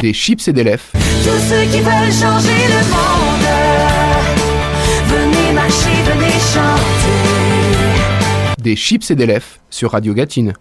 Des 0.00 0.12
chips 0.12 0.46
et 0.46 0.52
des 0.52 0.62
lèvres. 0.62 0.84
Tous 0.92 1.40
ceux 1.48 1.64
qui 1.72 1.80
veulent 1.80 2.12
changer 2.12 2.68
le 2.68 2.80
monde, 2.88 3.46
venez 5.08 5.52
marcher, 5.52 5.90
venez 6.06 6.30
chanter. 6.30 7.42
Des 8.58 8.76
chips 8.76 9.10
et 9.10 9.16
des 9.16 9.26
lèvres 9.26 9.58
sur 9.70 9.90
Radio 9.90 10.14
Gatine. 10.14 10.52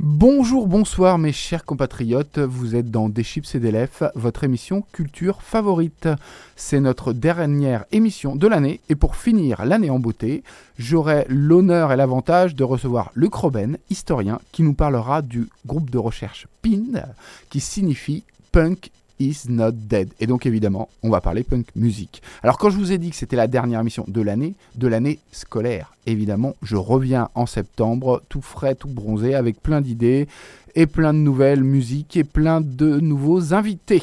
Bonjour, 0.00 0.68
bonsoir 0.68 1.18
mes 1.18 1.32
chers 1.32 1.64
compatriotes, 1.64 2.38
vous 2.38 2.76
êtes 2.76 2.88
dans 2.88 3.08
Des 3.08 3.24
Chips 3.24 3.56
et 3.56 3.58
des 3.58 3.72
Lèvres, 3.72 4.12
votre 4.14 4.44
émission 4.44 4.84
culture 4.92 5.42
favorite. 5.42 6.08
C'est 6.54 6.78
notre 6.78 7.12
dernière 7.12 7.84
émission 7.90 8.36
de 8.36 8.46
l'année 8.46 8.80
et 8.88 8.94
pour 8.94 9.16
finir 9.16 9.64
l'année 9.64 9.90
en 9.90 9.98
beauté, 9.98 10.44
j'aurai 10.78 11.26
l'honneur 11.28 11.90
et 11.90 11.96
l'avantage 11.96 12.54
de 12.54 12.62
recevoir 12.62 13.10
Luc 13.16 13.34
Robben, 13.34 13.76
historien, 13.90 14.38
qui 14.52 14.62
nous 14.62 14.74
parlera 14.74 15.20
du 15.20 15.48
groupe 15.66 15.90
de 15.90 15.98
recherche 15.98 16.46
PIN, 16.62 17.02
qui 17.50 17.58
signifie 17.58 18.22
Punk 18.52 18.92
is 19.18 19.42
not 19.48 19.72
dead. 19.72 20.10
Et 20.20 20.26
donc 20.26 20.46
évidemment, 20.46 20.88
on 21.02 21.10
va 21.10 21.20
parler 21.20 21.42
punk 21.42 21.66
music. 21.76 22.22
Alors 22.42 22.58
quand 22.58 22.70
je 22.70 22.76
vous 22.76 22.92
ai 22.92 22.98
dit 22.98 23.10
que 23.10 23.16
c'était 23.16 23.36
la 23.36 23.46
dernière 23.46 23.80
émission 23.80 24.04
de 24.08 24.20
l'année, 24.20 24.54
de 24.74 24.88
l'année 24.88 25.18
scolaire, 25.32 25.94
évidemment, 26.06 26.54
je 26.62 26.76
reviens 26.76 27.28
en 27.34 27.46
septembre, 27.46 28.22
tout 28.28 28.42
frais, 28.42 28.74
tout 28.74 28.88
bronzé, 28.88 29.34
avec 29.34 29.62
plein 29.62 29.80
d'idées 29.80 30.28
et 30.74 30.86
plein 30.86 31.12
de 31.12 31.18
nouvelles 31.18 31.64
musiques 31.64 32.16
et 32.16 32.24
plein 32.24 32.60
de 32.60 33.00
nouveaux 33.00 33.54
invités. 33.54 34.02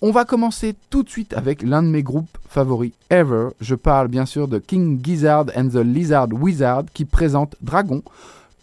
On 0.00 0.12
va 0.12 0.24
commencer 0.24 0.76
tout 0.90 1.02
de 1.02 1.08
suite 1.08 1.32
avec 1.32 1.62
l'un 1.62 1.82
de 1.82 1.88
mes 1.88 2.04
groupes 2.04 2.38
favoris 2.48 2.92
ever. 3.10 3.48
Je 3.60 3.74
parle 3.74 4.06
bien 4.06 4.26
sûr 4.26 4.46
de 4.46 4.58
King 4.58 5.00
Gizzard 5.02 5.46
and 5.56 5.70
the 5.70 5.82
Lizard 5.82 6.28
Wizard 6.30 6.84
qui 6.94 7.04
présente 7.04 7.56
Dragon, 7.60 8.02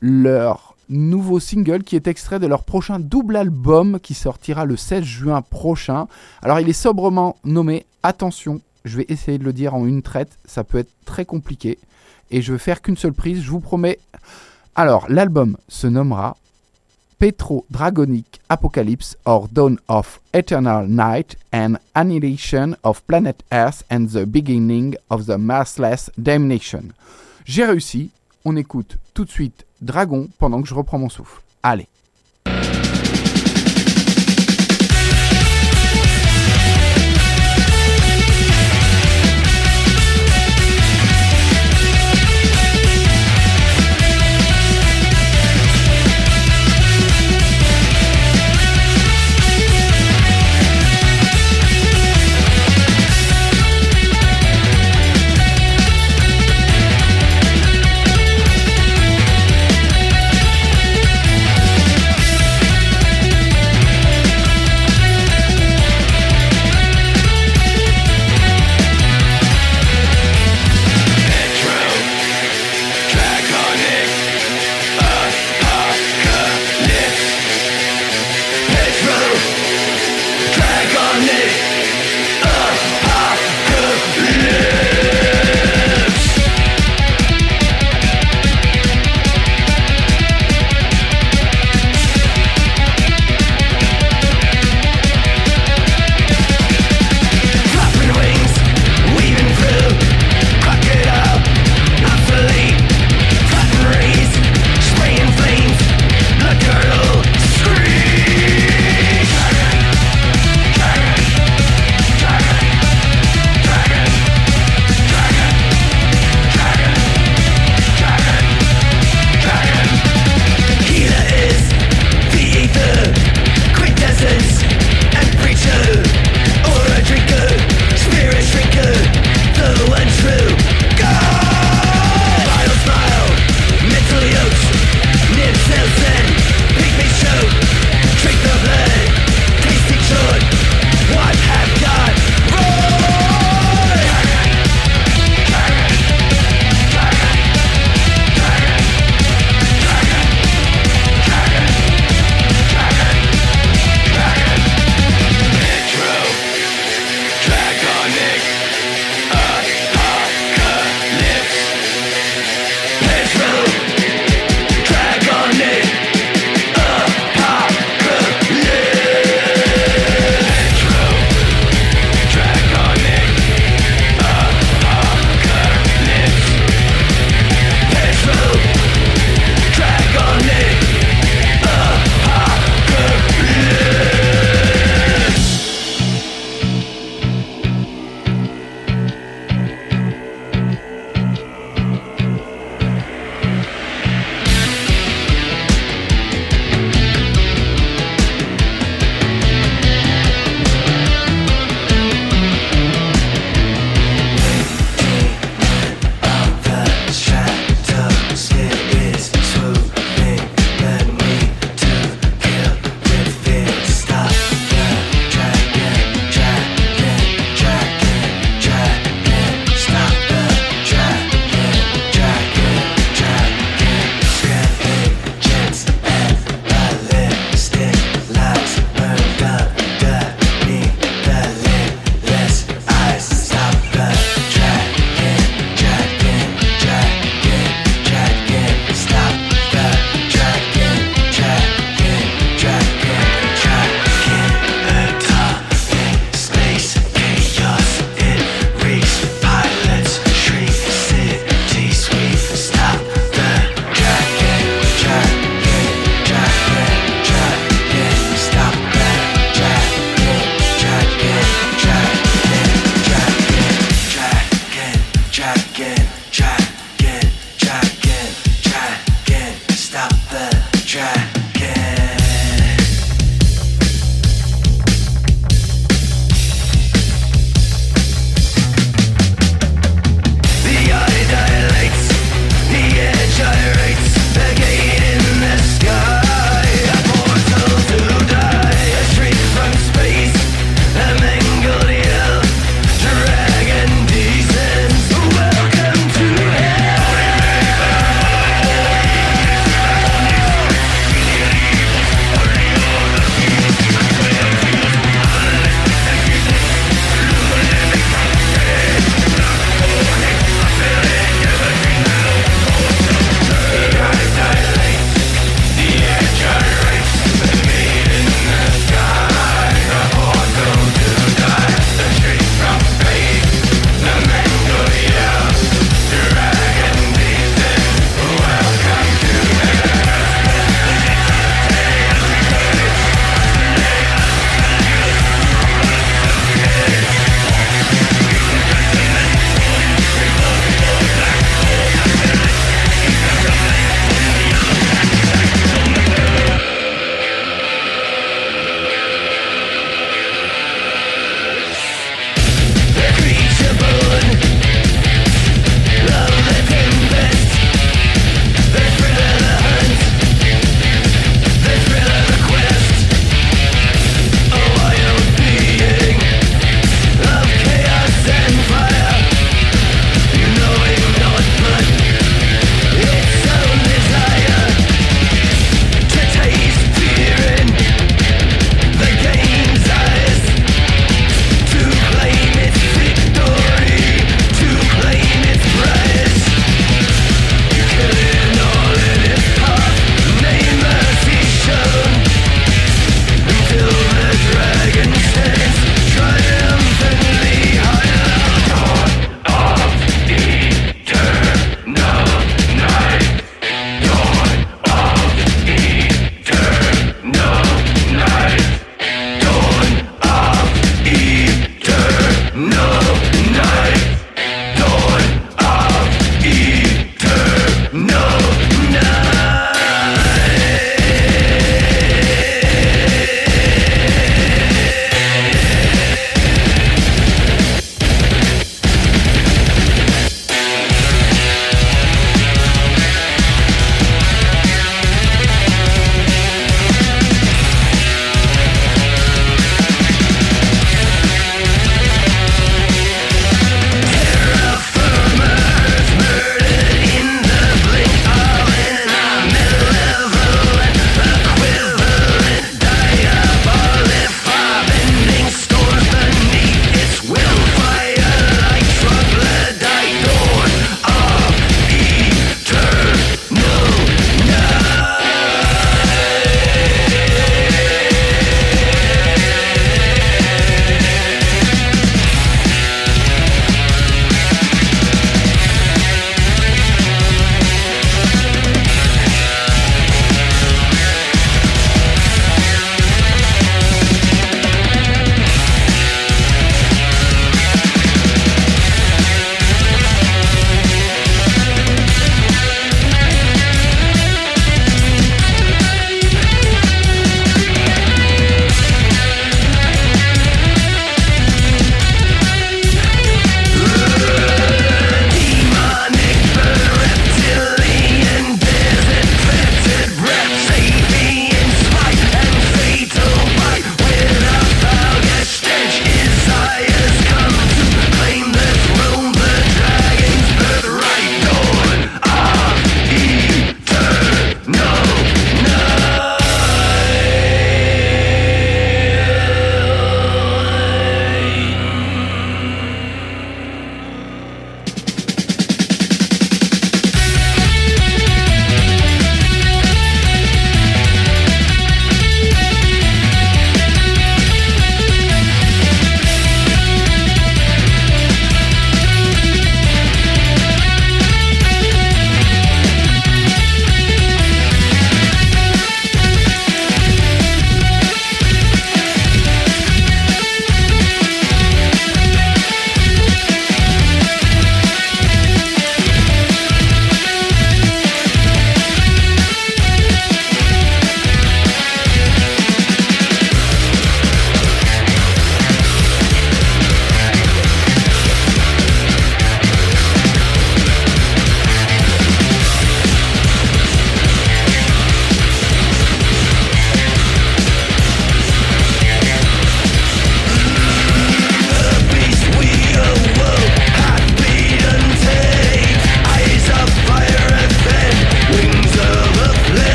leur 0.00 0.69
nouveau 0.90 1.40
single 1.40 1.82
qui 1.82 1.96
est 1.96 2.06
extrait 2.06 2.38
de 2.38 2.46
leur 2.46 2.64
prochain 2.64 2.98
double 2.98 3.36
album 3.36 3.98
qui 4.00 4.12
sortira 4.12 4.64
le 4.64 4.76
16 4.76 5.02
juin 5.04 5.40
prochain. 5.40 6.08
Alors 6.42 6.60
il 6.60 6.68
est 6.68 6.74
sobrement 6.74 7.36
nommé 7.44 7.86
Attention, 8.02 8.60
je 8.84 8.96
vais 8.96 9.06
essayer 9.08 9.38
de 9.38 9.44
le 9.44 9.52
dire 9.52 9.74
en 9.74 9.86
une 9.86 10.02
traite, 10.02 10.38
ça 10.44 10.64
peut 10.64 10.78
être 10.78 10.92
très 11.04 11.24
compliqué 11.24 11.78
et 12.30 12.42
je 12.42 12.52
vais 12.52 12.58
faire 12.58 12.82
qu'une 12.82 12.96
seule 12.96 13.12
prise, 13.12 13.42
je 13.42 13.50
vous 13.50 13.60
promets. 13.60 13.98
Alors 14.74 15.06
l'album 15.08 15.56
se 15.68 15.86
nommera 15.86 16.36
Petro 17.18 17.66
Dragonic 17.70 18.40
Apocalypse 18.48 19.18
or 19.26 19.48
Dawn 19.48 19.78
of 19.88 20.20
Eternal 20.32 20.88
Night 20.88 21.36
and 21.52 21.74
Annihilation 21.94 22.74
of 22.82 23.02
Planet 23.02 23.42
Earth 23.52 23.84
and 23.90 24.06
the 24.06 24.24
Beginning 24.24 24.96
of 25.10 25.26
the 25.26 25.36
Massless 25.36 26.10
Damnation. 26.16 26.84
J'ai 27.44 27.66
réussi, 27.66 28.10
on 28.46 28.56
écoute 28.56 28.96
tout 29.12 29.26
de 29.26 29.30
suite 29.30 29.66
Dragon 29.80 30.28
pendant 30.38 30.60
que 30.62 30.68
je 30.68 30.74
reprends 30.74 30.98
mon 30.98 31.08
souffle. 31.08 31.40
Allez. 31.62 31.88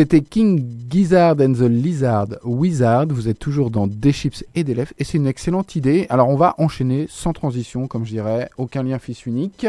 C'était 0.00 0.22
King 0.22 0.64
Gizzard 0.88 1.36
and 1.42 1.52
the 1.52 1.68
Lizard 1.68 2.28
Wizard. 2.42 3.08
Vous 3.10 3.28
êtes 3.28 3.38
toujours 3.38 3.70
dans 3.70 3.86
des 3.86 4.12
chips 4.12 4.42
et 4.54 4.64
des 4.64 4.72
lèvres 4.72 4.94
et 4.98 5.04
c'est 5.04 5.18
une 5.18 5.26
excellente 5.26 5.76
idée. 5.76 6.06
Alors 6.08 6.30
on 6.30 6.36
va 6.36 6.54
enchaîner 6.56 7.06
sans 7.10 7.34
transition, 7.34 7.86
comme 7.86 8.06
je 8.06 8.12
dirais, 8.12 8.48
aucun 8.56 8.82
lien 8.82 8.98
fils 8.98 9.26
unique. 9.26 9.66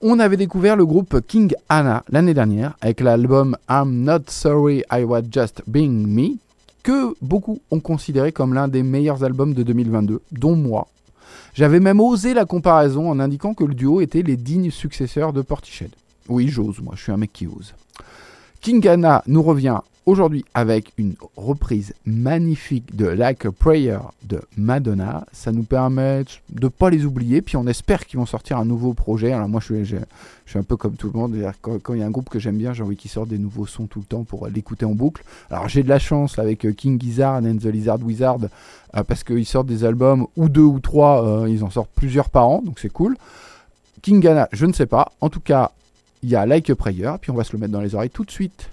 On 0.00 0.18
avait 0.18 0.36
découvert 0.36 0.74
le 0.74 0.84
groupe 0.84 1.20
King 1.24 1.54
Anna 1.68 2.02
l'année 2.08 2.34
dernière 2.34 2.76
avec 2.80 2.98
l'album 2.98 3.56
I'm 3.70 4.02
Not 4.02 4.22
Sorry 4.26 4.82
I 4.90 5.04
Was 5.04 5.22
Just 5.30 5.62
Being 5.68 6.08
Me, 6.08 6.30
que 6.82 7.14
beaucoup 7.22 7.60
ont 7.70 7.78
considéré 7.78 8.32
comme 8.32 8.54
l'un 8.54 8.66
des 8.66 8.82
meilleurs 8.82 9.22
albums 9.22 9.54
de 9.54 9.62
2022, 9.62 10.20
dont 10.32 10.56
moi. 10.56 10.88
J'avais 11.54 11.78
même 11.78 12.00
osé 12.00 12.34
la 12.34 12.44
comparaison 12.44 13.08
en 13.08 13.20
indiquant 13.20 13.54
que 13.54 13.62
le 13.62 13.74
duo 13.74 14.00
était 14.00 14.22
les 14.22 14.36
dignes 14.36 14.72
successeurs 14.72 15.32
de 15.32 15.42
Portiched. 15.42 15.90
Oui, 16.28 16.48
j'ose, 16.48 16.80
moi, 16.80 16.94
je 16.96 17.04
suis 17.04 17.12
un 17.12 17.16
mec 17.18 17.32
qui 17.32 17.46
ose. 17.46 17.72
King 18.60 18.86
Anna 18.88 19.22
nous 19.26 19.42
revient 19.42 19.78
aujourd'hui 20.04 20.44
avec 20.54 20.92
une 20.96 21.14
reprise 21.36 21.92
magnifique 22.06 22.96
de 22.96 23.06
Like 23.06 23.44
a 23.44 23.52
Prayer 23.52 23.98
de 24.24 24.40
Madonna. 24.56 25.26
Ça 25.32 25.52
nous 25.52 25.62
permet 25.62 26.24
de 26.48 26.64
ne 26.64 26.68
pas 26.68 26.90
les 26.90 27.04
oublier, 27.04 27.40
puis 27.40 27.56
on 27.56 27.66
espère 27.66 28.06
qu'ils 28.06 28.18
vont 28.18 28.26
sortir 28.26 28.58
un 28.58 28.64
nouveau 28.64 28.94
projet. 28.94 29.32
Alors 29.32 29.48
moi, 29.48 29.60
je 29.60 29.84
suis, 29.84 30.58
un 30.58 30.62
peu 30.62 30.76
comme 30.76 30.96
tout 30.96 31.10
le 31.12 31.18
monde. 31.18 31.36
Quand, 31.60 31.94
il 31.94 32.00
y 32.00 32.02
a 32.02 32.06
un 32.06 32.10
groupe 32.10 32.30
que 32.30 32.38
j'aime 32.38 32.56
bien, 32.56 32.72
j'ai 32.72 32.82
envie 32.82 32.96
qu'ils 32.96 33.10
sortent 33.10 33.28
des 33.28 33.38
nouveaux 33.38 33.66
sons 33.66 33.86
tout 33.86 34.00
le 34.00 34.06
temps 34.06 34.24
pour 34.24 34.48
l'écouter 34.48 34.86
en 34.86 34.92
boucle. 34.92 35.22
Alors 35.50 35.68
j'ai 35.68 35.82
de 35.82 35.88
la 35.88 35.98
chance 35.98 36.38
avec 36.38 36.64
euh, 36.64 36.72
King 36.72 37.00
Gizzard 37.00 37.42
and 37.44 37.58
the 37.58 37.66
Lizard 37.66 38.02
Wizard, 38.02 38.38
euh, 38.96 39.04
parce 39.04 39.22
qu'ils 39.22 39.46
sortent 39.46 39.66
des 39.66 39.84
albums, 39.84 40.26
ou 40.36 40.48
deux 40.48 40.62
ou 40.62 40.80
trois, 40.80 41.24
euh, 41.24 41.50
ils 41.50 41.62
en 41.62 41.70
sortent 41.70 41.92
plusieurs 41.94 42.30
par 42.30 42.48
an, 42.48 42.62
donc 42.64 42.78
c'est 42.80 42.92
cool. 42.92 43.16
King 44.00 44.26
Anna, 44.26 44.48
je 44.52 44.64
ne 44.64 44.72
sais 44.72 44.86
pas. 44.86 45.12
En 45.20 45.28
tout 45.28 45.40
cas, 45.40 45.72
il 46.22 46.30
y 46.30 46.36
a 46.36 46.46
Like 46.46 46.70
a 46.70 46.76
Prayer, 46.76 47.12
puis 47.20 47.30
on 47.30 47.34
va 47.34 47.44
se 47.44 47.52
le 47.52 47.58
mettre 47.58 47.72
dans 47.72 47.80
les 47.80 47.94
oreilles 47.94 48.10
tout 48.10 48.24
de 48.24 48.30
suite. 48.30 48.68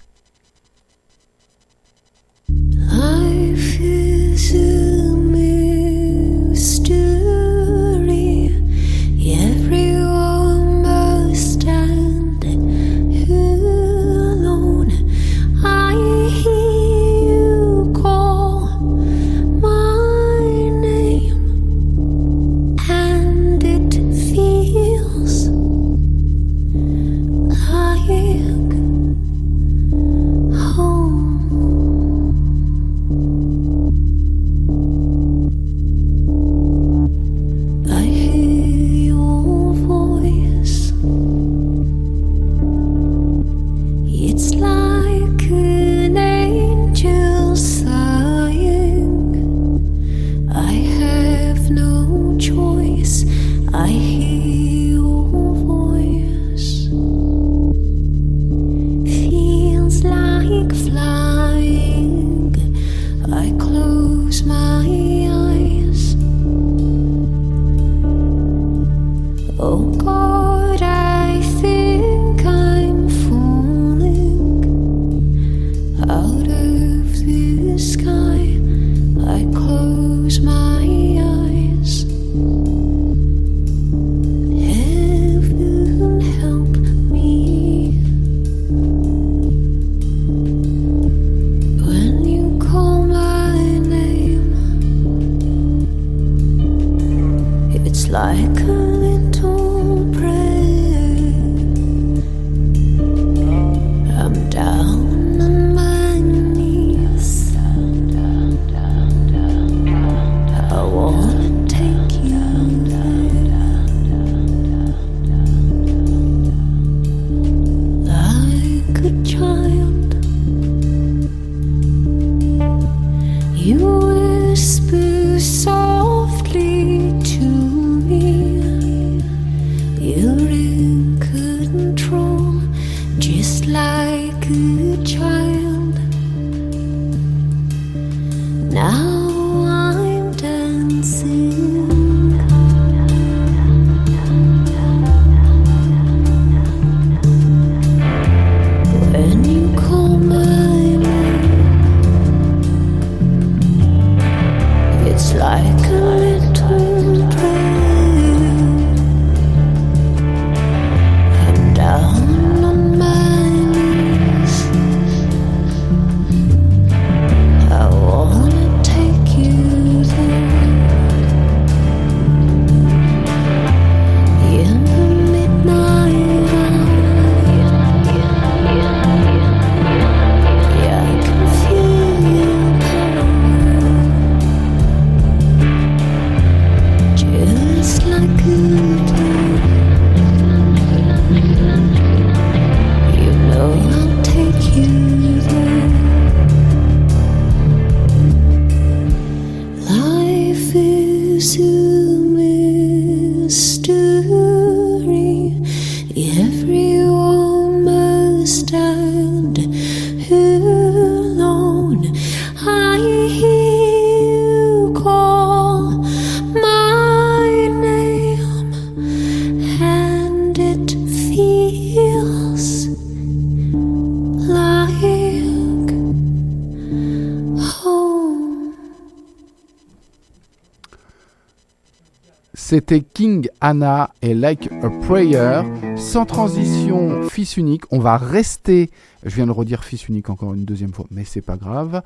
Anna 233.66 234.12
et 234.22 234.32
Like 234.32 234.70
a 234.80 234.90
Prayer. 235.08 235.62
Sans 235.96 236.24
transition, 236.24 237.28
fils 237.28 237.56
unique. 237.56 237.82
On 237.90 237.98
va 237.98 238.16
rester. 238.16 238.90
Je 239.24 239.34
viens 239.34 239.46
de 239.46 239.50
redire 239.50 239.82
fils 239.82 240.06
unique 240.06 240.30
encore 240.30 240.54
une 240.54 240.64
deuxième 240.64 240.92
fois, 240.92 241.06
mais 241.10 241.24
c'est 241.24 241.40
pas 241.40 241.56
grave. 241.56 242.00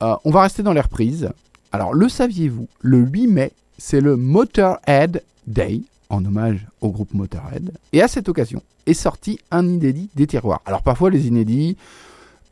Euh, 0.00 0.14
on 0.24 0.30
va 0.30 0.42
rester 0.42 0.62
dans 0.62 0.72
les 0.72 0.80
reprises. 0.80 1.28
Alors, 1.72 1.92
le 1.92 2.08
saviez-vous 2.08 2.68
Le 2.82 2.98
8 2.98 3.26
mai, 3.26 3.52
c'est 3.78 4.00
le 4.00 4.14
Motorhead 4.14 5.24
Day, 5.48 5.80
en 6.08 6.24
hommage 6.24 6.68
au 6.80 6.90
groupe 6.90 7.14
Motorhead. 7.14 7.72
Et 7.92 8.00
à 8.00 8.06
cette 8.06 8.28
occasion, 8.28 8.62
est 8.86 8.94
sorti 8.94 9.40
un 9.50 9.66
inédit 9.66 10.08
des 10.14 10.28
tiroirs. 10.28 10.62
Alors, 10.66 10.82
parfois, 10.82 11.10
les 11.10 11.26
inédits, 11.26 11.76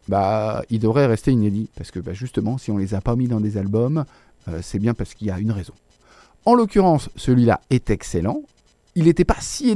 bah, 0.08 0.64
ils 0.70 0.80
devraient 0.80 1.06
rester 1.06 1.30
inédits. 1.30 1.68
Parce 1.76 1.92
que, 1.92 2.00
bah, 2.00 2.14
justement, 2.14 2.58
si 2.58 2.72
on 2.72 2.78
les 2.78 2.94
a 2.94 3.00
pas 3.00 3.14
mis 3.14 3.28
dans 3.28 3.40
des 3.40 3.58
albums, 3.58 4.04
euh, 4.48 4.58
c'est 4.60 4.80
bien 4.80 4.92
parce 4.92 5.14
qu'il 5.14 5.28
y 5.28 5.30
a 5.30 5.38
une 5.38 5.52
raison. 5.52 5.74
En 6.46 6.54
l'occurrence, 6.54 7.10
celui-là 7.16 7.60
est 7.70 7.90
excellent. 7.90 8.42
Il 8.94 9.04
n'était 9.04 9.24
pas 9.24 9.36
si 9.40 9.70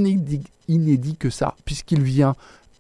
inédit, 0.68 1.16
que 1.16 1.30
ça, 1.30 1.54
puisqu'il 1.64 2.02
vient 2.02 2.34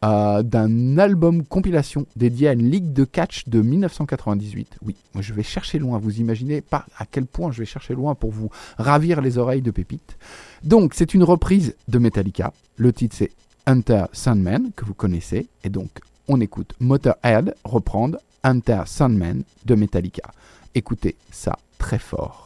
euh, 0.04 0.42
d'un 0.42 0.98
album 0.98 1.44
compilation 1.44 2.06
dédié 2.16 2.48
à 2.48 2.52
une 2.52 2.70
ligue 2.70 2.92
de 2.92 3.04
catch 3.04 3.46
de 3.46 3.60
1998. 3.60 4.78
Oui, 4.84 4.96
moi 5.14 5.22
je 5.22 5.32
vais 5.32 5.42
chercher 5.42 5.78
loin, 5.78 5.98
vous 5.98 6.20
imaginez 6.20 6.60
pas 6.60 6.86
à 6.98 7.06
quel 7.06 7.26
point 7.26 7.52
je 7.52 7.58
vais 7.60 7.66
chercher 7.66 7.94
loin 7.94 8.14
pour 8.14 8.30
vous 8.30 8.50
ravir 8.78 9.20
les 9.20 9.38
oreilles 9.38 9.62
de 9.62 9.70
pépites. 9.70 10.16
Donc 10.62 10.92
c'est 10.94 11.14
une 11.14 11.22
reprise 11.22 11.74
de 11.88 11.98
Metallica. 11.98 12.52
Le 12.76 12.92
titre 12.92 13.16
c'est 13.18 13.30
Hunter 13.66 14.04
Sandman, 14.12 14.72
que 14.76 14.84
vous 14.84 14.94
connaissez, 14.94 15.48
et 15.62 15.70
donc 15.70 15.90
on 16.28 16.40
écoute 16.40 16.74
Motorhead 16.80 17.54
reprendre 17.64 18.18
Hunter 18.42 18.82
Sandman 18.86 19.42
de 19.64 19.74
Metallica. 19.74 20.30
Écoutez 20.74 21.16
ça 21.30 21.56
très 21.78 21.98
fort. 21.98 22.43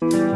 Música 0.00 0.34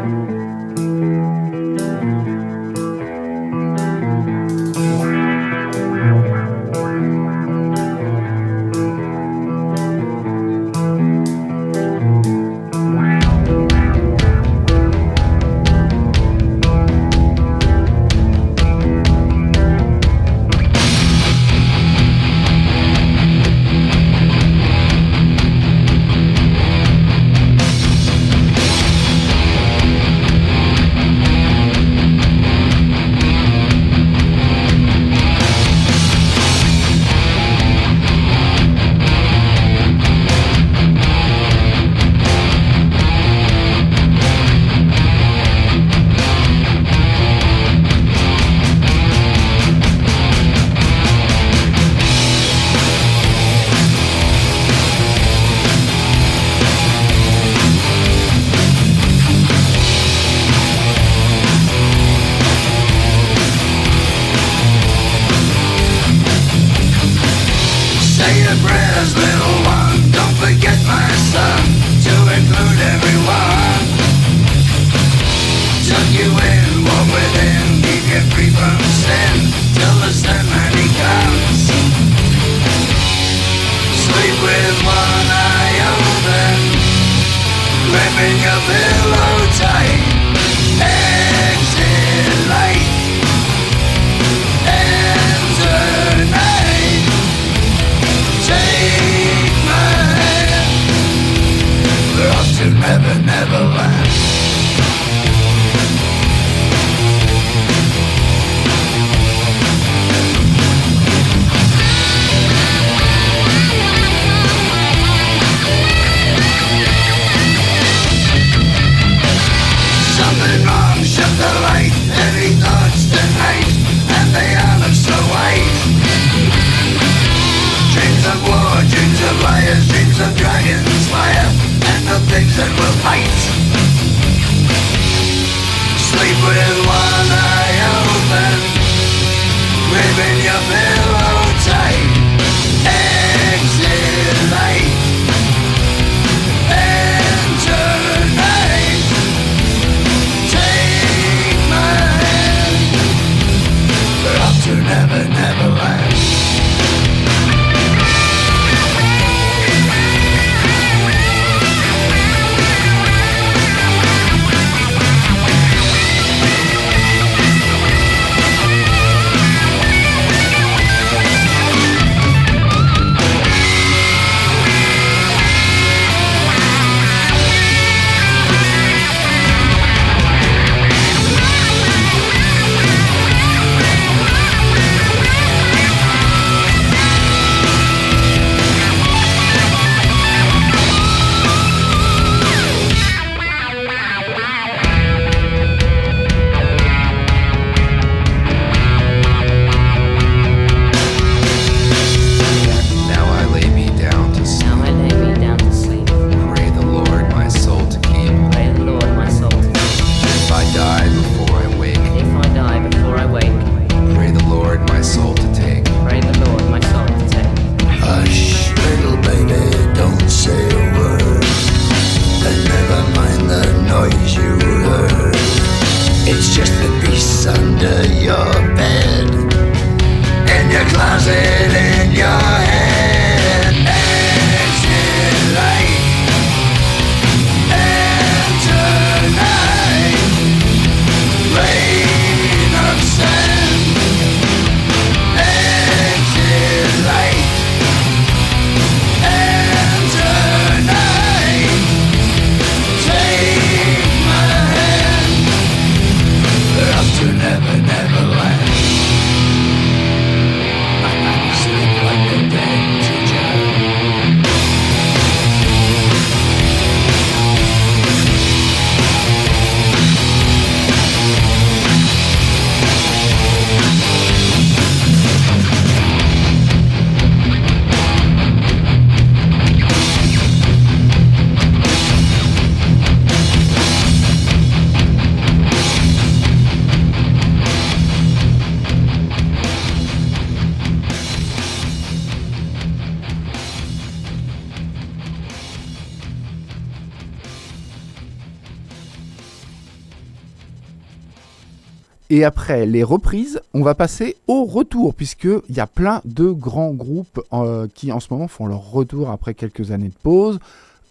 les 302.69 303.03
reprises, 303.03 303.59
on 303.73 303.81
va 303.81 303.95
passer 303.95 304.35
au 304.47 304.65
retour, 304.65 305.13
puisqu'il 305.13 305.75
y 305.75 305.79
a 305.79 305.87
plein 305.87 306.21
de 306.25 306.49
grands 306.49 306.93
groupes 306.93 307.41
euh, 307.53 307.87
qui 307.93 308.11
en 308.11 308.19
ce 308.19 308.27
moment 308.31 308.47
font 308.47 308.67
leur 308.67 308.91
retour 308.91 309.29
après 309.29 309.53
quelques 309.53 309.91
années 309.91 310.09
de 310.09 310.21
pause. 310.21 310.59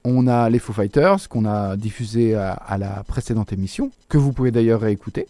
On 0.05 0.27
a 0.27 0.49
les 0.49 0.59
Foo 0.59 0.73
Fighters, 0.73 1.29
qu'on 1.29 1.44
a 1.44 1.77
diffusé 1.77 2.35
à, 2.35 2.53
à 2.53 2.79
la 2.79 3.03
précédente 3.07 3.53
émission, 3.53 3.90
que 4.09 4.18
vous 4.18 4.33
pouvez 4.33 4.51
d'ailleurs 4.51 4.81
réécouter. 4.81 5.27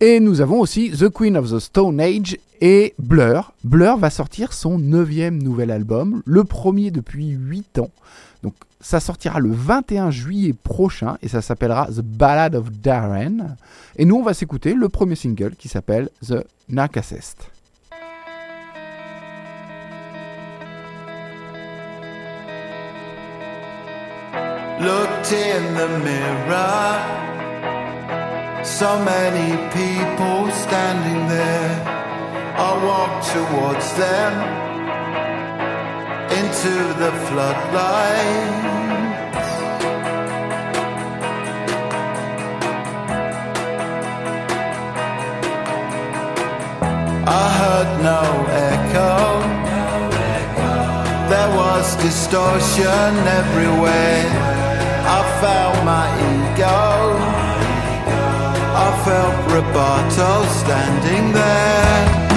Et 0.00 0.20
nous 0.20 0.40
avons 0.40 0.60
aussi 0.60 0.90
The 0.90 1.08
Queen 1.08 1.36
of 1.36 1.50
the 1.50 1.58
Stone 1.58 2.00
Age 2.00 2.36
et 2.60 2.94
Blur. 2.98 3.52
Blur 3.64 3.96
va 3.96 4.10
sortir 4.10 4.52
son 4.52 4.78
neuvième 4.78 5.42
nouvel 5.42 5.70
album, 5.70 6.22
le 6.24 6.44
premier 6.44 6.90
depuis 6.90 7.30
8 7.30 7.80
ans. 7.80 7.90
Donc 8.42 8.54
ça 8.80 9.00
sortira 9.00 9.40
le 9.40 9.50
21 9.52 10.10
juillet 10.10 10.52
prochain 10.52 11.18
et 11.22 11.28
ça 11.28 11.42
s'appellera 11.42 11.86
The 11.86 12.02
Ballad 12.02 12.54
of 12.54 12.70
Darren. 12.70 13.56
Et 13.96 14.04
nous 14.04 14.16
on 14.16 14.22
va 14.22 14.34
s'écouter 14.34 14.74
le 14.74 14.88
premier 14.88 15.16
single 15.16 15.56
qui 15.56 15.68
s'appelle 15.68 16.08
The 16.26 16.44
Narcissist. 16.70 17.50
Looked 24.80 25.32
in 25.32 25.74
the 25.74 25.88
mirror. 26.04 27.18
So 28.62 28.98
many 29.00 29.56
people 29.72 30.52
standing 30.52 31.26
there. 31.26 31.98
I 32.56 32.84
walked 32.84 33.26
towards 33.32 33.92
them 33.94 34.67
into 36.38 36.74
the 37.02 37.10
floodlight. 37.26 38.52
I 47.26 47.46
heard 47.60 47.90
no 48.10 48.22
echo. 48.70 49.14
There 51.32 51.50
was 51.60 51.96
distortion 52.06 53.10
everywhere. 53.40 54.26
I 55.16 55.20
felt 55.40 55.76
my 55.92 56.06
ego. 56.34 56.78
I 58.86 58.88
felt 59.06 59.36
Roboto 59.52 60.32
standing 60.62 61.32
there. 61.32 62.27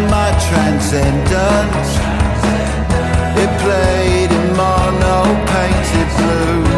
Found 0.00 0.10
my 0.10 0.30
transcendence. 0.48 1.90
It 3.42 3.50
played 3.60 4.30
in 4.30 4.56
mono 4.56 5.24
painted 5.46 6.08
blue. 6.16 6.69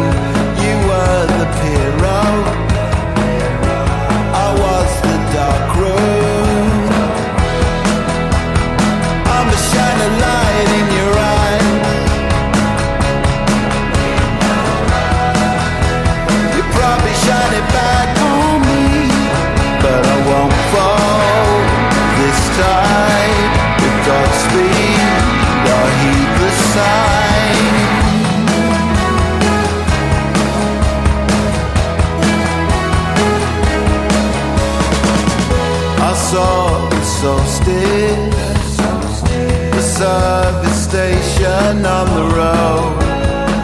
Station 41.53 41.85
on 41.85 42.07
the 42.17 42.35
road. 42.35 42.97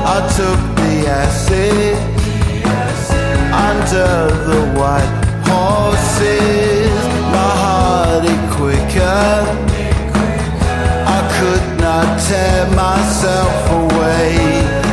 I 0.06 0.20
took 0.38 0.60
the 0.76 1.08
acid 1.08 1.96
under 3.70 4.12
the 4.50 4.62
white 4.78 5.14
horses. 5.50 6.92
My 7.36 7.52
heart 7.64 8.26
it 8.26 8.42
quicker. 8.58 9.32
I 11.18 11.20
could 11.38 11.82
not 11.82 12.08
tear 12.28 12.68
myself 12.76 13.56
away. 13.82 14.89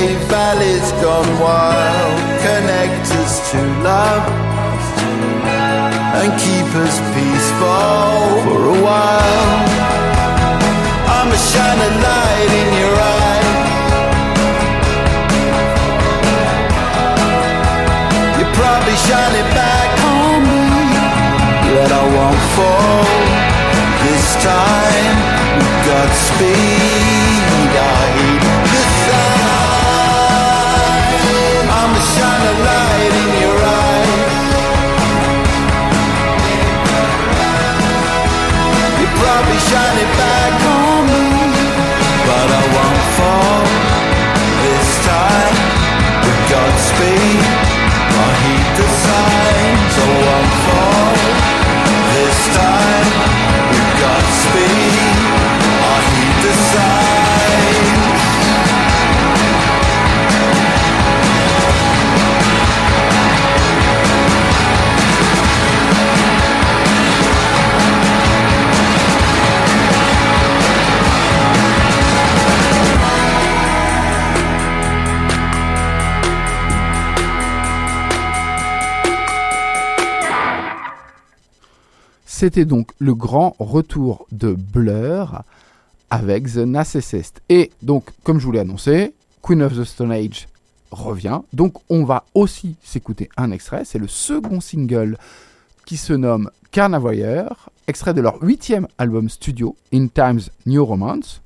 Wave, 0.00 0.20
valleys 0.28 0.92
gone 1.02 1.30
wild. 1.40 2.16
Connect 2.46 3.06
us 3.22 3.50
to 3.50 3.58
love 3.82 4.24
and 6.20 6.30
keep 6.40 6.68
us 6.84 6.96
peaceful 7.14 8.24
for 8.44 8.60
a 8.74 8.78
while. 8.86 9.58
I'm 11.14 11.28
a 11.28 11.40
shining 11.50 11.96
light 12.06 12.50
in 12.62 12.70
your 12.80 12.96
eye. 13.16 13.48
You 18.38 18.44
probably 18.60 18.96
shine 19.06 19.34
it 19.42 19.48
back 19.60 19.90
on 20.16 20.38
me, 20.50 20.64
yet 21.72 21.90
I 21.92 22.04
won't 22.16 22.42
fall 22.56 23.04
this 24.04 24.26
time. 24.52 25.18
Godspeed, 25.86 26.69
C'était 82.40 82.64
donc 82.64 82.92
le 82.98 83.14
grand 83.14 83.54
retour 83.58 84.26
de 84.32 84.54
Blur 84.54 85.42
avec 86.08 86.50
The 86.50 86.64
Narcissist. 86.64 87.42
Et 87.50 87.70
donc, 87.82 88.06
comme 88.22 88.40
je 88.40 88.46
vous 88.46 88.52
l'ai 88.52 88.60
annoncé, 88.60 89.12
Queen 89.42 89.60
of 89.60 89.76
the 89.76 89.84
Stone 89.84 90.10
Age 90.10 90.48
revient. 90.90 91.40
Donc, 91.52 91.74
on 91.90 92.02
va 92.04 92.24
aussi 92.32 92.76
s'écouter 92.82 93.28
un 93.36 93.50
extrait. 93.50 93.84
C'est 93.84 93.98
le 93.98 94.08
second 94.08 94.62
single 94.62 95.18
qui 95.84 95.98
se 95.98 96.14
nomme 96.14 96.50
Carnavoyeur, 96.70 97.68
extrait 97.86 98.14
de 98.14 98.22
leur 98.22 98.42
huitième 98.42 98.88
album 98.96 99.28
studio, 99.28 99.76
In 99.92 100.06
Times 100.06 100.40
New 100.64 100.82
Romance. 100.82 101.42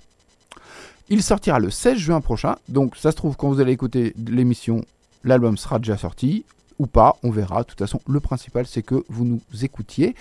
Il 1.09 1.25
sortira 1.25 1.59
le 1.59 1.71
16 1.71 1.99
juin 1.99 2.21
prochain. 2.21 2.55
Donc, 2.69 2.95
ça 2.95 3.11
se 3.11 3.17
trouve, 3.17 3.35
quand 3.35 3.49
vous 3.49 3.59
allez 3.59 3.73
écouter 3.73 4.15
l'émission, 4.29 4.85
l'album 5.25 5.57
sera 5.57 5.81
déjà 5.81 5.97
sorti. 5.97 6.45
ou 6.79 6.87
pas, 6.87 7.17
on 7.25 7.31
verra. 7.31 7.63
De 7.63 7.67
toute 7.67 7.81
façon, 7.81 8.01
le 8.07 8.21
principal, 8.21 8.65
c'est 8.69 8.83
que 8.83 9.03
vous 9.09 9.25
nous 9.25 9.41
écoutiez. 9.61 10.15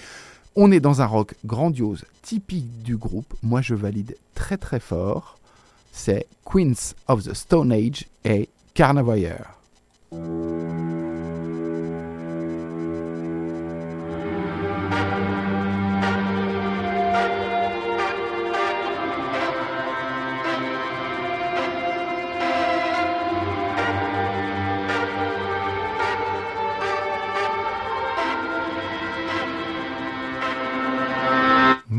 On 0.55 0.71
est 0.71 0.79
dans 0.79 1.01
un 1.01 1.07
rock 1.07 1.33
grandiose, 1.45 2.05
typique 2.21 2.83
du 2.83 2.95
groupe. 2.95 3.33
Moi, 3.41 3.61
je 3.61 3.73
valide 3.73 4.15
très 4.35 4.57
très 4.57 4.79
fort. 4.79 5.39
C'est 5.91 6.27
Queens 6.45 6.93
of 7.07 7.23
the 7.23 7.33
Stone 7.33 7.71
Age 7.71 8.05
et 8.23 8.49
Carnavoyeur. 8.75 9.59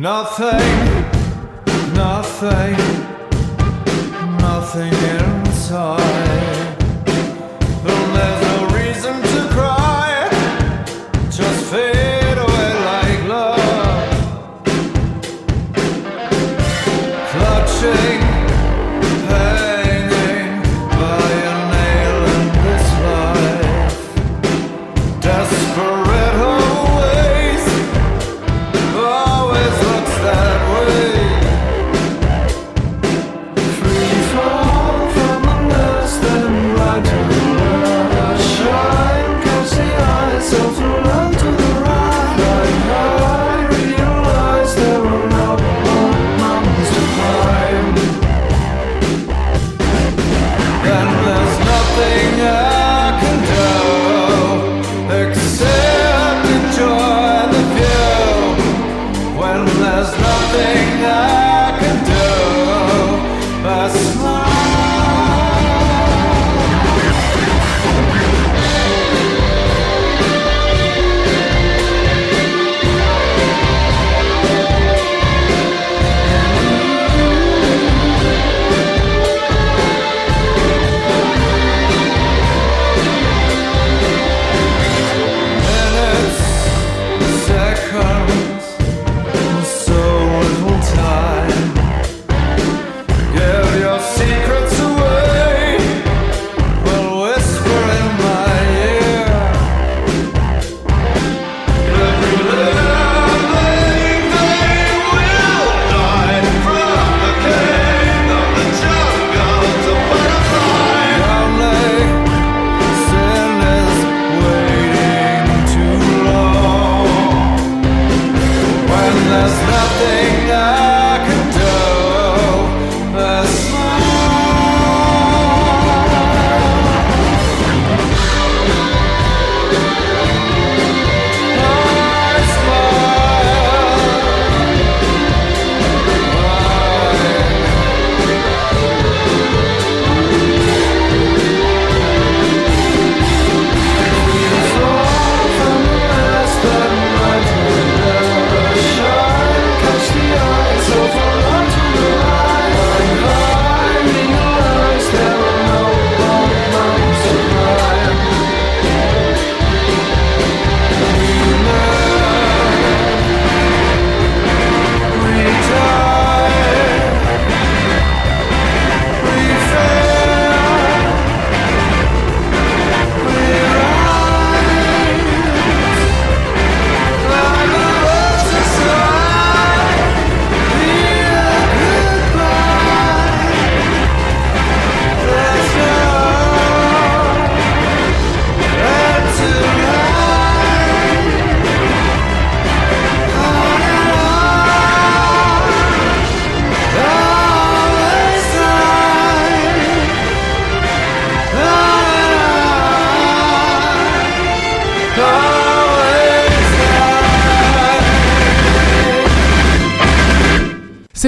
Nothing, 0.04 0.58
nothing, 1.94 2.76
nothing 4.36 4.92
inside. 4.92 6.03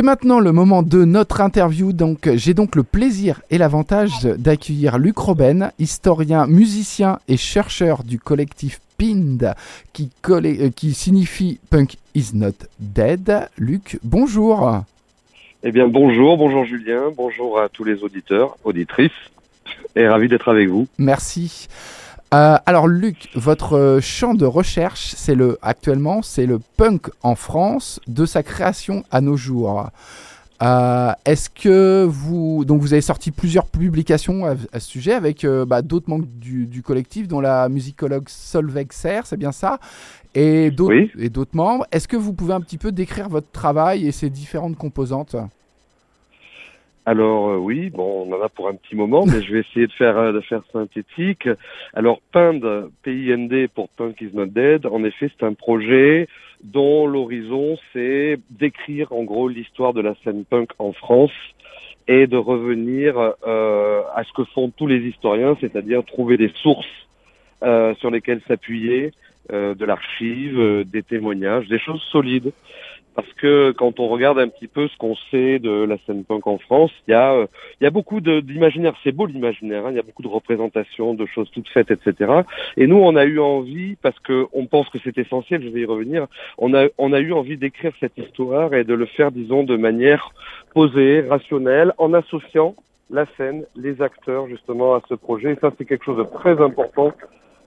Maintenant 0.06 0.38
le 0.38 0.52
moment 0.52 0.84
de 0.84 1.04
notre 1.04 1.40
interview. 1.40 1.92
Donc, 1.92 2.30
j'ai 2.36 2.54
donc 2.54 2.76
le 2.76 2.84
plaisir 2.84 3.42
et 3.50 3.58
l'avantage 3.58 4.22
d'accueillir 4.22 4.98
Luc 4.98 5.18
Robben, 5.18 5.72
historien, 5.80 6.46
musicien 6.46 7.18
et 7.26 7.36
chercheur 7.36 8.04
du 8.04 8.20
collectif 8.20 8.80
PIND, 8.98 9.54
qui, 9.92 10.10
collé- 10.22 10.58
euh, 10.66 10.70
qui 10.70 10.94
signifie 10.94 11.58
Punk 11.70 11.96
is 12.14 12.30
not 12.34 12.52
dead. 12.78 13.48
Luc, 13.58 13.98
bonjour. 14.04 14.82
Eh 15.64 15.72
bien, 15.72 15.88
bonjour, 15.88 16.36
bonjour 16.38 16.64
Julien, 16.64 17.02
bonjour 17.16 17.58
à 17.60 17.68
tous 17.68 17.82
les 17.82 18.04
auditeurs, 18.04 18.56
auditrices, 18.62 19.10
et 19.96 20.06
ravi 20.06 20.28
d'être 20.28 20.48
avec 20.48 20.68
vous. 20.68 20.86
Merci. 20.98 21.66
Euh, 22.34 22.56
alors 22.66 22.88
Luc, 22.88 23.28
votre 23.36 23.76
euh, 23.76 24.00
champ 24.00 24.34
de 24.34 24.44
recherche, 24.46 25.14
c'est 25.16 25.34
le 25.36 25.58
actuellement, 25.62 26.22
c'est 26.22 26.46
le 26.46 26.58
punk 26.76 27.08
en 27.22 27.36
France, 27.36 28.00
de 28.08 28.26
sa 28.26 28.42
création 28.42 29.04
à 29.12 29.20
nos 29.20 29.36
jours. 29.36 29.90
Euh, 30.62 31.12
Est-ce 31.24 31.48
que 31.50 32.04
vous 32.08 32.64
donc 32.64 32.80
vous 32.80 32.92
avez 32.94 33.02
sorti 33.02 33.30
plusieurs 33.30 33.66
publications 33.66 34.44
à, 34.46 34.54
à 34.72 34.80
ce 34.80 34.88
sujet 34.88 35.12
avec 35.12 35.44
euh, 35.44 35.64
bah, 35.64 35.82
d'autres 35.82 36.08
membres 36.10 36.26
du, 36.26 36.66
du 36.66 36.82
collectif, 36.82 37.28
dont 37.28 37.40
la 37.40 37.68
musicologue 37.68 38.28
Solveig 38.28 38.88
Serre, 38.90 39.26
c'est 39.26 39.36
bien 39.36 39.52
ça, 39.52 39.78
et 40.34 40.70
d'autres 40.72 40.94
Oui. 40.96 41.10
et 41.18 41.28
d'autres 41.28 41.54
membres. 41.54 41.86
Est-ce 41.92 42.08
que 42.08 42.16
vous 42.16 42.32
pouvez 42.32 42.54
un 42.54 42.60
petit 42.60 42.78
peu 42.78 42.90
décrire 42.90 43.28
votre 43.28 43.50
travail 43.52 44.06
et 44.06 44.12
ses 44.12 44.30
différentes 44.30 44.76
composantes? 44.76 45.36
Alors 47.08 47.50
euh, 47.50 47.56
oui, 47.56 47.88
bon, 47.88 48.26
on 48.26 48.32
en 48.34 48.42
a 48.42 48.48
pour 48.48 48.68
un 48.68 48.74
petit 48.74 48.96
moment, 48.96 49.26
mais 49.26 49.40
je 49.40 49.52
vais 49.52 49.60
essayer 49.60 49.86
de 49.86 49.92
faire 49.92 50.18
euh, 50.18 50.32
de 50.32 50.40
faire 50.40 50.62
synthétique. 50.72 51.48
Alors 51.94 52.20
PIND, 52.32 52.90
PIND 53.04 53.68
pour 53.72 53.88
Punk 53.90 54.20
is 54.20 54.30
not 54.34 54.46
dead. 54.46 54.86
En 54.86 55.04
effet, 55.04 55.30
c'est 55.38 55.46
un 55.46 55.54
projet 55.54 56.26
dont 56.64 57.06
l'horizon 57.06 57.78
c'est 57.92 58.40
d'écrire 58.50 59.12
en 59.12 59.22
gros 59.22 59.46
l'histoire 59.46 59.92
de 59.92 60.00
la 60.00 60.16
scène 60.24 60.44
punk 60.44 60.70
en 60.80 60.92
France 60.92 61.30
et 62.08 62.26
de 62.26 62.36
revenir 62.36 63.16
euh, 63.46 64.02
à 64.16 64.24
ce 64.24 64.32
que 64.32 64.42
font 64.52 64.70
tous 64.70 64.88
les 64.88 64.98
historiens, 64.98 65.56
c'est-à-dire 65.60 66.04
trouver 66.04 66.36
des 66.36 66.50
sources 66.60 66.86
sur 67.98 68.10
lesquelles 68.10 68.42
s'appuyer, 68.46 69.12
de 69.50 69.84
l'archive, 69.84 70.84
des 70.84 71.02
témoignages, 71.02 71.66
des 71.68 71.80
choses 71.80 72.02
solides. 72.12 72.52
Parce 73.16 73.33
que 73.33 73.72
quand 73.72 73.98
on 73.98 74.09
regarde 74.09 74.38
un 74.38 74.48
petit 74.48 74.68
peu 74.68 74.88
ce 74.88 74.96
qu'on 74.98 75.16
sait 75.31 75.59
de 75.59 75.70
la 75.70 75.96
scène 76.05 76.24
punk 76.24 76.46
en 76.46 76.59
France, 76.59 76.90
il 77.09 77.12
y 77.12 77.14
a, 77.14 77.33
euh, 77.33 77.46
y 77.81 77.87
a 77.87 77.90
beaucoup 77.90 78.20
d'imaginaire. 78.20 78.94
C'est 79.02 79.11
beau 79.11 79.24
l'imaginaire. 79.24 79.87
hein, 79.87 79.90
il 79.90 79.96
y 79.96 79.98
a 79.98 80.02
beaucoup 80.02 80.22
de 80.22 80.29
représentations, 80.29 81.14
de 81.14 81.24
choses 81.24 81.50
toutes 81.50 81.68
faites, 81.70 81.90
etc. 81.90 82.42
Et 82.76 82.87
nous, 82.87 82.98
on 82.98 83.16
a 83.16 83.24
eu 83.24 83.40
envie, 83.40 83.96
parce 84.02 84.18
que 84.20 84.46
on 84.52 84.66
pense 84.66 84.90
que 84.90 84.98
c'est 85.02 85.16
essentiel, 85.16 85.62
je 85.62 85.68
vais 85.68 85.81
y 85.81 85.85
revenir, 85.87 86.26
on 86.59 86.74
a, 86.74 86.88
on 86.98 87.14
a 87.14 87.20
eu 87.20 87.33
envie 87.33 87.57
d'écrire 87.57 87.92
cette 88.00 88.18
histoire 88.18 88.74
et 88.74 88.85
de 88.85 88.92
le 88.92 89.07
faire, 89.07 89.33
disons, 89.33 89.62
de 89.62 89.76
manière 89.76 90.33
posée, 90.74 91.22
rationnelle, 91.22 91.94
en 91.96 92.12
associant 92.12 92.74
la 93.11 93.24
scène, 93.38 93.64
les 93.76 94.02
acteurs, 94.02 94.46
justement, 94.46 94.94
à 94.94 95.00
ce 95.09 95.14
projet. 95.14 95.52
Et 95.52 95.57
ça, 95.57 95.70
c'est 95.79 95.87
quelque 95.87 96.05
chose 96.05 96.18
de 96.18 96.24
très 96.38 96.61
important. 96.61 97.12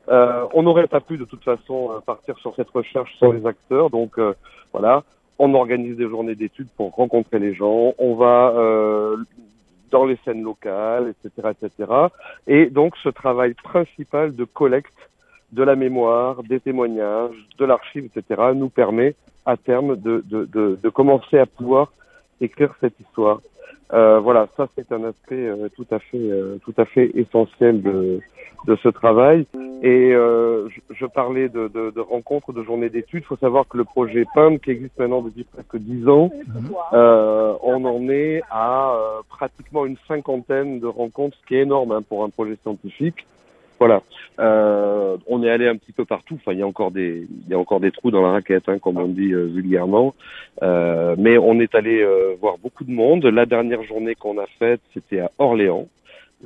Euh, 0.10 0.46
on 0.54 0.62
n'aurait 0.62 0.88
pas 0.88 1.00
pu, 1.02 1.18
de 1.18 1.26
toute 1.26 1.44
façon, 1.44 1.92
euh, 1.92 2.00
partir 2.06 2.38
sur 2.38 2.56
cette 2.56 2.70
recherche 2.70 3.16
sans 3.20 3.32
les 3.32 3.46
acteurs. 3.48 3.90
Donc, 3.90 4.18
euh, 4.18 4.34
voilà, 4.74 5.04
on 5.39 5.54
organise 5.54 5.95
des 5.95 6.08
journées 6.08 6.36
d'études 6.36 6.67
pour 6.75 6.93
rencontrer 6.93 7.39
les 7.39 7.56
gens. 7.56 7.93
On 7.97 8.15
va 8.15 8.54
euh, 8.56 9.17
dans 9.89 10.06
les 10.06 10.17
scènes 10.25 10.43
locales, 10.43 11.13
etc., 11.23 11.49
etc. 11.52 11.91
Et 12.45 12.67
donc, 12.67 12.95
ce 13.02 13.10
travail 13.10 13.54
principal 13.54 14.36
de 14.36 14.43
collecte 14.43 14.93
de 15.52 15.63
la 15.63 15.75
mémoire, 15.75 16.43
des 16.43 16.60
témoignages, 16.60 17.36
de 17.58 17.65
l'archive, 17.65 18.06
etc., 18.06 18.52
nous 18.54 18.69
permet 18.69 19.15
à 19.45 19.58
terme 19.58 19.95
de, 19.95 20.89
commencer 20.89 21.39
à 21.39 21.45
pouvoir 21.45 21.91
écrire 22.41 22.75
cette 22.82 22.99
histoire. 22.99 23.41
Euh, 23.91 24.19
voilà, 24.19 24.48
ça 24.56 24.67
c'est 24.76 24.91
un 24.91 25.04
aspect 25.04 25.48
euh, 25.48 25.67
tout 25.76 25.88
à 25.89 26.00
fait 26.00 26.17
euh, 26.17 26.58
tout 26.63 26.74
à 26.78 26.86
fait 26.86 27.10
essentiel 27.15 27.82
de, 27.82 28.19
de 28.67 28.76
ce 28.84 28.89
travail. 28.89 29.45
Et 29.82 30.13
euh, 30.13 30.67
je, 30.69 30.80
je 30.93 31.06
parlais 31.06 31.48
de, 31.50 31.69
de, 31.69 31.91
de 31.91 32.02
rencontres, 32.02 32.52
de 32.52 32.63
journées 32.63 32.89
d'études. 32.89 33.24
Il 33.24 33.28
faut 33.28 33.38
savoir 33.38 33.67
que 33.67 33.78
le 33.78 33.86
projet 33.86 34.26
PAM, 34.36 34.60
qui 34.60 34.72
existe 34.72 35.00
maintenant 35.00 35.22
depuis 35.22 35.45
presque 35.45 35.78
dix 35.78 36.08
ans, 36.08 36.30
euh, 36.93 37.54
on 37.63 37.84
en 37.86 38.10
est 38.10 38.41
à 38.52 38.91
euh, 38.91 39.22
pratiquement 39.30 39.86
une 39.86 39.98
cinquantaine 40.08 40.80
de 40.80 40.88
rencontres, 40.88 41.38
ce 41.41 41.45
qui 41.48 41.56
est 41.56 41.62
énorme 41.62 41.93
hein, 41.93 42.02
pour 42.02 42.24
un 42.24 42.30
projet 42.30 42.58
scientifique. 42.62 43.26
Voilà. 43.80 44.04
Euh, 44.39 45.18
on 45.28 45.44
est 45.44 45.50
allé 45.50 45.68
un 45.68 45.76
petit 45.76 45.92
peu 45.92 46.06
partout. 46.06 46.36
Enfin, 46.36 46.54
il 46.54 46.60
y 46.60 46.62
a 46.62 46.68
encore 46.68 46.92
des, 46.92 47.28
il 47.46 47.50
y 47.50 47.54
a 47.54 47.60
encore 47.60 47.80
des 47.80 47.92
trous 47.92 48.12
dans 48.12 48.22
la 48.22 48.32
raquette, 48.32 48.68
hein, 48.68 48.78
comme 48.80 48.98
on 48.98 49.08
dit 49.08 49.32
euh, 49.32 49.46
vulgairement. 49.46 50.13
Euh, 50.62 51.15
mais 51.18 51.38
on 51.38 51.60
est 51.60 51.74
allé 51.76 52.02
euh, 52.02 52.36
voir 52.39 52.58
beaucoup 52.58 52.84
de 52.84 52.92
monde. 52.92 53.26
La 53.26 53.46
dernière 53.46 53.84
journée 53.84 54.15
qu'on 54.15 54.38
a 54.38 54.46
faite, 54.60 54.82
c'était 54.94 55.20
à 55.20 55.32
Orléans, 55.39 55.88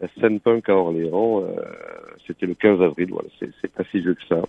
la 0.01 0.07
scène 0.19 0.39
punk 0.39 0.69
à 0.69 0.75
Orléans. 0.75 1.43
euh, 1.43 1.61
c'était 2.25 2.45
le 2.45 2.53
15 2.53 2.81
avril. 2.81 3.09
Voilà, 3.11 3.27
c'est 3.39 3.71
pas 3.71 3.83
si 3.91 3.99
vieux 3.99 4.15
que 4.15 4.25
ça. 4.27 4.41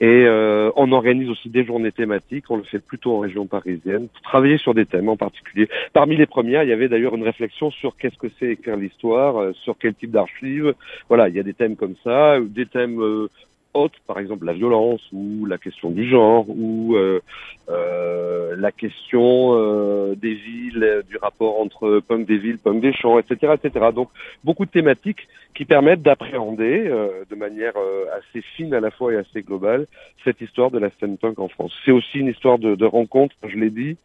Et 0.00 0.24
euh, 0.26 0.70
on 0.76 0.90
organise 0.92 1.28
aussi 1.28 1.48
des 1.48 1.64
journées 1.64 1.92
thématiques. 1.92 2.50
On 2.50 2.56
le 2.56 2.62
fait 2.64 2.78
plutôt 2.78 3.16
en 3.16 3.20
région 3.20 3.46
parisienne 3.46 4.08
pour 4.08 4.22
travailler 4.22 4.58
sur 4.58 4.74
des 4.74 4.86
thèmes 4.86 5.08
en 5.08 5.16
particulier. 5.16 5.68
Parmi 5.92 6.16
les 6.16 6.26
premières, 6.26 6.62
il 6.62 6.70
y 6.70 6.72
avait 6.72 6.88
d'ailleurs 6.88 7.14
une 7.14 7.22
réflexion 7.22 7.70
sur 7.70 7.96
qu'est-ce 7.96 8.16
que 8.16 8.28
c'est 8.38 8.46
écrire 8.46 8.76
l'histoire, 8.76 9.36
euh, 9.36 9.52
sur 9.52 9.76
quel 9.78 9.94
type 9.94 10.10
d'archives. 10.10 10.74
Voilà, 11.08 11.28
il 11.28 11.34
y 11.34 11.40
a 11.40 11.42
des 11.42 11.54
thèmes 11.54 11.76
comme 11.76 11.94
ça, 12.02 12.38
des 12.40 12.66
thèmes 12.66 13.28
autres, 13.74 13.98
par 14.06 14.18
exemple 14.18 14.46
la 14.46 14.52
violence 14.52 15.02
ou 15.12 15.46
la 15.46 15.58
question 15.58 15.90
du 15.90 16.08
genre 16.08 16.46
ou 16.48 16.96
euh, 16.96 17.20
euh, 17.68 18.54
la 18.56 18.72
question 18.72 19.50
euh, 19.54 20.14
des 20.14 20.34
villes, 20.34 21.02
du 21.08 21.16
rapport 21.16 21.60
entre 21.60 22.00
punk 22.00 22.26
des 22.26 22.38
villes, 22.38 22.58
punk 22.58 22.80
des 22.80 22.92
champs, 22.92 23.18
etc., 23.18 23.54
etc. 23.62 23.86
Donc 23.94 24.08
beaucoup 24.44 24.64
de 24.64 24.70
thématiques 24.70 25.26
qui 25.54 25.64
permettent 25.64 26.02
d'appréhender 26.02 26.84
euh, 26.86 27.24
de 27.30 27.36
manière 27.36 27.74
euh, 27.76 28.06
assez 28.18 28.42
fine 28.56 28.74
à 28.74 28.80
la 28.80 28.90
fois 28.90 29.12
et 29.12 29.16
assez 29.16 29.42
globale 29.42 29.86
cette 30.24 30.40
histoire 30.40 30.70
de 30.70 30.78
la 30.78 30.90
scène 30.98 31.16
punk 31.16 31.38
en 31.38 31.48
France. 31.48 31.72
C'est 31.84 31.92
aussi 31.92 32.18
une 32.18 32.28
histoire 32.28 32.58
de, 32.58 32.74
de 32.74 32.84
rencontre, 32.84 33.34
je 33.46 33.56
l'ai 33.56 33.70
dit, 33.70 33.96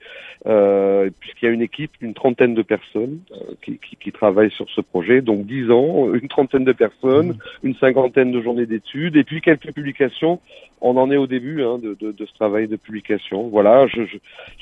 euh, 0.45 1.09
puisqu'il 1.19 1.45
y 1.45 1.47
a 1.47 1.51
une 1.51 1.61
équipe, 1.61 1.91
une 2.01 2.13
trentaine 2.13 2.53
de 2.53 2.61
personnes 2.61 3.19
euh, 3.31 3.53
qui, 3.63 3.79
qui, 3.79 3.95
qui 3.95 4.11
travaillent 4.11 4.51
sur 4.51 4.69
ce 4.69 4.81
projet, 4.81 5.21
donc 5.21 5.45
dix 5.45 5.71
ans, 5.71 6.13
une 6.13 6.27
trentaine 6.27 6.65
de 6.65 6.73
personnes, 6.73 7.37
une 7.63 7.75
cinquantaine 7.75 8.31
de 8.31 8.41
journées 8.41 8.65
d'études, 8.65 9.15
et 9.15 9.23
puis 9.23 9.41
quelques 9.41 9.58
publications. 9.67 10.39
On 10.81 10.95
en 10.97 11.11
est 11.11 11.17
au 11.17 11.27
début 11.27 11.63
hein, 11.63 11.77
de, 11.77 12.25
ce 12.25 12.33
travail 12.33 12.67
de 12.67 12.75
publication. 12.75 13.49
Voilà, 13.49 13.87
je, 13.87 14.03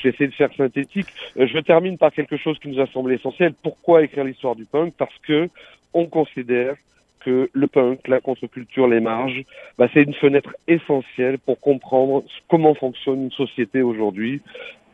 j'essaie 0.01 0.27
de 0.27 0.33
faire 0.33 0.53
synthétique. 0.55 1.07
Euh, 1.37 1.47
je 1.47 1.59
termine 1.59 1.97
par 1.97 2.11
quelque 2.11 2.37
chose 2.37 2.57
qui 2.59 2.69
nous 2.69 2.79
a 2.79 2.87
semblé 2.87 3.15
essentiel. 3.15 3.53
Pourquoi 3.61 4.03
écrire 4.03 4.23
l'histoire 4.23 4.55
du 4.55 4.65
punk? 4.65 4.93
Parce 4.97 5.17
que 5.27 5.49
on 5.93 6.05
considère 6.05 6.75
que 7.19 7.49
le 7.51 7.67
punk, 7.67 8.07
la 8.07 8.19
contre-culture, 8.19 8.87
les 8.87 8.99
marges, 8.99 9.43
bah, 9.77 9.87
c'est 9.93 10.03
une 10.03 10.13
fenêtre 10.13 10.55
essentielle 10.67 11.37
pour 11.39 11.59
comprendre 11.59 12.23
comment 12.47 12.73
fonctionne 12.73 13.23
une 13.23 13.31
société 13.31 13.81
aujourd'hui, 13.81 14.41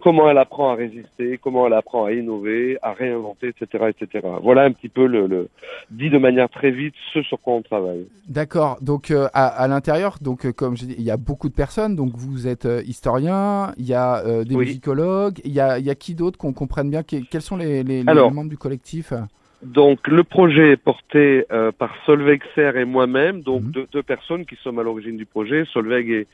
comment 0.03 0.29
elle 0.29 0.37
apprend 0.37 0.69
à 0.71 0.75
résister, 0.75 1.39
comment 1.41 1.65
elle 1.65 1.73
apprend 1.73 2.05
à 2.05 2.11
innover, 2.11 2.77
à 2.81 2.91
réinventer, 2.93 3.47
etc., 3.53 3.85
etc. 3.89 4.27
Voilà 4.43 4.63
un 4.63 4.71
petit 4.71 4.89
peu 4.89 5.05
le, 5.07 5.27
le 5.27 5.47
dit 5.91 6.09
de 6.09 6.17
manière 6.17 6.49
très 6.49 6.71
vite 6.71 6.93
ce 7.13 7.21
sur 7.23 7.39
quoi 7.39 7.53
on 7.53 7.61
travaille. 7.61 8.05
D'accord. 8.27 8.77
Donc 8.81 9.11
euh, 9.11 9.27
à, 9.33 9.47
à 9.47 9.67
l'intérieur, 9.67 10.17
donc 10.21 10.45
euh, 10.45 10.51
comme 10.51 10.75
j'ai 10.75 10.87
dit, 10.87 10.95
il 10.97 11.03
y 11.05 11.11
a 11.11 11.17
beaucoup 11.17 11.47
de 11.47 11.53
personnes. 11.55 11.95
Donc 11.95 12.11
vous 12.15 12.47
êtes 12.47 12.65
euh, 12.65 12.81
historien, 12.85 13.73
il 13.77 13.85
y 13.85 13.93
a 13.93 14.21
des 14.43 14.55
Oui. 14.55 14.65
musicologues, 14.65 15.39
il 15.45 15.51
y 15.53 15.59
a, 15.61 15.79
il 15.79 15.85
y 15.85 15.89
a 15.89 15.95
qui 15.95 16.13
d'autre 16.15 16.37
qu'on 16.37 16.53
comprenne 16.53 16.89
bien? 16.89 17.03
Que- 17.03 17.23
quels 17.29 17.41
sont 17.41 17.57
les, 17.57 17.83
les- 17.83 18.03
les 18.03 18.09
Alors, 18.09 18.31
membres 18.33 18.49
du 18.49 18.57
collectif? 18.57 19.13
Donc 19.61 20.09
le 20.09 20.25
projet 20.25 20.71
est 20.71 20.77
porté 20.77 21.45
euh, 21.53 21.71
par 21.71 21.91
Solveig 22.05 22.39
Serre 22.53 22.75
et 22.75 22.83
moi-même, 22.83 23.41
donc 23.43 23.61
Mhm. 23.63 23.71
deux, 23.71 23.87
deux 23.93 24.03
personnes 24.03 24.45
qui 24.45 24.57
sommes 24.61 24.77
à 24.79 24.83
l'origine 24.83 25.15
du 25.15 25.25
projet. 25.25 25.63
Solveig 25.71 26.09
est, 26.11 26.27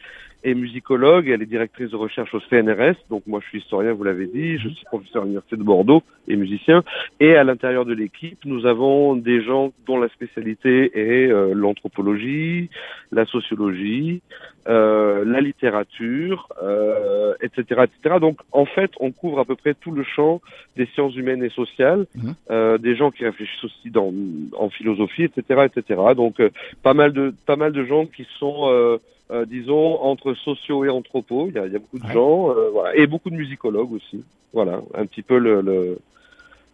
est 0.43 0.53
musicologue, 0.53 1.27
elle 1.27 1.41
est 1.41 1.45
directrice 1.45 1.91
de 1.91 1.95
recherche 1.95 2.33
au 2.33 2.39
CNRS, 2.39 2.95
donc 3.09 3.23
moi 3.27 3.39
je 3.43 3.49
suis 3.49 3.59
historien, 3.59 3.93
vous 3.93 4.03
l'avez 4.03 4.27
dit, 4.27 4.57
je 4.57 4.69
suis 4.69 4.85
professeur 4.85 5.23
à 5.23 5.25
l'Université 5.25 5.57
de 5.57 5.63
Bordeaux 5.63 6.03
et 6.27 6.35
musicien. 6.35 6.83
Et 7.19 7.35
à 7.35 7.43
l'intérieur 7.43 7.85
de 7.85 7.93
l'équipe, 7.93 8.39
nous 8.45 8.65
avons 8.65 9.15
des 9.15 9.41
gens 9.41 9.73
dont 9.85 9.99
la 9.99 10.09
spécialité 10.09 10.91
est 10.93 11.31
euh, 11.31 11.53
l'anthropologie, 11.53 12.69
la 13.11 13.25
sociologie, 13.25 14.21
euh, 14.67 15.25
la 15.25 15.41
littérature, 15.41 16.47
euh, 16.61 17.33
etc., 17.41 17.85
etc. 17.85 18.17
Donc 18.21 18.39
en 18.51 18.65
fait, 18.65 18.91
on 18.99 19.11
couvre 19.11 19.39
à 19.39 19.45
peu 19.45 19.55
près 19.55 19.73
tout 19.73 19.91
le 19.91 20.03
champ 20.03 20.41
des 20.77 20.85
sciences 20.93 21.15
humaines 21.15 21.43
et 21.43 21.49
sociales, 21.49 22.05
euh, 22.51 22.77
des 22.77 22.95
gens 22.95 23.11
qui 23.11 23.25
réfléchissent 23.25 23.63
aussi 23.63 23.89
dans, 23.89 24.13
en 24.57 24.69
philosophie, 24.69 25.23
etc., 25.23 25.65
etc. 25.65 26.01
Donc 26.15 26.39
euh, 26.39 26.49
pas 26.83 26.93
mal 26.93 27.13
de 27.13 27.33
pas 27.45 27.55
mal 27.55 27.71
de 27.71 27.83
gens 27.83 28.05
qui 28.05 28.27
sont 28.37 28.99
euh, 29.32 29.45
disons 29.45 30.01
entre 30.01 30.34
sociaux 30.34 30.86
et 30.86 30.89
anthropos. 30.89 31.47
Il 31.49 31.55
y 31.55 31.59
a, 31.59 31.65
il 31.67 31.73
y 31.73 31.75
a 31.75 31.80
beaucoup 31.80 31.99
de 31.99 32.05
Ouais. 32.05 32.13
gens, 32.13 32.49
euh, 32.51 32.69
voilà, 32.71 32.95
et 32.95 33.07
beaucoup 33.07 33.30
de 33.30 33.36
musicologues 33.36 33.93
aussi. 33.93 34.23
Voilà, 34.53 34.82
un 34.95 35.05
petit 35.05 35.21
peu 35.21 35.38
le, 35.38 35.61
le 35.61 35.99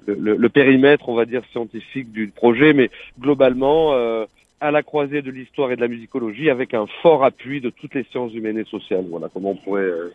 le, 0.08 0.14
le- 0.14 0.36
le 0.36 0.49
périmètre, 0.49 1.10
on 1.10 1.16
va 1.16 1.26
dire, 1.26 1.41
scientifique 1.51 2.12
du 2.12 2.28
projet, 2.28 2.74
mais 2.74 2.91
globalement, 3.20 3.93
euh, 3.93 4.26
à 4.62 4.70
la 4.70 4.84
croisée 4.84 5.24
de 5.24 5.32
l'histoire 5.32 5.72
et 5.72 5.76
de 5.76 5.82
la 5.82 5.88
musicologie, 5.88 6.49
avec 6.51 6.76
un 6.76 6.86
fort 7.01 7.24
appui 7.26 7.60
de 7.60 7.72
toutes 7.72 7.95
les 7.95 8.03
sciences 8.12 8.32
humaines 8.36 8.60
et 8.60 8.66
sociales. 8.66 9.06
Voilà 9.10 9.30
comment 9.34 9.51
on 9.51 9.56
pourrait, 9.56 9.82
euh, 9.82 10.14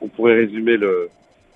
on 0.00 0.06
pourrait 0.06 0.34
résumer 0.36 0.76
le 0.76 1.08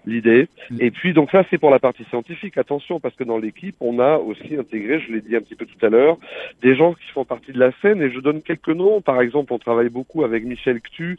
l'idée. 0.06 0.48
Et 0.80 0.90
puis, 0.90 1.12
donc 1.12 1.30
ça, 1.30 1.44
c'est 1.50 1.58
pour 1.58 1.70
la 1.70 1.78
partie 1.78 2.04
scientifique. 2.04 2.58
Attention, 2.58 3.00
parce 3.00 3.14
que 3.14 3.24
dans 3.24 3.38
l'équipe, 3.38 3.76
on 3.80 3.98
a 3.98 4.16
aussi 4.16 4.56
intégré, 4.56 5.00
je 5.00 5.12
l'ai 5.12 5.20
dit 5.20 5.36
un 5.36 5.40
petit 5.40 5.54
peu 5.54 5.66
tout 5.66 5.84
à 5.84 5.88
l'heure, 5.88 6.18
des 6.62 6.74
gens 6.76 6.94
qui 6.94 7.10
font 7.12 7.24
partie 7.24 7.52
de 7.52 7.58
la 7.58 7.72
scène. 7.82 8.02
Et 8.02 8.10
je 8.10 8.20
donne 8.20 8.42
quelques 8.42 8.68
noms. 8.68 9.00
Par 9.00 9.20
exemple, 9.20 9.52
on 9.52 9.58
travaille 9.58 9.88
beaucoup 9.88 10.24
avec 10.24 10.44
Michel 10.44 10.80
Ctu, 10.80 11.18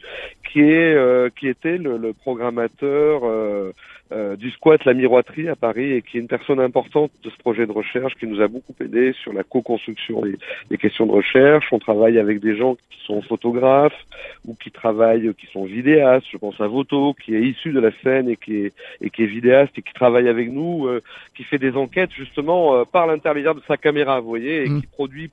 qui 0.50 0.60
est, 0.60 0.94
euh, 0.94 1.30
qui 1.38 1.48
était 1.48 1.78
le, 1.78 1.96
le 1.96 2.12
programmateur 2.12 3.22
euh, 3.24 3.72
euh, 4.12 4.36
du 4.36 4.50
squat 4.52 4.84
La 4.84 4.94
Miroiterie 4.94 5.48
à 5.48 5.56
Paris 5.56 5.92
et 5.92 6.02
qui 6.02 6.16
est 6.16 6.20
une 6.20 6.28
personne 6.28 6.60
importante 6.60 7.10
de 7.24 7.30
ce 7.30 7.36
projet 7.38 7.66
de 7.66 7.72
recherche 7.72 8.14
qui 8.14 8.26
nous 8.26 8.40
a 8.40 8.46
beaucoup 8.46 8.74
aidé 8.80 9.12
sur 9.12 9.32
la 9.32 9.42
co-construction 9.42 10.20
des, 10.20 10.38
des 10.70 10.78
questions 10.78 11.06
de 11.06 11.12
recherche. 11.12 11.72
On 11.72 11.80
travaille 11.80 12.18
avec 12.18 12.38
des 12.38 12.56
gens 12.56 12.76
qui 12.76 13.04
sont 13.04 13.20
photographes 13.22 14.06
ou 14.46 14.54
qui 14.54 14.70
travaillent, 14.70 15.34
qui 15.34 15.46
sont 15.46 15.64
vidéastes. 15.64 16.26
Je 16.30 16.38
pense 16.38 16.60
à 16.60 16.68
Voto, 16.68 17.14
qui 17.14 17.34
est 17.34 17.42
issu 17.42 17.72
de 17.72 17.80
la 17.80 17.90
scène 18.04 18.28
et 18.28 18.36
qui 18.36 18.66
est, 18.66 18.72
et 19.00 19.10
qui 19.10 19.24
est 19.24 19.26
vidéaste 19.26 19.76
et 19.76 19.82
qui 19.82 19.92
travaille 19.92 20.28
avec 20.28 20.52
nous, 20.52 20.86
euh, 20.86 21.02
qui 21.36 21.42
fait 21.42 21.58
des 21.58 21.72
enquêtes 21.72 22.12
justement 22.12 22.76
euh, 22.76 22.84
par 22.84 23.08
l'intermédiaire 23.08 23.56
de 23.56 23.62
sa 23.66 23.76
caméra, 23.76 24.20
vous 24.20 24.28
voyez, 24.28 24.64
et 24.64 24.68
Mm. 24.76 24.80
qui 24.80 24.86
produit 24.86 25.30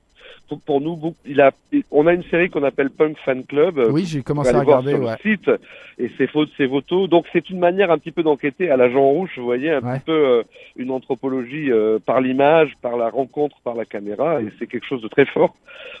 pour, 0.48 0.60
pour 0.60 0.80
nous, 0.80 0.96
beaucoup- 0.96 1.16
il 1.26 1.40
a, 1.40 1.52
on 1.90 2.06
a 2.06 2.12
une 2.12 2.22
série 2.24 2.50
qu'on 2.50 2.62
appelle 2.64 2.90
Punk 2.90 3.16
Fan 3.24 3.44
Club. 3.44 3.78
Oui, 3.90 4.04
j'ai 4.06 4.22
commencé 4.22 4.54
à 4.54 4.60
regarder. 4.60 4.90
sur 4.92 5.00
Ouais. 5.04 5.14
le 5.24 5.30
site 5.36 5.50
et 5.98 6.10
ses 6.18 6.26
photos, 6.26 6.52
ses 6.56 6.68
photos. 6.68 7.08
Donc 7.08 7.26
c'est 7.32 7.48
une 7.50 7.58
manière 7.58 7.90
un 7.90 7.98
petit 7.98 8.10
peu 8.12 8.22
d'enquêter 8.22 8.70
à 8.70 8.76
la 8.76 8.90
Jean 8.90 9.04
Rouge, 9.08 9.30
vous 9.36 9.44
voyez, 9.44 9.70
un 9.70 9.80
Ouais. 9.82 9.94
petit 9.98 10.04
peu 10.04 10.12
euh, 10.12 10.42
une 10.76 10.90
anthropologie 10.90 11.70
euh, 11.72 11.98
par 12.04 12.20
l'image, 12.20 12.72
par 12.82 12.96
la 12.96 13.08
rencontre, 13.08 13.56
par 13.64 13.74
la 13.74 13.84
caméra, 13.84 14.40
et 14.42 14.48
c'est 14.58 14.66
quelque 14.66 14.86
chose 14.86 15.02
de 15.02 15.08
très 15.08 15.26
fort. 15.26 15.54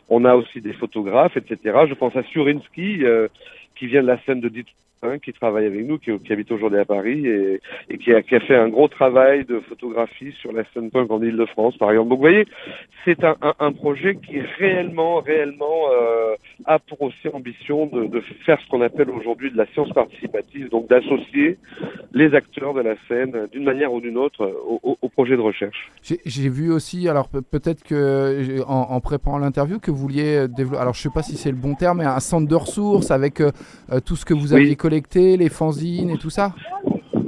On 0.08 0.24
a 0.24 0.34
aussi 0.34 0.60
des 0.60 0.72
photographes, 0.74 1.36
etc. 1.36 1.58
Je 1.88 1.94
pense 1.94 2.14
à 2.16 2.22
Surinsky, 2.24 3.04
euh, 3.04 3.28
qui 3.76 3.86
vient 3.86 4.02
de 4.02 4.06
la 4.06 4.18
scène 4.24 4.40
de 4.40 4.48
hein, 5.06 5.18
qui 5.18 5.32
travaille 5.32 5.66
avec 5.66 5.86
nous, 5.86 5.98
qui, 5.98 6.10
qui 6.20 6.32
habite 6.32 6.50
aujourd'hui 6.52 6.78
à 6.78 6.84
Paris, 6.84 7.26
et, 7.26 7.60
et 7.90 7.98
qui, 7.98 8.12
a, 8.12 8.22
qui 8.22 8.34
a 8.34 8.40
fait 8.40 8.56
un 8.56 8.68
gros 8.68 8.88
travail 8.88 9.44
de 9.44 9.60
photographie 9.60 10.32
sur 10.40 10.52
la 10.52 10.64
scène 10.72 10.90
punk 10.90 11.10
en 11.10 11.22
Ile-de-France, 11.22 11.76
par 11.78 11.90
exemple. 11.90 12.10
Donc 12.10 12.18
vous 12.18 12.22
voyez, 12.24 12.46
c'est 13.04 13.22
un, 13.24 13.36
un, 13.42 13.54
un 13.60 13.72
projet 13.72 14.16
qui 14.16 14.40
réellement, 14.58 15.20
réellement 15.20 15.88
euh, 15.92 16.34
a 16.66 16.78
pour 16.78 17.02
aussi 17.02 17.28
ambition 17.32 17.86
de, 17.86 18.06
de 18.06 18.20
faire 18.46 18.58
ce 18.60 18.68
qu'on 18.68 18.80
appelle 18.82 19.10
aujourd'hui 19.10 19.50
de 19.50 19.56
la 19.56 19.66
science 19.72 19.90
participative, 19.92 20.68
donc 20.70 20.88
d'associer 20.88 21.58
les 22.12 22.34
acteurs 22.34 22.74
de 22.74 22.80
la 22.80 22.94
scène 23.08 23.34
euh, 23.34 23.46
d'une 23.48 23.64
manière 23.64 23.92
ou 23.92 24.00
d'une 24.00 24.16
autre 24.18 24.42
euh, 24.44 24.52
au, 24.66 24.80
au- 24.82 24.98
au 25.02 25.08
projet 25.08 25.36
de 25.36 25.40
recherche. 25.40 25.90
J'ai- 26.02 26.48
vu 26.48 26.70
aussi, 26.70 27.08
alors 27.08 27.28
pe- 27.28 27.40
peut-être 27.40 27.82
que 27.82 28.38
j'ai- 28.42 28.62
en, 28.62 28.66
en 28.90 29.00
préparant 29.00 29.38
l'interview, 29.38 29.78
que 29.80 29.90
vous 29.90 29.96
vouliez 29.96 30.36
euh, 30.36 30.46
développer, 30.46 30.78
alors 30.80 30.94
je 30.94 31.00
sais 31.00 31.08
pas 31.12 31.22
si 31.22 31.36
c'est 31.36 31.50
le 31.50 31.56
bon 31.56 31.74
terme, 31.74 31.98
mais 31.98 32.04
un 32.04 32.20
centre 32.20 32.46
de 32.46 32.54
ressources 32.54 33.10
avec 33.10 33.40
euh, 33.40 33.50
euh, 33.90 34.00
tout 34.04 34.14
ce 34.14 34.24
que 34.24 34.34
vous 34.34 34.52
Oui. 34.52 34.60
aviez 34.60 34.76
les 35.36 35.48
fanzines 35.48 36.10
et 36.10 36.18
tout 36.18 36.30
ça? 36.30 36.54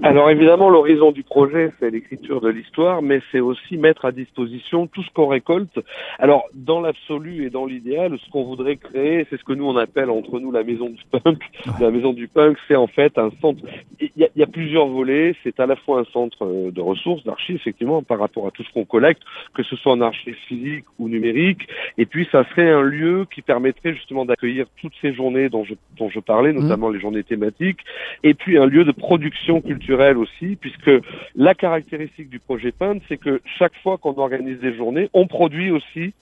Alors 0.07 0.31
évidemment, 0.31 0.71
l'horizon 0.71 1.11
du 1.11 1.25
projet, 1.25 1.73
c'est 1.81 1.91
l'écriture 1.91 2.41
de 2.41 2.49
l'histoire, 2.49 3.03
mais 3.03 3.21
c'est 3.33 3.41
aussi 3.41 3.77
mettre 3.77 4.05
à 4.05 4.13
disposition 4.13 4.87
tout 4.87 5.03
ce 5.03 5.11
qu'on 5.11 5.27
récolte. 5.27 5.81
Alors, 6.21 6.45
dans 6.55 6.81
l'absolu 6.81 7.45
et 7.45 7.51
dans 7.51 7.67
l'idéal, 7.67 8.17
ce 8.25 8.31
qu'on 8.31 8.45
voudrait 8.45 8.77
créer, 8.77 9.27
c'est 9.29 9.37
ce 9.37 9.45
que 9.45 9.53
nous 9.53 9.67
on 9.67 9.77
appelle 9.77 10.11
entre 10.11 10.39
nous 10.39 10.53
la 10.53 10.63
maison 10.63 10.91
du 10.91 11.03
punk. 11.11 11.43
La 11.81 11.91
maison 11.91 12.13
du 12.13 12.29
punk, 12.29 12.57
c'est 12.69 12.77
en 12.77 12.87
fait 12.87 13.19
un 13.19 13.31
centre. 13.41 13.61
Il 14.01 14.11
y 14.17 14.23
a, 14.23 14.29
il 14.37 14.39
y 14.39 14.43
a 14.45 14.47
plusieurs 14.47 14.87
volets. 14.87 15.35
C'est 15.43 15.59
à 15.59 15.67
la 15.67 15.75
fois 15.75 16.01
un 16.01 16.05
centre 16.13 16.45
euh, 16.45 16.71
de 16.71 16.81
ressources, 16.81 17.25
d'archives, 17.25 17.57
effectivement, 17.57 18.03
par 18.03 18.21
rapport 18.21 18.47
à 18.47 18.53
tout 18.53 18.63
ce 18.63 18.73
qu'on 18.73 18.85
collecte, 18.85 19.23
que 19.55 19.65
ce 19.65 19.75
soit 19.75 19.93
en 19.93 20.01
archives 20.01 20.37
physiques 20.47 20.85
ou 21.01 21.09
numériques. 21.09 21.67
Et 21.99 22.07
puis, 22.07 22.29
ça 22.31 22.45
serait 22.51 22.71
un 22.71 22.83
lieu 22.83 23.27
qui 23.35 23.43
permettrait 23.43 23.95
justement 23.95 24.25
d'accueillir 24.25 24.67
toutes 24.81 24.95
ces 25.03 25.13
journées 25.13 25.49
dont 25.49 25.65
je, 25.65 25.75
dont 25.99 26.11
je 26.11 26.21
parlais, 26.21 26.53
notamment 26.53 26.91
les 26.91 27.01
journées 27.01 27.25
thématiques 27.25 27.81
et 28.23 28.35
puis 28.35 28.59
un 28.59 28.67
lieu 28.67 28.85
de 28.85 28.93
production 28.93 29.61
culturelle 29.61 29.96
aussi, 30.17 30.57
puisque 30.57 30.91
la 31.35 31.55
caractéristique 31.55 32.29
du 32.29 32.39
projet 32.39 32.73
PINT, 32.73 32.99
c'est 33.09 33.17
que 33.17 33.41
chaque 33.59 33.77
fois 33.83 33.99
qu'on 33.99 34.17
organise 34.17 34.59
des 34.61 34.75
journées, 34.75 35.09
on 35.13 35.27
produit 35.27 35.71
aussi 35.71 36.13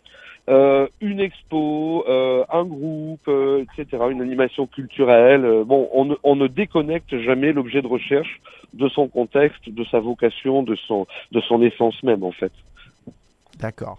euh, 0.49 0.87
une 1.01 1.21
expo, 1.21 2.05
euh, 2.07 2.45
un 2.53 2.65
groupe, 2.65 3.27
euh, 3.29 3.65
etc., 3.79 4.03
une 4.11 4.21
animation 4.21 4.67
culturelle. 4.67 5.65
Bon, 5.65 5.89
on 5.93 6.05
ne, 6.05 6.15
on 6.23 6.37
ne 6.37 6.47
déconnecte 6.47 7.19
jamais 7.19 7.53
l'objet 7.53 7.81
de 7.81 7.87
recherche 7.87 8.41
de 8.75 8.89
son 8.89 9.09
contexte, 9.09 9.69
de 9.69 9.85
sa 9.85 10.01
vocation, 10.01 10.63
de 10.63 10.75
son, 10.75 11.07
de 11.33 11.41
son 11.41 11.63
essence 11.63 12.03
même, 12.03 12.25
en 12.25 12.33
fait. 12.33 12.53
D'accord. 13.59 13.99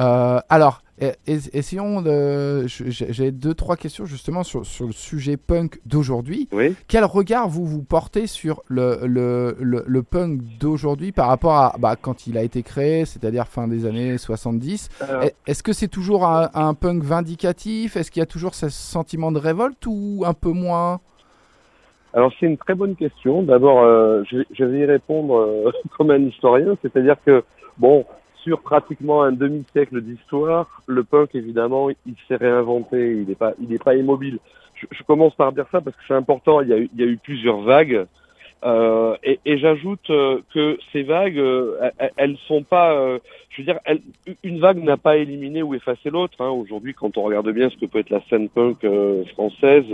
Euh, 0.00 0.38
alors, 0.48 0.80
e- 1.02 1.12
es- 1.26 1.50
essayons 1.52 2.00
de. 2.00 2.64
J'ai 2.66 3.30
deux, 3.30 3.52
trois 3.52 3.76
questions 3.76 4.06
justement 4.06 4.42
sur, 4.42 4.64
sur 4.64 4.86
le 4.86 4.92
sujet 4.92 5.36
punk 5.36 5.80
d'aujourd'hui. 5.84 6.48
Oui. 6.52 6.74
Quel 6.88 7.04
regard 7.04 7.48
vous 7.48 7.66
vous 7.66 7.82
portez 7.82 8.26
sur 8.26 8.62
le, 8.68 9.00
le, 9.06 9.54
le, 9.60 9.84
le 9.86 10.02
punk 10.02 10.40
d'aujourd'hui 10.58 11.12
par 11.12 11.28
rapport 11.28 11.52
à 11.54 11.74
bah, 11.78 11.96
quand 12.00 12.26
il 12.26 12.38
a 12.38 12.42
été 12.42 12.62
créé, 12.62 13.04
c'est-à-dire 13.04 13.46
fin 13.48 13.68
des 13.68 13.84
années 13.84 14.16
70 14.16 14.88
Euh, 15.02 15.20
Est- 15.22 15.36
Est-ce 15.46 15.62
que 15.62 15.74
c'est 15.74 15.88
toujours 15.88 16.26
un, 16.26 16.48
un 16.54 16.72
punk 16.72 17.02
vindicatif? 17.02 17.96
Est-ce 17.96 18.10
qu'il 18.10 18.20
y 18.20 18.22
a 18.22 18.26
toujours 18.26 18.54
ce 18.54 18.70
sentiment 18.70 19.30
de 19.30 19.38
révolte 19.38 19.84
ou 19.86 20.22
un 20.26 20.34
peu 20.34 20.52
moins? 20.52 21.00
Alors 22.14 22.30
c'est 22.38 22.46
une 22.46 22.58
très 22.58 22.74
bonne 22.74 22.94
question. 22.96 23.42
D'abord, 23.42 23.80
euh, 23.82 24.22
je, 24.30 24.38
vais- 24.38 24.46
je 24.52 24.64
vais 24.64 24.80
y 24.80 24.84
répondre 24.86 25.36
euh, 25.36 25.70
comme 25.98 26.10
un 26.10 26.20
historien, 26.22 26.76
c'est-à-dire 26.82 27.16
que 27.26 27.42
bon, 27.78 28.04
sur 28.42 28.60
pratiquement 28.60 29.22
un 29.22 29.32
demi-siècle 29.32 30.00
d'histoire, 30.00 30.82
le 30.86 31.04
punk 31.04 31.34
évidemment, 31.34 31.90
il 31.90 32.14
s'est 32.28 32.36
réinventé. 32.36 33.12
Il 33.12 33.28
n'est 33.28 33.34
pas, 33.34 33.52
il 33.60 33.68
n'est 33.68 33.78
pas 33.78 33.94
immobile. 33.94 34.38
Je, 34.74 35.02
commence 35.04 35.34
par 35.34 35.52
dire 35.52 35.66
ça 35.70 35.80
parce 35.80 35.96
que 35.96 36.02
c'est 36.08 36.14
important. 36.14 36.60
Il 36.60 36.68
y 36.68 37.02
a 37.02 37.06
eu, 37.06 37.16
plusieurs 37.16 37.60
vagues. 37.60 38.06
Euh, 38.64 39.16
et 39.24 39.58
j'ajoute 39.58 40.08
euh, 40.10 40.40
que 40.54 40.78
ces 40.92 41.02
vagues, 41.02 41.38
euh, 41.38 41.90
elles- 41.98 42.12
elles 42.16 42.36
sont 42.46 42.62
pas, 42.62 43.18
je 43.52 43.62
veux 43.62 43.66
dire, 43.66 43.78
une 44.42 44.60
vague 44.60 44.82
n'a 44.82 44.96
pas 44.96 45.16
éliminé 45.18 45.62
ou 45.62 45.74
effacé 45.74 46.10
l'autre. 46.10 46.40
Hein. 46.40 46.50
Aujourd'hui, 46.50 46.94
quand 46.94 47.16
on 47.18 47.22
regarde 47.22 47.50
bien 47.50 47.68
ce 47.70 47.76
que 47.76 47.86
peut 47.86 47.98
être 47.98 48.10
la 48.10 48.22
scène 48.30 48.48
punk 48.48 48.82
euh, 48.84 49.24
française, 49.26 49.84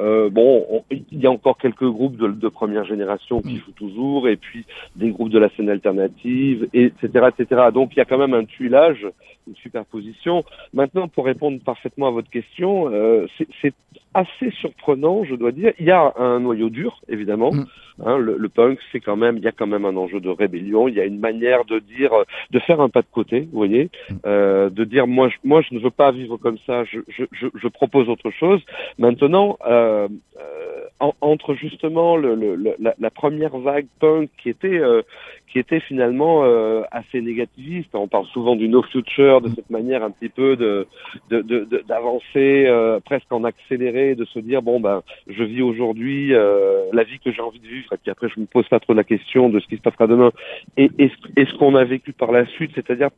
euh, 0.00 0.28
bon, 0.30 0.66
on- 0.70 0.82
il 0.90 1.20
y 1.20 1.26
a 1.26 1.30
encore 1.30 1.58
quelques 1.58 1.88
groupes 1.88 2.16
de, 2.16 2.28
de 2.28 2.48
première 2.48 2.84
génération 2.84 3.42
qui 3.42 3.58
jouent 3.58 3.72
toujours, 3.76 4.28
et 4.28 4.36
puis 4.36 4.64
des 4.96 5.10
groupes 5.10 5.28
de 5.30 5.38
la 5.38 5.50
scène 5.50 5.68
alternative, 5.70 6.68
et 6.72 6.84
etc., 6.84 7.28
etc. 7.38 7.68
Donc 7.72 7.90
il 7.94 7.98
y 7.98 8.02
a 8.02 8.04
quand 8.04 8.18
même 8.18 8.34
un 8.34 8.44
tuilage, 8.44 9.06
une 9.46 9.54
superposition. 9.56 10.44
Maintenant, 10.72 11.06
pour 11.06 11.26
répondre 11.26 11.60
parfaitement 11.64 12.08
à 12.08 12.10
votre 12.10 12.30
question, 12.30 12.88
euh, 12.92 13.26
c'est- 13.60 13.74
assez 14.16 14.50
surprenant, 14.60 15.24
je 15.24 15.34
dois 15.34 15.50
dire. 15.50 15.72
Il 15.80 15.86
y 15.86 15.90
a 15.90 16.12
un 16.18 16.38
noyau 16.38 16.70
dur, 16.70 17.00
évidemment. 17.08 17.50
Mm. 17.52 17.64
Hein, 18.06 18.18
le, 18.18 18.36
le 18.38 18.48
punk, 18.48 18.78
c'est 18.92 19.00
quand 19.00 19.16
même, 19.16 19.38
il 19.38 19.42
y 19.42 19.48
a 19.48 19.52
quand 19.52 19.66
même 19.66 19.84
un 19.84 19.96
enjeu 19.96 20.20
de 20.20 20.28
rébellion. 20.28 20.86
Il 20.86 20.94
y 20.94 21.00
a 21.00 21.04
une 21.04 21.18
manière 21.18 21.64
de 21.64 21.80
dire, 21.80 22.12
de 22.52 22.58
faire 22.60 22.80
un 22.80 22.88
pas 22.94 23.02
de 23.02 23.12
côté, 23.12 23.40
vous 23.52 23.58
voyez, 23.64 23.90
euh, 24.24 24.70
de 24.70 24.84
dire 24.84 25.06
moi, 25.06 25.28
je, 25.28 25.36
moi, 25.44 25.60
je 25.60 25.74
ne 25.74 25.80
veux 25.80 25.90
pas 25.90 26.12
vivre 26.12 26.36
comme 26.38 26.58
ça. 26.66 26.84
Je, 26.84 27.00
je, 27.08 27.24
je, 27.32 27.46
je 27.54 27.68
propose 27.68 28.08
autre 28.08 28.30
chose. 28.30 28.60
Maintenant, 28.98 29.58
euh, 29.66 30.08
euh, 30.40 30.84
en- 31.00 31.14
entre 31.20 31.54
justement 31.54 32.16
le, 32.16 32.34
le, 32.34 32.56
la, 32.78 32.94
la 32.98 33.10
première 33.10 33.56
vague 33.58 33.86
punk 34.00 34.30
qui 34.40 34.48
était 34.48 34.78
euh, 34.78 35.02
qui 35.50 35.58
était 35.58 35.80
finalement 35.80 36.42
euh, 36.44 36.82
assez 36.90 37.20
négativiste. 37.20 37.90
On 37.94 38.08
parle 38.08 38.26
souvent 38.26 38.56
du 38.56 38.68
no 38.68 38.82
future, 38.82 39.40
de 39.40 39.48
cette 39.56 39.70
manière 39.70 40.02
un 40.02 40.10
petit 40.10 40.28
peu 40.28 40.56
de 40.56 40.86
de- 41.30 41.42
de- 41.42 41.64
de- 41.64 41.82
d'avancer 41.88 42.64
euh, 42.66 43.00
presque 43.04 43.30
en 43.32 43.44
accéléré, 43.44 44.14
de 44.14 44.24
se 44.24 44.38
dire 44.38 44.62
bon 44.62 44.78
ben 44.80 45.02
je 45.28 45.42
vis 45.44 45.62
aujourd'hui 45.62 46.32
euh, 46.34 46.84
la 46.92 47.04
vie 47.04 47.18
que 47.24 47.32
j'ai 47.32 47.42
envie 47.42 47.60
de 47.60 47.66
vivre 47.68 47.92
et 47.92 47.96
puis 47.96 48.10
après 48.10 48.28
je 48.34 48.38
me 48.40 48.46
pose 48.46 48.68
pas 48.68 48.80
trop 48.80 48.94
la 48.94 49.04
question 49.04 49.48
de 49.48 49.58
ce 49.60 49.66
qui 49.66 49.76
se 49.76 49.82
passera 49.82 50.06
demain 50.06 50.30
et, 50.76 50.90
et, 50.98 51.10
et 51.36 51.44
ce 51.46 51.54
qu'on 51.58 51.74
a 51.74 51.84
vécu 51.84 52.12
par 52.12 52.30
la 52.32 52.46
suite, 52.46 52.72
c'est-à-dire 52.86 53.10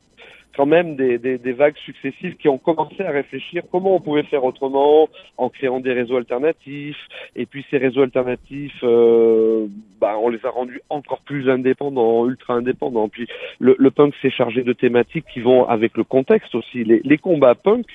quand 0.57 0.67
même 0.67 0.97
des, 0.97 1.19
des, 1.19 1.53
vagues 1.53 1.77
successives 1.85 2.37
qui 2.37 2.49
ont 2.49 2.57
commencé 2.57 3.03
à 3.03 3.11
réfléchir 3.11 3.63
comment 3.71 3.97
on 3.97 4.01
pouvait 4.01 4.23
faire 4.23 4.43
autrement 4.43 5.09
en 5.37 5.51
créant 5.51 5.81
des 5.81 5.93
réseaux 5.93 6.17
alternatifs 6.17 6.97
et 7.37 7.45
puis 7.45 7.67
ces 7.71 7.77
réseaux 7.77 8.01
alternatifs 8.01 8.81
euh, 8.83 9.67
bah, 10.01 10.17
on 10.19 10.31
les 10.31 10.45
a 10.47 10.51
rendus 10.51 10.81
encore 10.89 11.21
plus 11.21 11.51
indépendants, 11.51 12.27
ultra 12.27 12.55
indépendants. 12.55 13.09
Puis 13.11 13.29
le, 13.59 13.77
le 13.79 13.91
punk 13.91 14.15
s'est 14.23 14.31
chargé 14.31 14.63
de 14.63 14.73
thématiques 14.73 15.27
qui 15.33 15.41
vont 15.41 15.69
avec 15.69 15.95
le 15.97 16.05
contexte 16.05 16.55
aussi. 16.55 16.85
Les, 16.85 17.03
les 17.05 17.19
combats 17.19 17.55
punk 17.55 17.87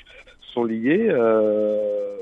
sont 0.54 0.64
liés 0.64 1.08
euh, 1.10 2.16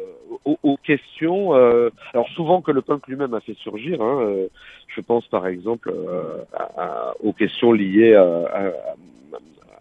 aux, 0.45 0.57
aux 0.63 0.77
questions. 0.77 1.55
euh, 1.55 1.89
alors 2.13 2.27
souvent 2.29 2.61
que 2.61 2.71
le 2.71 2.81
punk 2.81 3.07
lui-même 3.07 3.33
a 3.33 3.39
fait 3.41 3.55
surgir. 3.55 4.01
Hein, 4.01 4.21
euh, 4.21 4.47
je 4.87 5.01
pense 5.01 5.27
par 5.27 5.47
exemple 5.47 5.91
euh, 5.91 6.43
à- 6.53 7.13
aux 7.23 7.33
questions 7.33 7.71
liées 7.71 8.15
à, 8.15 8.23
à- 8.23 8.95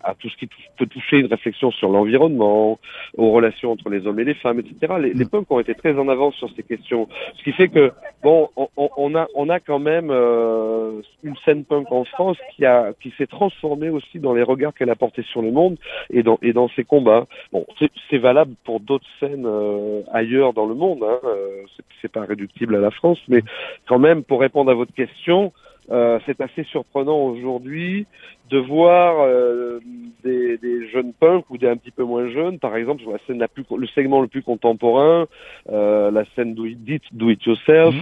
à 0.02 0.14
tout 0.14 0.28
ce 0.28 0.36
qui 0.36 0.48
peut 0.78 0.86
toucher 0.86 1.18
une 1.18 1.26
réflexion 1.26 1.70
sur 1.70 1.88
l'environnement, 1.90 2.78
aux 3.16 3.30
relations 3.32 3.72
entre 3.72 3.90
les 3.90 4.06
hommes 4.06 4.20
et 4.20 4.24
les 4.24 4.34
femmes, 4.34 4.60
etc. 4.60 4.94
Les, 5.00 5.12
les 5.14 5.24
punks 5.24 5.50
ont 5.50 5.60
été 5.60 5.74
très 5.74 5.94
en 5.98 6.08
avance 6.08 6.34
sur 6.36 6.50
ces 6.54 6.62
questions, 6.62 7.08
ce 7.36 7.42
qui 7.44 7.52
fait 7.52 7.68
que 7.68 7.92
bon, 8.22 8.48
on, 8.76 9.14
a 9.14 9.26
on 9.34 9.48
a 9.48 9.60
quand 9.60 9.78
même 9.78 10.10
euh, 10.10 11.00
une 11.22 11.36
scène 11.44 11.64
punk 11.64 11.90
en 11.92 12.04
France 12.04 12.36
qui 12.54 12.64
a 12.64 12.92
qui 13.00 13.12
s'est 13.18 13.26
transformée 13.26 13.90
aussi 13.90 14.18
dans 14.18 14.34
les 14.34 14.42
regards 14.42 14.74
qu'elle 14.74 14.90
a 14.90 14.96
portés 14.96 15.22
sur 15.22 15.42
le 15.42 15.50
monde 15.50 15.76
et 16.10 16.22
dans 16.22 16.38
et 16.42 16.52
dans 16.52 16.68
ses 16.70 16.84
combats. 16.84 17.26
Bon, 17.52 17.66
c'est 18.10 18.18
valable 18.18 18.54
pour 18.64 18.80
d'autres 18.80 19.06
scènes 19.20 19.46
euh, 19.46 20.02
ailleurs 20.12 20.52
dans 20.52 20.66
le 20.66 20.74
monde. 20.74 21.02
Hein, 21.02 21.18
euh, 21.24 21.62
c'est- 21.76 21.84
c'est 22.00 22.12
pas 22.12 22.22
réductible 22.24 22.76
à 22.76 22.80
la 22.80 22.90
France, 22.92 23.20
mais 23.28 23.42
quand 23.88 23.98
même 23.98 24.22
pour 24.22 24.40
répondre 24.40 24.70
à 24.70 24.74
votre 24.74 24.94
question. 24.94 25.52
Euh, 25.90 26.18
c'est 26.26 26.38
assez 26.42 26.64
surprenant 26.64 27.16
aujourd'hui 27.18 28.06
de 28.50 28.58
voir 28.58 29.20
euh, 29.20 29.80
des, 30.24 30.58
des 30.58 30.88
jeunes 30.88 31.12
punks 31.12 31.48
ou 31.50 31.58
des 31.58 31.68
un 31.68 31.76
petit 31.76 31.90
peu 31.90 32.02
moins 32.02 32.28
jeunes, 32.28 32.58
par 32.58 32.76
exemple 32.76 33.02
sur 33.02 33.12
la 33.12 33.18
scène 33.26 33.38
la 33.38 33.48
plus, 33.48 33.64
le 33.76 33.86
segment 33.88 34.20
le 34.20 34.28
plus 34.28 34.42
contemporain, 34.42 35.26
euh, 35.70 36.10
la 36.10 36.24
scène 36.34 36.54
do 36.54 36.64
it, 36.64 36.82
dite 36.84 37.02
do 37.12 37.30
it 37.30 37.44
yourself, 37.44 37.94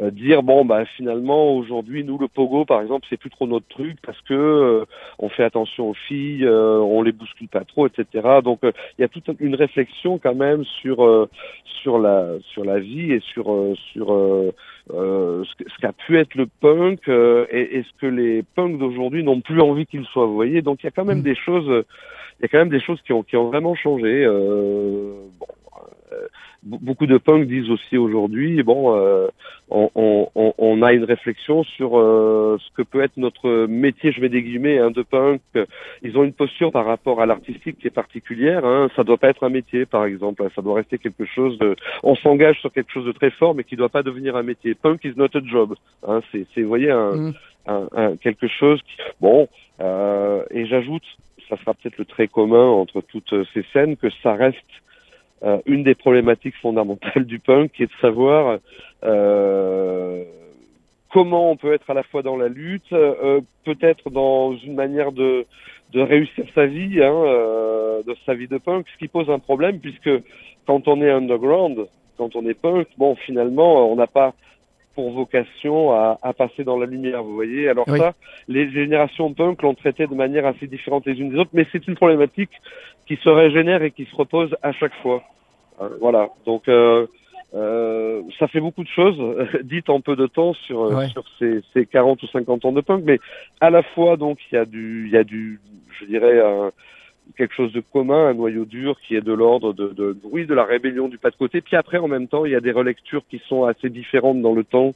euh, 0.00 0.10
dire 0.10 0.42
bon 0.42 0.64
bah 0.64 0.84
finalement 0.96 1.54
aujourd'hui 1.54 2.04
nous 2.04 2.18
le 2.18 2.28
pogo 2.28 2.64
par 2.64 2.82
exemple 2.82 3.06
c'est 3.08 3.16
plus 3.16 3.30
trop 3.30 3.46
notre 3.46 3.66
truc 3.68 3.96
parce 4.04 4.20
que 4.22 4.34
euh, 4.34 4.84
on 5.18 5.28
fait 5.28 5.44
attention 5.44 5.90
aux 5.90 5.94
filles, 5.94 6.44
euh, 6.44 6.78
on 6.78 7.02
les 7.02 7.12
bouscule 7.12 7.48
pas 7.48 7.64
trop, 7.64 7.86
etc. 7.86 8.06
Donc 8.44 8.60
euh, 8.64 8.72
il 8.98 9.02
y 9.02 9.04
a 9.04 9.08
toute 9.08 9.28
une 9.40 9.54
réflexion 9.54 10.18
quand 10.18 10.34
même 10.34 10.64
sur 10.64 11.04
euh, 11.04 11.28
sur 11.82 11.98
la 11.98 12.38
sur 12.52 12.64
la 12.64 12.78
vie 12.78 13.12
et 13.12 13.20
sur 13.20 13.52
euh, 13.52 13.74
sur 13.92 14.08
ce 14.90 15.80
qu'a 15.80 15.92
pu 15.92 16.18
être 16.18 16.34
le 16.34 16.46
punk 16.46 17.08
euh, 17.08 17.46
et, 17.50 17.78
et 17.78 17.82
ce 17.82 18.00
que 18.00 18.06
les 18.06 18.42
punks 18.42 18.78
d'aujourd'hui 18.78 19.22
n'ont 19.22 19.40
plus 19.40 19.60
envie 19.60 19.86
qu'il 19.92 20.04
soit. 20.06 20.26
Vous 20.26 20.34
voyez, 20.34 20.60
donc 20.62 20.82
il 20.82 20.86
y 20.86 20.88
a 20.88 20.90
quand 20.90 21.04
même 21.04 21.18
Mm. 21.20 21.22
des 21.22 21.36
choses, 21.36 21.68
euh, 21.68 21.84
il 22.40 22.42
y 22.42 22.46
a 22.46 22.48
quand 22.48 22.58
même 22.58 22.70
des 22.70 22.80
choses 22.80 23.00
qui 23.02 23.12
ont, 23.12 23.22
qui 23.22 23.36
ont 23.36 23.48
vraiment 23.48 23.74
changé. 23.76 24.24
Euh, 24.24 25.12
bon, 25.38 25.46
euh, 26.12 26.26
be- 26.66 26.78
beaucoup 26.80 27.06
de 27.06 27.18
punk 27.18 27.46
disent 27.46 27.70
aussi 27.70 27.96
aujourd'hui, 27.96 28.62
bon, 28.62 28.96
euh, 28.96 29.28
on, 29.70 29.90
on, 29.94 30.28
on- 30.34 30.54
on 30.58 30.82
a 30.82 30.92
une 30.92 31.04
réflexion 31.04 31.62
sur 31.64 31.92
ce 31.92 32.68
que 32.76 32.82
peut 32.82 33.02
être 33.02 33.16
notre 33.16 33.66
métier, 33.66 34.12
je 34.12 34.20
mets 34.20 34.28
des 34.28 34.42
guillemets, 34.42 34.78
hein, 34.78 34.90
de 34.90 35.02
punk. 35.02 35.40
Ils 36.02 36.16
ont 36.18 36.24
une 36.24 36.32
posture 36.34 36.70
par 36.72 36.84
rapport 36.84 37.22
à 37.22 37.26
l'artistique 37.26 37.78
qui 37.78 37.86
est 37.86 37.90
particulière. 37.90 38.64
Hein. 38.66 38.88
Ça 38.96 39.02
doit 39.04 39.16
pas 39.16 39.28
être 39.30 39.44
un 39.44 39.48
métier, 39.48 39.86
par 39.86 40.04
exemple. 40.04 40.46
Ça 40.54 40.60
doit 40.62 40.74
rester 40.74 40.98
quelque 40.98 41.24
chose 41.24 41.58
de. 41.58 41.74
On 42.02 42.14
s'engage 42.16 42.58
sur 42.60 42.70
quelque 42.72 42.92
chose 42.92 43.06
de 43.06 43.12
très 43.12 43.30
fort, 43.30 43.54
mais 43.54 43.64
qui 43.64 43.76
doit 43.76 43.88
pas 43.88 44.02
devenir 44.02 44.36
un 44.36 44.42
métier. 44.42 44.74
Punk 44.74 45.04
is 45.04 45.14
not 45.16 45.28
a 45.34 45.40
job. 45.44 45.74
Hein. 46.06 46.20
C'est, 46.30 46.44
c'est, 46.54 46.62
vous 46.62 46.68
voyez, 46.68 46.90
un, 46.90 47.12
Mm. 47.12 47.32
Quelque 48.20 48.48
chose. 48.48 48.80
Qui... 48.82 49.02
Bon, 49.20 49.48
euh, 49.80 50.44
et 50.50 50.66
j'ajoute, 50.66 51.04
ça 51.48 51.56
sera 51.56 51.74
peut-être 51.74 51.98
le 51.98 52.04
trait 52.04 52.28
commun 52.28 52.66
entre 52.66 53.00
toutes 53.00 53.34
ces 53.52 53.64
scènes, 53.72 53.96
que 53.96 54.10
ça 54.22 54.34
reste 54.34 54.58
euh, 55.42 55.58
une 55.66 55.82
des 55.82 55.94
problématiques 55.94 56.56
fondamentales 56.56 57.24
du 57.24 57.38
punk, 57.38 57.72
qui 57.72 57.82
est 57.82 57.86
de 57.86 58.00
savoir 58.00 58.58
euh, 59.04 60.24
comment 61.12 61.50
on 61.50 61.56
peut 61.56 61.72
être 61.72 61.90
à 61.90 61.94
la 61.94 62.02
fois 62.04 62.22
dans 62.22 62.36
la 62.36 62.48
lutte, 62.48 62.92
euh, 62.92 63.40
peut-être 63.64 64.10
dans 64.10 64.56
une 64.56 64.74
manière 64.74 65.12
de, 65.12 65.44
de 65.92 66.00
réussir 66.00 66.44
sa 66.54 66.66
vie, 66.66 67.02
hein, 67.02 67.12
euh, 67.12 68.02
de 68.02 68.16
sa 68.24 68.34
vie 68.34 68.48
de 68.48 68.58
punk, 68.58 68.86
ce 68.92 68.98
qui 68.98 69.08
pose 69.08 69.28
un 69.30 69.38
problème, 69.38 69.78
puisque 69.80 70.10
quand 70.66 70.88
on 70.88 71.02
est 71.02 71.10
underground, 71.10 71.86
quand 72.16 72.36
on 72.36 72.46
est 72.48 72.58
punk, 72.58 72.86
bon, 72.96 73.14
finalement, 73.16 73.90
on 73.90 73.96
n'a 73.96 74.06
pas 74.06 74.34
pour 74.94 75.10
vocation 75.12 75.92
à, 75.92 76.18
à 76.22 76.32
passer 76.32 76.64
dans 76.64 76.78
la 76.78 76.86
lumière, 76.86 77.22
vous 77.22 77.34
voyez. 77.34 77.68
Alors 77.68 77.84
Oui. 77.88 77.98
ça, 77.98 78.14
les 78.48 78.70
générations 78.70 79.32
punk 79.32 79.62
l'ont 79.62 79.74
traité 79.74 80.06
de 80.06 80.14
manière 80.14 80.46
assez 80.46 80.66
différente 80.66 81.06
les 81.06 81.18
unes 81.20 81.30
des 81.30 81.38
autres, 81.38 81.50
mais 81.52 81.66
c'est 81.72 81.86
une 81.88 81.94
problématique 81.96 82.50
qui 83.06 83.16
se 83.16 83.28
régénère 83.28 83.82
et 83.82 83.90
qui 83.90 84.04
se 84.04 84.14
repose 84.14 84.54
à 84.62 84.72
chaque 84.72 84.94
fois. 85.02 85.22
Euh, 85.80 85.88
voilà. 86.00 86.28
Donc 86.46 86.68
euh, 86.68 87.06
euh, 87.54 88.22
ça 88.38 88.48
fait 88.48 88.60
beaucoup 88.60 88.82
de 88.84 88.88
choses 88.88 89.20
dites 89.64 89.90
en 89.90 90.00
peu 90.00 90.16
de 90.16 90.26
temps 90.26 90.54
sur 90.54 90.82
euh, 90.84 90.94
Ouais. 90.96 91.08
sur 91.08 91.24
ces, 91.38 91.60
ces 91.72 91.86
40 91.86 92.22
ou 92.22 92.26
50 92.28 92.64
ans 92.64 92.72
de 92.72 92.80
punk, 92.80 93.02
mais 93.04 93.18
à 93.60 93.70
la 93.70 93.82
fois 93.82 94.16
donc 94.16 94.38
il 94.50 94.54
y 94.54 94.58
a 94.58 94.64
du 94.64 95.04
il 95.06 95.12
y 95.12 95.16
a 95.16 95.24
du 95.24 95.60
je 96.00 96.06
dirais 96.06 96.40
quelque 97.36 97.54
chose 97.54 97.72
de 97.72 97.82
commun, 97.92 98.28
un 98.28 98.34
noyau 98.34 98.64
dur 98.64 98.96
qui 99.06 99.16
est 99.16 99.20
de 99.20 99.32
l'ordre 99.32 99.72
de, 99.72 99.88
de 99.88 100.16
oui 100.30 100.46
de 100.46 100.54
la 100.54 100.64
rébellion 100.64 101.08
du 101.08 101.18
pas 101.18 101.30
de 101.30 101.36
côté. 101.36 101.60
Puis 101.60 101.76
après 101.76 101.98
en 101.98 102.08
même 102.08 102.28
temps 102.28 102.44
il 102.44 102.52
y 102.52 102.56
a 102.56 102.60
des 102.60 102.72
relectures 102.72 103.22
qui 103.30 103.40
sont 103.48 103.64
assez 103.64 103.90
différentes 103.90 104.42
dans 104.42 104.54
le 104.54 104.64
temps 104.64 104.92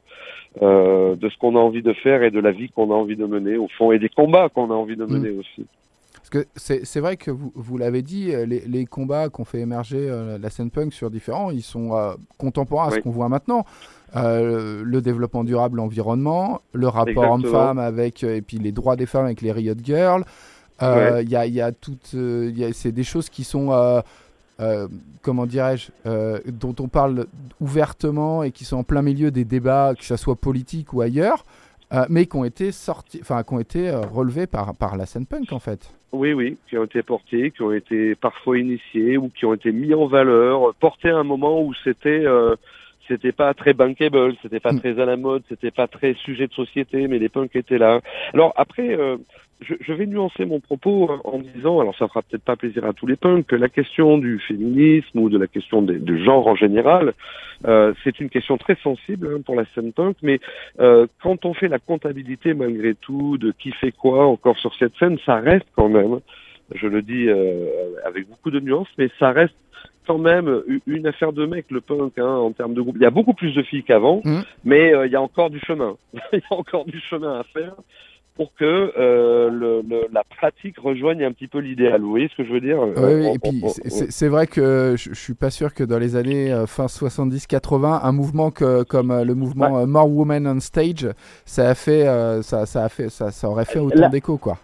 euh, 0.61 1.15
de 1.15 1.29
ce 1.29 1.37
qu'on 1.37 1.55
a 1.55 1.59
envie 1.59 1.81
de 1.81 1.93
faire 1.93 2.23
et 2.23 2.31
de 2.31 2.39
la 2.39 2.51
vie 2.51 2.69
qu'on 2.69 2.91
a 2.91 2.95
envie 2.95 3.15
de 3.15 3.25
mener 3.25 3.57
au 3.57 3.67
fond 3.77 3.91
et 3.91 3.99
des 3.99 4.09
combats 4.09 4.49
qu'on 4.49 4.71
a 4.71 4.75
envie 4.75 4.95
de 4.95 5.05
mener 5.05 5.29
aussi. 5.29 5.65
Parce 6.29 6.43
que 6.43 6.49
c'est 6.57 6.99
vrai 6.99 7.15
que 7.15 7.31
vous, 7.31 7.53
vous 7.55 7.77
l'avez 7.77 8.01
dit, 8.01 8.33
euh, 8.33 8.45
les, 8.45 8.59
les 8.67 8.85
combats 8.85 9.29
qu'on 9.29 9.45
fait 9.45 9.59
émerger 9.59 10.09
euh, 10.09 10.37
la 10.37 10.49
scène 10.49 10.71
punk 10.71 10.91
sur 10.91 11.09
différents, 11.09 11.51
ils 11.51 11.61
sont 11.61 11.95
euh, 11.95 12.15
contemporains 12.37 12.89
à 12.89 12.91
ce 12.91 12.99
qu'on 12.99 13.11
voit 13.11 13.29
maintenant. 13.29 13.65
Euh, 14.15 14.83
le 14.83 15.01
développement 15.01 15.45
durable, 15.45 15.77
l'environnement, 15.77 16.61
le 16.73 16.89
rapport 16.89 17.31
homme-femme 17.31 17.77
avec, 17.79 18.23
et 18.23 18.41
puis 18.41 18.57
les 18.57 18.73
droits 18.73 18.97
des 18.97 19.05
femmes 19.05 19.25
avec 19.25 19.41
les 19.41 19.53
Riot 19.53 19.75
Girls. 19.81 20.23
Euh, 20.81 21.15
Ouais. 21.15 21.23
Il 21.23 21.29
y, 21.29 21.35
a, 21.35 21.45
il 21.45 21.53
y 21.53 21.61
a 21.61 21.71
toutes, 21.71 22.11
euh, 22.15 22.51
c'est 22.73 22.91
des 22.91 23.03
choses 23.03 23.29
qui 23.29 23.43
sont, 23.43 23.71
euh, 24.59 24.87
comment 25.21 25.45
dirais-je, 25.45 25.89
euh, 26.05 26.39
dont 26.47 26.75
on 26.79 26.87
parle 26.87 27.25
ouvertement 27.59 28.43
et 28.43 28.51
qui 28.51 28.65
sont 28.65 28.77
en 28.77 28.83
plein 28.83 29.01
milieu 29.01 29.31
des 29.31 29.45
débats, 29.45 29.93
que 29.97 30.03
ce 30.05 30.15
soit 30.17 30.35
politique 30.35 30.93
ou 30.93 31.01
ailleurs, 31.01 31.45
euh, 31.93 32.05
mais 32.09 32.25
qui 32.25 32.35
ont 32.35 32.43
été 32.45 32.71
sortis, 32.71 33.19
enfin, 33.21 33.43
qui 33.43 33.53
ont 33.53 33.59
été 33.59 33.89
relevés 33.91 34.47
par, 34.47 34.75
par 34.75 34.97
la 34.97 35.05
scène 35.05 35.25
punk 35.25 35.51
en 35.51 35.59
fait. 35.59 35.91
Oui, 36.11 36.33
oui, 36.33 36.57
qui 36.69 36.77
ont 36.77 36.85
été 36.85 37.01
portés, 37.03 37.51
qui 37.51 37.61
ont 37.63 37.73
été 37.73 38.15
parfois 38.15 38.57
initiés 38.57 39.17
ou 39.17 39.29
qui 39.29 39.45
ont 39.45 39.53
été 39.53 39.71
mis 39.71 39.93
en 39.93 40.07
valeur, 40.07 40.73
portés 40.79 41.09
à 41.09 41.17
un 41.17 41.23
moment 41.23 41.61
où 41.61 41.73
c'était 41.83 42.23
c'était 43.07 43.31
pas 43.31 43.53
très 43.53 43.73
bankable, 43.73 44.35
c'était 44.41 44.59
pas 44.59 44.73
Mm. 44.73 44.79
très 44.79 44.99
à 44.99 45.05
la 45.05 45.15
mode, 45.17 45.41
c'était 45.47 45.71
pas 45.71 45.87
très 45.87 46.13
sujet 46.15 46.47
de 46.47 46.53
société, 46.53 47.07
mais 47.07 47.19
les 47.19 47.29
punks 47.29 47.55
étaient 47.55 47.77
là. 47.77 48.01
Alors 48.33 48.53
après, 48.57 48.93
euh, 48.99 49.15
je, 49.61 49.73
je 49.79 49.93
vais 49.93 50.05
nuancer 50.05 50.45
mon 50.45 50.59
propos 50.59 51.09
en- 51.09 51.35
en 51.35 51.39
disant, 51.39 51.79
alors 51.79 51.95
ça 51.97 52.07
fera 52.07 52.21
peut-être 52.21 52.43
pas 52.43 52.55
plaisir 52.55 52.85
à 52.85 52.93
tous 52.93 53.07
les 53.07 53.15
punks, 53.15 53.45
que 53.47 53.55
la 53.55 53.69
question 53.69 54.17
du 54.17 54.39
féminisme 54.39 55.17
ou 55.19 55.29
de 55.29 55.37
la 55.37 55.47
question 55.47 55.81
des, 55.81 55.97
du 55.99 56.23
genre 56.23 56.45
en 56.47 56.55
général, 56.55 57.13
euh, 57.65 57.93
c'est 58.03 58.19
une 58.19 58.29
question 58.29 58.57
très 58.57 58.75
sensible 58.83 59.29
hein, 59.35 59.41
pour 59.43 59.55
la 59.55 59.65
scène 59.73 59.93
punk, 59.93 60.17
mais 60.21 60.39
euh, 60.79 61.07
quand 61.23 61.43
on 61.45 61.53
fait 61.55 61.67
la 61.69 61.79
comptabilité 61.79 62.53
malgré 62.53 62.93
tout 62.95 63.37
de 63.39 63.51
qui 63.51 63.71
fait 63.71 63.91
quoi 63.91 64.27
encore 64.27 64.57
sur 64.59 64.75
cette 64.75 64.95
scène, 64.97 65.17
ça 65.25 65.37
reste 65.37 65.65
quand 65.75 65.89
même, 65.89 66.19
je 66.75 66.85
le 66.87 67.01
dis 67.01 67.27
euh, 67.27 67.65
avec 68.05 68.27
beaucoup 68.29 68.51
de 68.51 68.59
nuances, 68.59 68.89
mais 68.97 69.09
ça 69.19 69.31
reste 69.31 69.55
quand 70.05 70.19
même 70.19 70.61
une 70.85 71.05
affaire 71.07 71.33
de 71.33 71.45
mec 71.45 71.65
le 71.69 71.81
punk 71.81 72.13
hein, 72.17 72.25
en 72.27 72.51
termes 72.51 72.73
de 72.73 72.81
groupe. 72.81 72.95
Il 72.97 73.01
y 73.01 73.05
a 73.05 73.09
beaucoup 73.09 73.33
plus 73.33 73.53
de 73.53 73.61
filles 73.63 73.83
qu'avant, 73.83 74.21
Mhm. 74.23 74.43
mais 74.63 74.93
euh, 74.93 75.05
il 75.05 75.11
y 75.11 75.15
a 75.17 75.21
encore 75.21 75.49
du 75.49 75.59
chemin. 75.59 75.97
il 76.31 76.39
y 76.39 76.43
a 76.49 76.53
encore 76.55 76.85
du 76.85 76.99
chemin 77.01 77.39
à 77.39 77.43
faire 77.43 77.73
pour 78.37 78.53
que 78.55 78.93
euh, 78.97 79.49
le, 79.49 79.81
le- 79.89 80.07
la 80.13 80.23
pratique 80.23 80.77
rejoigne 80.79 81.23
un 81.23 81.31
petit 81.33 81.47
peu 81.47 81.59
l'idéal. 81.59 82.01
Vous 82.01 82.09
voyez 82.11 82.29
ce 82.29 82.35
que 82.37 82.45
je 82.45 82.53
veux 82.53 82.61
dire? 82.61 82.77
Oui, 82.79 82.93
On- 83.27 83.33
et 83.33 83.39
puis 83.39 83.61
c'est- 84.11 84.27
vrai 84.29 84.47
que 84.47 84.95
je, 84.97 85.09
je 85.09 85.19
suis 85.19 85.33
pas 85.33 85.49
sûr 85.49 85.73
que 85.73 85.83
dans 85.83 85.97
les 85.99 86.15
années 86.15 86.53
euh, 86.53 86.65
fin 86.67 86.85
70-80, 86.87 87.99
un 88.03 88.11
mouvement 88.11 88.51
que, 88.51 88.83
comme 88.83 89.11
euh, 89.11 89.23
le 89.25 89.35
mouvement 89.35 89.79
euh, 89.79 89.85
More 89.85 90.09
Women 90.09 90.47
on 90.47 90.59
Stage, 90.59 91.07
ça 91.45 91.69
a 91.69 91.75
fait, 91.75 92.07
euh, 92.07 92.41
ça, 92.43 92.65
ça 92.65 92.83
a 92.85 92.89
fait, 92.89 93.09
ça, 93.09 93.31
ça 93.31 93.49
aurait 93.49 93.65
fait 93.65 93.79
autant 93.79 94.09
d'écho 94.09 94.37
quoi. 94.37 94.57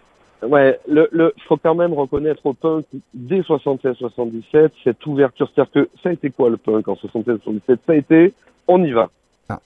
Ouais, 0.46 0.78
le, 0.86 1.08
le, 1.10 1.32
faut 1.48 1.56
quand 1.56 1.74
même 1.74 1.94
reconnaître 1.94 2.44
au 2.44 2.52
punk 2.52 2.84
dès 3.14 3.40
76-77 3.40 4.70
cette 4.84 5.06
ouverture. 5.06 5.50
C'est-à-dire 5.54 5.72
que 5.72 5.88
ça 6.02 6.10
a 6.10 6.12
été 6.12 6.30
quoi 6.30 6.50
le 6.50 6.56
punk 6.58 6.86
en 6.88 6.94
76-77 6.94 7.60
Ça 7.86 7.92
a 7.92 7.94
été, 7.94 8.34
on 8.68 8.82
y 8.84 8.92
va. 8.92 9.08
Ah. 9.48 9.58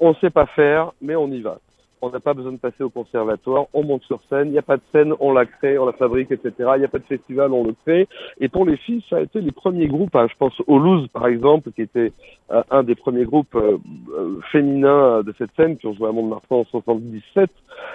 On 0.00 0.14
sait 0.16 0.30
pas 0.30 0.46
faire, 0.46 0.92
mais 1.00 1.16
on 1.16 1.28
y 1.28 1.40
va. 1.40 1.58
On 2.02 2.10
n'a 2.10 2.20
pas 2.20 2.34
besoin 2.34 2.52
de 2.52 2.58
passer 2.58 2.82
au 2.82 2.90
conservatoire, 2.90 3.66
on 3.72 3.82
monte 3.82 4.02
sur 4.02 4.20
scène, 4.28 4.48
il 4.48 4.52
n'y 4.52 4.58
a 4.58 4.62
pas 4.62 4.76
de 4.76 4.82
scène, 4.92 5.14
on 5.18 5.32
la 5.32 5.46
crée, 5.46 5.78
on 5.78 5.86
la 5.86 5.92
fabrique, 5.92 6.30
etc. 6.30 6.52
Il 6.74 6.80
n'y 6.80 6.84
a 6.84 6.88
pas 6.88 6.98
de 6.98 7.04
festival, 7.04 7.52
on 7.52 7.64
le 7.64 7.74
crée. 7.84 8.06
Et 8.38 8.48
pour 8.48 8.66
les 8.66 8.76
filles, 8.76 9.02
ça 9.08 9.16
a 9.16 9.20
été 9.20 9.40
les 9.40 9.52
premiers 9.52 9.86
groupes, 9.86 10.14
hein, 10.14 10.26
je 10.30 10.36
pense 10.38 10.52
au 10.66 10.78
Loose 10.78 11.08
par 11.08 11.26
exemple, 11.26 11.70
qui 11.72 11.82
était 11.82 12.12
euh, 12.52 12.62
un 12.70 12.82
des 12.82 12.94
premiers 12.94 13.24
groupes 13.24 13.54
euh, 13.54 13.78
euh, 14.16 14.40
féminins 14.52 15.18
euh, 15.18 15.22
de 15.22 15.34
cette 15.38 15.50
scène, 15.56 15.76
qui 15.78 15.86
ont 15.86 15.94
joué 15.94 16.08
à 16.08 16.12
Mont-de-Marsan 16.12 16.60
en 16.60 16.64
77. 16.64 17.50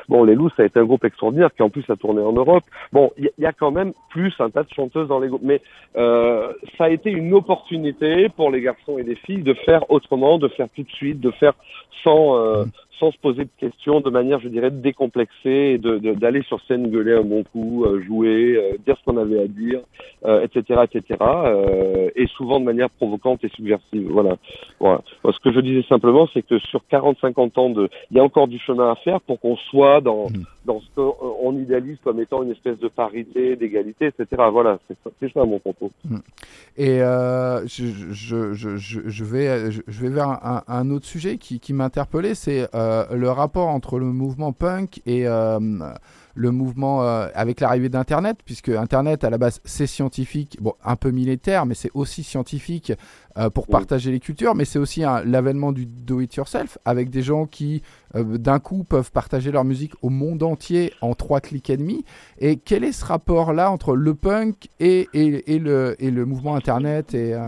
Bon, 0.09 0.23
les 0.23 0.35
Loose, 0.35 0.51
ça 0.57 0.63
a 0.63 0.65
été 0.65 0.79
un 0.79 0.85
groupe 0.85 1.05
extraordinaire, 1.05 1.53
qui 1.53 1.61
en 1.61 1.69
plus 1.69 1.87
a 1.89 1.95
tourné 1.95 2.21
en 2.21 2.33
Europe. 2.33 2.63
Bon, 2.91 3.11
il 3.17 3.29
y, 3.37 3.41
y 3.41 3.45
a 3.45 3.53
quand 3.53 3.71
même 3.71 3.93
plus 4.09 4.33
un 4.39 4.49
tas 4.49 4.63
de 4.63 4.69
chanteuses 4.73 5.07
dans 5.07 5.19
les 5.19 5.27
groupes. 5.27 5.43
Mais 5.43 5.61
ça 5.93 6.85
a 6.85 6.89
été 6.89 7.11
une 7.11 7.33
opportunité 7.33 8.29
pour 8.29 8.49
les 8.49 8.61
garçons 8.61 8.97
et 8.97 9.03
les 9.03 9.15
filles 9.15 9.43
de 9.43 9.53
faire 9.53 9.89
autrement, 9.91 10.37
de 10.37 10.47
faire 10.47 10.67
tout 10.75 10.83
de 10.83 10.91
suite, 10.91 11.19
de 11.19 11.31
faire 11.31 11.53
sans... 12.03 12.65
sans 13.01 13.11
se 13.11 13.17
poser 13.17 13.43
de 13.45 13.49
questions, 13.57 13.99
de 13.99 14.09
manière, 14.09 14.39
je 14.39 14.47
dirais, 14.47 14.71
décomplexée, 14.71 15.73
et 15.73 15.77
de 15.77 15.97
de- 15.97 16.13
d'aller 16.13 16.43
sur 16.43 16.59
scène 16.67 16.87
gueuler 16.89 17.15
un 17.21 17.23
bon 17.33 17.43
coup, 17.51 17.83
euh, 17.83 18.01
jouer, 18.07 18.55
euh, 18.55 18.77
dire 18.85 18.95
ce 18.99 19.03
qu'on 19.05 19.17
avait 19.17 19.41
à 19.41 19.47
dire, 19.47 19.81
euh, 20.25 20.45
etc., 20.45 20.81
etc., 20.87 21.03
euh, 21.21 22.09
et 22.15 22.27
souvent 22.37 22.59
de 22.61 22.65
manière 22.71 22.89
provocante 22.91 23.43
et 23.43 23.49
subversive. 23.49 24.07
Voilà. 24.17 24.37
voilà. 24.79 25.01
Ce 25.25 25.39
que 25.43 25.51
je 25.51 25.59
disais 25.59 25.83
simplement, 25.89 26.27
c'est 26.33 26.45
que 26.45 26.57
sur 26.71 26.81
40-50 26.91 27.57
ans 27.59 27.69
de, 27.71 27.89
il 28.11 28.17
y 28.17 28.19
a 28.19 28.23
encore 28.23 28.47
du 28.47 28.59
chemin 28.59 28.91
à 28.91 28.95
faire 28.95 29.19
pour 29.21 29.39
qu'on 29.41 29.57
soit 29.69 29.99
dans 30.01 30.29
Mhm. 30.29 30.43
dans 30.69 30.79
ce 30.79 30.89
qu'on 30.95 31.53
idéalise 31.57 31.97
comme 32.03 32.19
étant 32.21 32.43
une 32.43 32.51
espèce 32.51 32.77
de 32.85 32.87
parité, 32.87 33.55
d'égalité, 33.55 34.03
etc. 34.11 34.25
Voilà, 34.51 34.77
c'est 35.19 35.33
ça, 35.33 35.43
mon 35.43 35.57
propos. 35.57 35.89
Et 36.77 37.01
euh, 37.01 37.65
je, 37.65 37.83
je, 38.11 38.53
je, 39.17 39.23
vais, 39.31 39.71
je, 39.71 39.81
je 39.87 40.01
vais 40.03 40.09
vers 40.09 40.29
un, 40.29 40.61
un 40.67 40.91
autre 40.91 41.07
sujet 41.07 41.37
qui, 41.37 41.59
qui 41.59 41.73
m'interpellait, 41.73 42.35
c'est 42.35 42.61
euh, 42.75 42.90
le 43.11 43.29
rapport 43.29 43.67
entre 43.67 43.99
le 43.99 44.05
mouvement 44.05 44.53
punk 44.53 45.01
et 45.05 45.27
euh, 45.27 45.59
le 46.35 46.51
mouvement 46.51 47.03
euh, 47.03 47.27
avec 47.35 47.59
l'arrivée 47.59 47.89
d'Internet, 47.89 48.37
puisque 48.45 48.69
Internet 48.69 49.23
à 49.25 49.29
la 49.29 49.37
base 49.37 49.59
c'est 49.65 49.87
scientifique, 49.87 50.57
bon 50.61 50.73
un 50.83 50.95
peu 50.95 51.11
militaire, 51.11 51.65
mais 51.65 51.73
c'est 51.75 51.91
aussi 51.93 52.23
scientifique 52.23 52.93
euh, 53.37 53.49
pour 53.49 53.65
Oui. 53.67 53.71
partager 53.73 54.11
les 54.11 54.19
cultures, 54.19 54.55
mais 54.55 54.65
c'est 54.65 54.79
aussi 54.79 55.01
l'avènement 55.25 55.71
du 55.73 55.85
do-it-yourself 55.85 56.77
avec 56.85 57.09
des 57.09 57.21
gens 57.21 57.45
qui 57.47 57.81
euh, 58.15 58.37
d'un 58.37 58.59
coup 58.59 58.83
peuvent 58.85 59.11
partager 59.11 59.51
leur 59.51 59.65
musique 59.65 59.93
au 60.01 60.09
monde 60.09 60.41
entier 60.43 60.93
en 61.01 61.13
trois 61.15 61.41
clics 61.41 61.69
et 61.69 61.77
demi. 61.77 62.05
Et 62.39 62.55
quel 62.57 62.83
est 62.85 62.93
ce 62.93 63.05
rapport-là 63.05 63.69
entre 63.69 63.95
le 63.95 64.13
punk 64.15 64.69
et, 64.79 65.09
et, 65.13 65.53
et 65.55 65.59
le, 65.59 65.95
et 65.99 66.11
le 66.11 66.25
mouvement 66.25 66.55
Internet 66.55 67.13
et, 67.13 67.33
euh, 67.33 67.47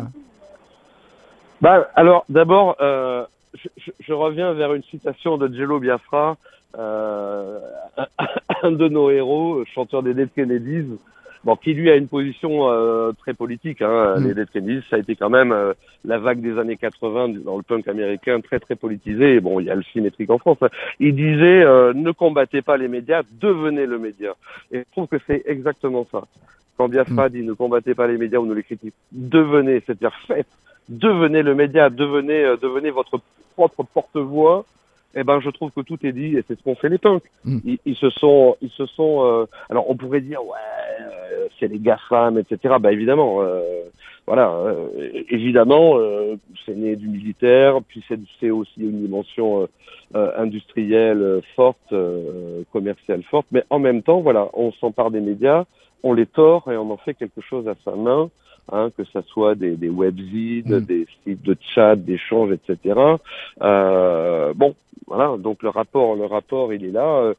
Bah, 1.61 1.87
alors, 1.95 2.25
d'abord, 2.29 2.75
euh, 2.81 3.25
je, 3.53 3.67
je- 3.77 3.91
je 3.99 4.13
reviens 4.13 4.53
vers 4.53 4.73
une 4.73 4.83
citation 4.83 5.37
de 5.37 5.53
Jello 5.53 5.79
Biafra, 5.79 6.37
euh, 6.77 7.59
un, 8.63 8.71
de 8.71 8.87
nos 8.87 9.09
héros, 9.09 9.63
chanteur 9.73 10.03
des 10.03 10.13
Dead 10.13 10.29
Kennedys, 10.35 10.97
bon, 11.43 11.55
qui 11.55 11.73
lui 11.73 11.89
a 11.91 11.95
une 11.95 12.07
position 12.07 12.69
euh, 12.69 13.11
très 13.13 13.33
politique. 13.33 13.81
Hein. 13.81 14.15
Mm. 14.19 14.27
Les 14.27 14.33
Dead 14.33 14.49
Kennedys, 14.49 14.81
ça 14.89 14.95
a 14.95 14.99
été 14.99 15.15
quand 15.15 15.29
même 15.29 15.51
euh, 15.51 15.73
la 16.05 16.17
vague 16.17 16.41
des 16.41 16.57
années 16.57 16.77
80 16.77 17.29
du- 17.29 17.39
dans 17.39 17.57
le 17.57 17.63
punk 17.63 17.87
américain, 17.87 18.39
très 18.41 18.59
très 18.59 18.75
politisé. 18.75 19.39
Bon, 19.39 19.59
il 19.59 19.67
y 19.67 19.69
a 19.69 19.75
le 19.75 19.83
symétrique 19.83 20.29
en 20.31 20.37
France. 20.39 20.57
hein. 20.61 20.69
Il 20.99 21.15
disait, 21.15 21.63
euh, 21.63 21.93
ne 21.93 22.11
combattez 22.11 22.61
pas 22.61 22.77
les 22.77 22.87
médias, 22.87 23.21
devenez 23.39 23.85
le 23.85 23.99
média. 23.99 24.33
Et 24.71 24.79
je 24.79 24.83
trouve 24.91 25.07
que 25.07 25.17
c'est 25.27 25.43
exactement 25.45 26.07
ça. 26.11 26.23
Quand 26.75 26.89
Biafra 26.89 27.29
dit 27.29 27.43
ne 27.43 27.53
combattez 27.53 27.93
pas 27.93 28.07
les 28.07 28.17
médias 28.17 28.39
ou 28.39 28.47
ne 28.47 28.53
les 28.55 28.63
critiquez, 28.63 28.93
devenez, 29.11 29.83
c'est-à-dire 29.85 30.11
faites, 30.25 30.47
devenez 30.89 31.41
le 31.41 31.55
média, 31.55 31.89
devenez, 31.89 32.43
euh, 32.43 32.57
devenez 32.57 32.91
votre 32.91 33.19
propre 33.55 33.83
porte-voix. 33.83 34.65
Eh 35.15 35.23
ben, 35.23 35.39
je 35.39 35.51
trouve 35.51 35.69
que 35.71 35.81
tout 35.81 35.99
est 36.03 36.11
dit 36.11 36.37
et 36.37 36.43
c'est 36.47 36.57
ce 36.57 36.63
qu'ont 36.63 36.75
fait 36.75 36.89
les 36.89 36.97
punks. 36.97 37.23
Mm. 37.45 37.59
Ils, 37.65 37.79
ils 37.85 37.95
se 37.95 38.09
sont, 38.09 38.57
ils 38.61 38.71
se 38.71 38.85
sont. 38.87 39.23
euh, 39.25 39.45
alors, 39.69 39.89
on 39.89 39.95
pourrait 39.95 40.21
dire 40.21 40.43
ouais, 40.43 40.57
euh, 41.01 41.47
c'est 41.59 41.67
les 41.67 41.79
GAFAM, 41.79 42.39
etc. 42.39 42.75
Bah 42.79 42.91
évidemment, 42.91 43.41
euh, 43.41 43.83
voilà, 44.25 44.49
euh, 44.51 44.87
évidemment, 45.29 45.97
euh, 45.97 46.35
c'est 46.65 46.75
né 46.75 46.95
du 46.95 47.07
militaire, 47.09 47.79
puis 47.87 48.03
c'est 48.39 48.49
aussi 48.51 48.79
une 48.79 49.01
dimension 49.01 49.63
euh, 49.63 49.65
euh, 50.15 50.31
industrielle 50.37 51.41
forte, 51.55 51.91
euh, 51.91 52.63
commerciale 52.71 53.21
forte, 53.23 53.47
mais 53.51 53.63
en 53.69 53.79
même 53.79 54.01
temps, 54.01 54.21
voilà, 54.21 54.49
on 54.53 54.71
s'empare 54.73 55.11
des 55.11 55.19
médias, 55.19 55.65
on 56.03 56.13
les 56.13 56.25
tord 56.25 56.71
et 56.71 56.77
on 56.77 56.89
en 56.91 56.97
fait 56.97 57.15
quelque 57.15 57.41
chose 57.41 57.67
à 57.67 57.75
sa 57.83 57.95
main, 57.95 58.29
hein, 58.71 58.89
que 58.97 59.03
ça 59.05 59.21
soit 59.23 59.55
des, 59.55 59.75
des 59.75 59.89
webzines, 59.89 60.77
Mm. 60.79 60.85
des 60.85 61.07
sites 61.23 61.43
de 61.43 61.55
chat, 61.73 61.95
d'échanges, 61.95 62.51
etc. 62.51 62.99
Euh, 63.61 64.53
bon, 64.55 64.75
voilà, 65.07 65.37
donc 65.37 65.63
le 65.63 65.69
rapport, 65.69 66.15
le 66.15 66.25
rapport, 66.25 66.73
il 66.73 66.85
est 66.85 66.91
là. 66.91 67.05
Euh, 67.07 67.33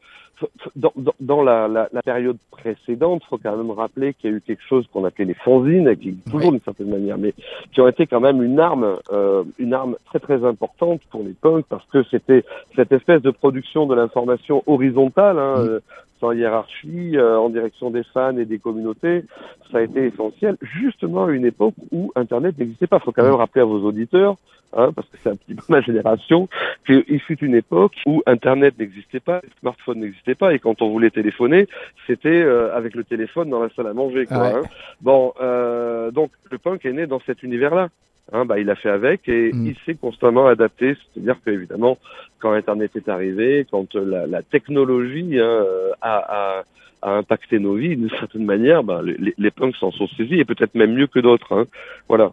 Dans, 0.74 0.92
dans, 0.96 1.14
dans 1.20 1.42
la, 1.44 1.68
la, 1.68 1.88
la 1.92 2.02
période 2.02 2.36
précédente, 2.50 3.22
faut 3.30 3.38
quand 3.38 3.56
même 3.56 3.70
rappeler 3.70 4.14
qu'il 4.14 4.30
y 4.30 4.34
a 4.34 4.36
eu 4.36 4.40
quelque 4.40 4.64
chose 4.68 4.84
qu'on 4.92 5.04
appelait 5.04 5.26
les 5.26 5.34
fanzines, 5.44 5.94
qui 5.96 6.16
toujours 6.28 6.50
d'une 6.50 6.60
certaine 6.60 6.90
manière, 6.90 7.16
mais 7.18 7.32
qui 7.72 7.80
ont 7.80 7.86
été 7.86 8.08
quand 8.08 8.20
même 8.20 8.42
une 8.42 8.58
arme, 8.58 8.96
euh, 9.12 9.44
une 9.60 9.72
arme 9.72 9.94
très 10.06 10.18
très 10.18 10.44
importante 10.44 11.00
pour 11.10 11.22
les 11.22 11.34
punks 11.40 11.64
parce 11.68 11.86
que 11.86 12.02
c'était 12.10 12.42
cette 12.74 12.90
espèce 12.90 13.22
de 13.22 13.30
production 13.30 13.86
de 13.86 13.94
l'information 13.94 14.64
horizontale, 14.66 15.38
hein, 15.38 15.54
Mm. 15.58 15.68
euh, 15.68 15.80
sans 16.24 16.32
hiérarchie, 16.32 17.16
euh, 17.18 17.36
en 17.38 17.50
direction 17.50 17.90
des 17.90 18.02
fans 18.02 18.36
et 18.38 18.46
des 18.46 18.58
communautés. 18.58 19.24
Ça 19.70 19.78
a 19.78 19.82
été 19.82 20.06
essentiel, 20.06 20.56
justement 20.62 21.24
à 21.26 21.32
une 21.32 21.44
époque 21.44 21.74
où 21.92 22.12
Internet 22.16 22.58
n'existait 22.58 22.86
pas. 22.86 22.96
Il 23.00 23.04
faut 23.04 23.12
quand 23.12 23.24
même 23.24 23.34
rappeler 23.34 23.60
à 23.60 23.64
vos 23.66 23.80
auditeurs, 23.80 24.36
hein, 24.74 24.90
parce 24.94 25.06
que 25.08 25.16
c'est 25.22 25.28
un 25.30 25.36
petit 25.36 25.54
peu 25.54 25.62
ma 25.68 25.82
génération, 25.82 26.48
qu'il 26.86 27.20
fut 27.20 27.38
une 27.44 27.54
époque 27.54 27.94
où 28.06 28.22
Internet 28.26 28.78
n'existait 28.78 29.20
pas, 29.20 29.40
les 29.42 29.50
smartphones 29.60 30.00
n'existaient 30.00 30.34
pas, 30.34 30.54
et 30.54 30.58
quand 30.58 30.80
on 30.80 30.88
voulait 30.90 31.10
téléphoner, 31.10 31.66
c'était 32.06 32.28
euh, 32.42 32.74
avec 32.74 32.94
le 32.94 33.04
téléphone 33.04 33.50
dans 33.50 33.62
la 33.62 33.68
salle 33.76 33.88
à 33.88 33.92
manger. 33.92 34.24
Quoi, 34.26 34.38
Ouais. 34.38 34.54
hein. 34.54 34.62
Bon, 35.02 35.34
euh, 35.42 36.10
donc 36.10 36.30
le 36.50 36.56
punk 36.58 36.86
est 36.86 36.92
né 36.92 37.06
dans 37.06 37.20
cet 37.26 37.42
univers-là. 37.42 37.88
Hein, 38.32 38.46
bah, 38.46 38.58
il 38.58 38.70
a 38.70 38.74
fait 38.74 38.88
avec 38.88 39.28
et 39.28 39.52
Mm. 39.52 39.66
il 39.66 39.76
s'est 39.84 39.94
constamment 39.94 40.46
adapté. 40.46 40.94
C'est-à-dire 41.12 41.36
que 41.44 41.50
évidemment, 41.50 41.98
quand 42.40 42.52
Internet 42.52 42.90
est 42.96 43.08
arrivé, 43.08 43.66
quand 43.70 43.94
euh, 43.94 44.04
la, 44.04 44.26
la 44.26 44.42
technologie 44.42 45.38
hein, 45.38 45.42
euh, 45.44 45.90
a, 46.00 46.60
a, 46.60 46.64
a 47.02 47.10
impacté 47.18 47.58
nos 47.58 47.74
vies 47.74 47.96
d'une 47.96 48.08
certaine 48.10 48.44
manière, 48.46 48.82
bah, 48.82 49.02
les, 49.04 49.16
les- 49.18 49.34
les 49.36 49.50
punks 49.50 49.76
s'en 49.76 49.90
sont 49.92 50.08
saisis 50.08 50.40
et 50.40 50.44
peut-être 50.46 50.74
même 50.74 50.94
mieux 50.94 51.06
que 51.06 51.20
d'autres. 51.20 51.52
Hein. 51.54 51.66
Voilà. 52.08 52.32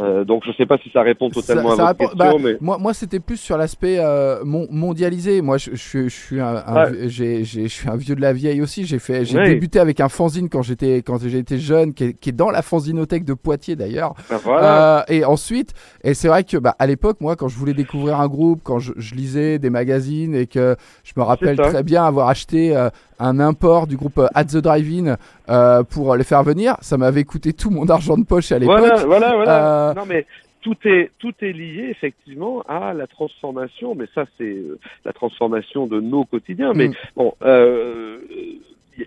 Euh, 0.00 0.24
donc 0.24 0.44
je 0.46 0.52
sais 0.52 0.64
pas 0.66 0.78
si 0.78 0.90
ça 0.90 1.02
répond 1.02 1.28
totalement 1.28 1.74
Ça- 1.74 1.88
à 1.88 1.92
votre 1.92 1.98
question, 1.98 2.16
bah, 2.16 2.32
mais 2.40 2.56
Moi, 2.60 2.78
moi 2.78 2.94
c'était 2.94 3.18
plus 3.18 3.36
sur 3.36 3.56
l'aspect 3.58 3.96
euh, 3.98 4.44
mon- 4.44 4.68
mondialisé. 4.70 5.42
Moi, 5.42 5.58
je, 5.58 5.70
je, 5.72 5.76
suis- 5.76 6.08
je 6.08 6.14
suis 6.14 6.40
un, 6.40 6.62
un 6.66 6.74
Ouais. 6.92 7.08
j'ai- 7.08 7.42
j'ai- 7.44 7.64
je 7.64 7.74
suis 7.74 7.88
un 7.88 7.96
vieux 7.96 8.14
de 8.14 8.20
la 8.20 8.32
vieille 8.32 8.62
aussi. 8.62 8.86
J'ai 8.86 9.00
fait, 9.00 9.24
j'ai 9.24 9.42
débuté 9.44 9.80
avec 9.80 9.98
un 10.00 10.08
fanzine 10.08 10.48
quand 10.48 10.62
j'étais 10.62 11.02
quand 11.02 11.18
j'étais 11.20 11.58
jeune, 11.58 11.94
qui 11.94 12.04
est, 12.04 12.12
qui 12.14 12.28
est 12.28 12.32
dans 12.32 12.50
la 12.50 12.62
fanzinothèque 12.62 13.24
de 13.24 13.34
Poitiers 13.34 13.74
d'ailleurs. 13.74 14.14
bah, 14.30 14.36
voilà. 14.44 15.00
Euh, 15.00 15.02
et 15.08 15.24
ensuite, 15.24 15.72
et 16.04 16.14
c'est 16.14 16.28
vrai 16.28 16.44
que 16.44 16.56
bah, 16.58 16.76
à 16.78 16.86
l'époque, 16.86 17.16
moi, 17.20 17.34
quand 17.34 17.48
je 17.48 17.56
voulais 17.56 17.74
découvrir 17.74 18.20
un 18.20 18.28
groupe, 18.28 18.60
quand 18.62 18.78
je, 18.78 18.92
je 18.96 19.14
lisais 19.16 19.58
des 19.58 19.70
magazines 19.70 20.34
et 20.34 20.46
que 20.46 20.76
je 21.02 21.12
me 21.16 21.22
rappelle 21.24 21.56
très 21.56 21.82
bien 21.82 22.04
avoir 22.04 22.28
acheté 22.28 22.76
euh, 22.76 22.88
un 23.18 23.40
import 23.40 23.86
du 23.86 23.96
groupe 23.96 24.18
euh, 24.18 24.26
At 24.34 24.44
the 24.46 24.56
Drive-In 24.58 25.16
euh, 25.48 25.82
pour 25.84 26.14
les 26.16 26.24
faire 26.24 26.42
venir, 26.42 26.76
ça 26.80 26.96
m'avait 26.96 27.24
coûté 27.24 27.52
tout 27.52 27.70
mon 27.70 27.88
argent 27.88 28.16
de 28.16 28.24
poche 28.24 28.52
à 28.52 28.58
l'époque. 28.58 28.78
Voilà, 28.78 29.04
voilà, 29.06 29.34
voilà. 29.34 29.90
Euh, 29.90 29.94
Non, 29.94 30.06
mais 30.06 30.26
tout 30.60 30.76
est 30.84 31.10
tout 31.18 31.32
est 31.40 31.52
lié 31.52 31.86
effectivement 31.90 32.62
à 32.68 32.92
la 32.92 33.06
transformation, 33.06 33.94
mais 33.94 34.06
ça 34.14 34.24
c'est 34.36 34.56
la 35.04 35.12
transformation 35.12 35.86
de 35.86 36.00
nos 36.00 36.24
quotidiens. 36.24 36.72
Mais 36.74 36.88
Mm. 36.88 36.94
bon, 37.16 37.34
euh, 37.42 38.18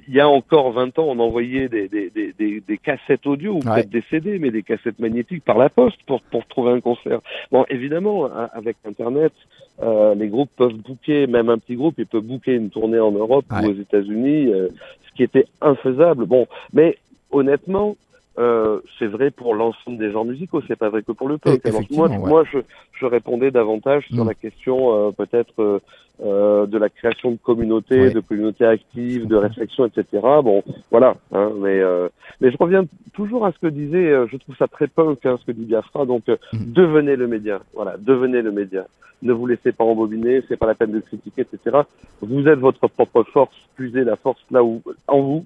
il 0.08 0.14
y 0.14 0.20
a 0.20 0.28
encore 0.30 0.72
20 0.72 0.98
ans, 1.00 1.06
on 1.10 1.20
envoyait 1.20 1.68
des, 1.68 1.88
des, 1.90 2.10
des, 2.10 2.34
des, 2.62 2.78
cassettes 2.78 3.28
audio 3.28 3.54
ou 3.54 3.56
Ouais. 3.58 3.76
peut-être 3.76 3.90
des 3.90 4.04
CD, 4.10 4.40
mais 4.40 4.50
des 4.52 4.64
cassettes 4.64 5.00
magnétiques 5.00 5.44
par 5.44 5.58
la 5.58 5.70
poste 5.70 6.02
pour 6.08 6.22
pour 6.22 6.46
trouver 6.48 6.72
un 6.72 6.80
concert. 6.80 7.20
Bon, 7.52 7.66
évidemment, 7.70 8.26
hein, 8.28 8.50
avec 8.54 8.78
Internet, 8.86 9.34
euh, 9.82 10.16
les 10.16 10.28
groupes 10.30 10.52
peuvent 10.56 10.74
booker, 10.76 11.28
même 11.28 11.50
un 11.50 11.58
petit 11.58 11.76
groupe, 11.76 11.96
il 11.98 12.06
peut 12.06 12.22
booker 12.22 12.54
une 12.56 12.70
tournée 12.70 13.00
en 13.00 13.12
Europe 13.12 13.46
Ouais. 13.52 13.66
ou 13.66 13.72
aux 13.72 13.74
États-Unis, 13.74 14.48
euh, 14.54 14.70
ce 15.08 15.12
qui 15.16 15.24
était 15.24 15.46
infaisable. 15.62 16.26
Bon, 16.26 16.48
mais 16.74 16.98
honnêtement, 17.32 17.96
euh, 18.38 18.80
c'est 18.98 19.08
vrai 19.08 19.30
pour 19.32 19.56
l'ensemble 19.56 19.98
des 19.98 20.12
genres 20.12 20.26
musicaux, 20.26 20.62
c'est 20.68 20.76
pas 20.78 20.90
vrai 20.90 21.04
que 21.04 21.12
pour 21.12 21.28
le 21.28 21.38
punk. 21.38 21.62
Eh, 21.66 21.70
Alors, 21.70 21.82
moi, 21.92 22.08
ouais. 22.10 22.18
moi, 22.18 22.44
je, 22.52 22.60
je 22.94 23.06
répondais 23.06 23.52
davantage 23.52 24.06
sur 24.08 24.24
Mm. 24.24 24.28
la 24.28 24.34
question 24.34 25.08
euh, 25.08 25.12
peut-être 25.12 25.54
euh, 25.62 25.80
euh, 26.24 26.66
de 26.66 26.78
la 26.78 26.90
création 26.90 27.32
de 27.32 27.38
communautés, 27.38 28.00
Ouais. 28.00 28.12
de 28.12 28.20
communautés 28.20 28.66
actives, 28.66 29.28
de 29.28 29.36
réflexion, 29.36 29.86
etc. 29.86 30.06
Bon, 30.44 30.64
voilà. 30.92 31.16
Hein, 31.34 31.52
mais 31.60 31.80
euh, 31.82 32.08
mais 32.40 32.52
je 32.52 32.58
reviens 32.58 32.86
toujours 33.14 33.46
à 33.46 33.52
ce 33.52 33.60
que 33.60 33.68
disait, 33.68 34.10
euh, 34.12 34.28
je 34.28 34.38
trouve 34.38 34.56
ça 34.56 34.68
très 34.68 34.88
punk, 34.88 35.26
hein, 35.26 35.38
ce 35.42 35.46
que 35.46 35.52
dit 35.52 35.66
Biafra. 35.66 36.06
Donc, 36.06 36.30
euh, 36.30 36.38
Mm. 36.54 36.72
devenez 36.74 37.16
le 37.16 37.28
média. 37.28 37.60
Voilà, 37.74 37.96
devenez 38.00 38.42
le 38.42 38.52
média. 38.52 38.86
Ne 39.24 39.34
vous 39.34 39.46
laissez 39.46 39.72
pas 39.72 39.84
embobiner, 39.84 40.42
c'est 40.48 40.58
pas 40.58 40.66
la 40.68 40.74
peine 40.74 40.92
de 40.92 41.00
critiquer, 41.00 41.42
etc. 41.42 41.82
Vous 42.22 42.48
êtes 42.48 42.58
votre 42.60 42.88
propre 42.88 43.24
force. 43.24 43.56
Puisez 43.76 44.04
la 44.04 44.16
force 44.16 44.44
là 44.52 44.64
où 44.64 44.82
en 45.08 45.20
vous. 45.22 45.46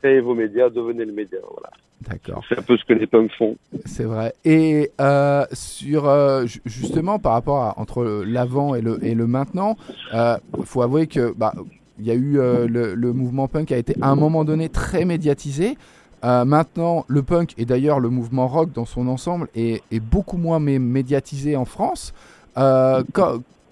Créez 0.00 0.20
vos 0.20 0.34
médias, 0.34 0.68
devenez 0.70 1.04
le 1.04 1.12
média. 1.12 1.38
Voilà. 1.50 1.70
D'accord. 2.10 2.42
C'est 2.48 2.58
un 2.58 2.62
peu 2.62 2.76
ce 2.76 2.84
que 2.84 2.92
les 2.94 3.06
punks 3.06 3.30
font. 3.36 3.56
C'est 3.84 4.04
vrai. 4.04 4.34
Et 4.44 4.90
euh, 5.00 5.44
sur 5.52 6.08
euh, 6.08 6.46
ju- 6.46 6.62
justement 6.64 7.18
par 7.18 7.32
rapport 7.32 7.62
à 7.62 7.78
entre 7.78 8.04
l'avant 8.26 8.74
et 8.74 8.80
le 8.80 8.98
et 9.04 9.14
le 9.14 9.26
maintenant, 9.26 9.76
euh, 10.14 10.36
faut 10.64 10.82
avouer 10.82 11.06
que 11.06 11.34
bah 11.36 11.52
il 11.98 12.06
y 12.06 12.10
a 12.10 12.14
eu 12.14 12.38
euh, 12.38 12.66
le, 12.68 12.94
le 12.94 13.12
mouvement 13.12 13.48
punk 13.48 13.72
a 13.72 13.76
été 13.76 13.94
à 14.00 14.08
un 14.10 14.14
moment 14.16 14.44
donné 14.44 14.68
très 14.68 15.04
médiatisé. 15.04 15.76
Maintenant, 16.22 17.04
le 17.06 17.22
punk 17.22 17.54
et 17.58 17.64
d'ailleurs 17.64 18.00
le 18.00 18.08
mouvement 18.08 18.48
rock 18.48 18.72
dans 18.72 18.84
son 18.86 19.06
ensemble 19.06 19.46
est, 19.54 19.82
est 19.92 20.00
beaucoup 20.00 20.36
moins 20.36 20.58
mé- 20.58 20.80
médiatisé 20.80 21.54
en 21.56 21.64
France. 21.64 22.12
Euh, 22.56 23.04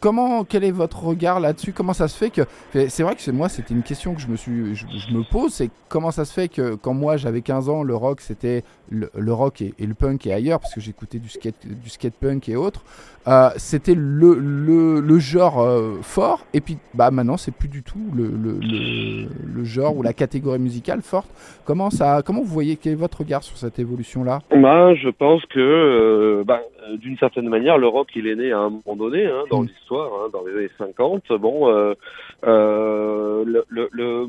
comment, 0.01 0.45
quel 0.45 0.65
est 0.65 0.71
votre 0.71 1.05
regard 1.05 1.41
là-dessus? 1.41 1.73
Comment 1.73 1.93
ça 1.93 2.09
se 2.09 2.17
fait 2.17 2.31
que 2.31 2.43
c'est 2.89 3.03
vrai 3.03 3.17
que 3.17 3.31
moi, 3.31 3.49
c'était 3.49 3.75
une 3.75 3.83
question 3.83 4.15
que 4.15 4.21
je 4.21 4.29
me 4.29 4.37
suis, 4.37 4.75
je, 4.75 4.87
me 5.15 5.23
pose, 5.23 5.53
c'est 5.53 5.71
comment 5.89 6.11
ça 6.11 6.25
se 6.25 6.33
fait 6.33 6.49
que 6.49 6.75
quand 6.75 6.95
moi 6.95 7.17
j'avais 7.17 7.43
15 7.43 7.69
ans, 7.69 7.83
le 7.83 7.95
rock 7.95 8.21
c'était 8.21 8.65
le, 8.91 9.33
rock 9.33 9.63
et, 9.63 9.75
le 9.79 9.95
punk 9.95 10.27
et 10.27 10.33
ailleurs 10.33 10.61
parce 10.61 10.75
que 10.75 10.81
j'écoutais 10.81 11.19
du 11.19 11.29
skate, 11.29 11.67
du 11.67 11.89
skate 11.89 12.15
punk 12.15 12.49
et 12.49 12.57
autres, 12.57 12.83
euh, 13.27 13.51
c'était 13.57 13.95
le, 13.97 14.35
le, 14.35 15.19
genre 15.19 15.61
euh, 15.61 15.99
fort 16.03 16.47
et 16.55 16.61
puis 16.61 16.79
bah 16.95 17.11
maintenant 17.11 17.37
c'est 17.37 17.51
plus 17.51 17.69
du 17.69 17.83
tout 17.83 17.99
le, 18.15 18.29
le, 18.29 19.65
genre 19.65 19.97
ou 19.97 20.03
la 20.03 20.13
catégorie 20.13 20.59
musicale 20.59 21.03
forte. 21.03 21.29
Comment 21.65 21.91
ça, 21.91 22.23
comment 22.25 22.41
vous 22.41 22.47
voyez 22.47 22.77
quel 22.77 22.93
est 22.93 22.97
votre 22.97 23.19
regard 23.19 23.43
sur 23.43 23.57
cette 23.57 23.79
évolution 23.79 24.23
là 24.23 24.41
Bah, 24.51 24.95
je 24.95 25.09
pense 25.09 25.45
que, 25.47 25.59
euh, 25.59 26.45
bah, 26.45 26.61
d'une 26.95 27.17
certaine 27.19 27.49
manière, 27.49 27.79
le 27.79 27.89
rock, 27.89 28.09
il 28.15 28.27
est 28.27 28.37
né 28.37 28.53
à 28.53 28.59
un 28.59 28.71
moment 28.71 28.97
donné, 28.97 29.27
hein, 29.27 29.45
dans 29.51 29.63
Mm. 29.63 29.67
l'histoire, 29.67 30.11
hein, 30.15 30.29
dans 30.33 30.45
les 30.47 30.53
années 30.57 30.71
50. 30.79 31.33
Bon, 31.33 31.69
euh, 31.69 31.95
euh, 32.47 33.45
le, 33.45 33.65
le, 33.69 33.89
le- 33.93 34.29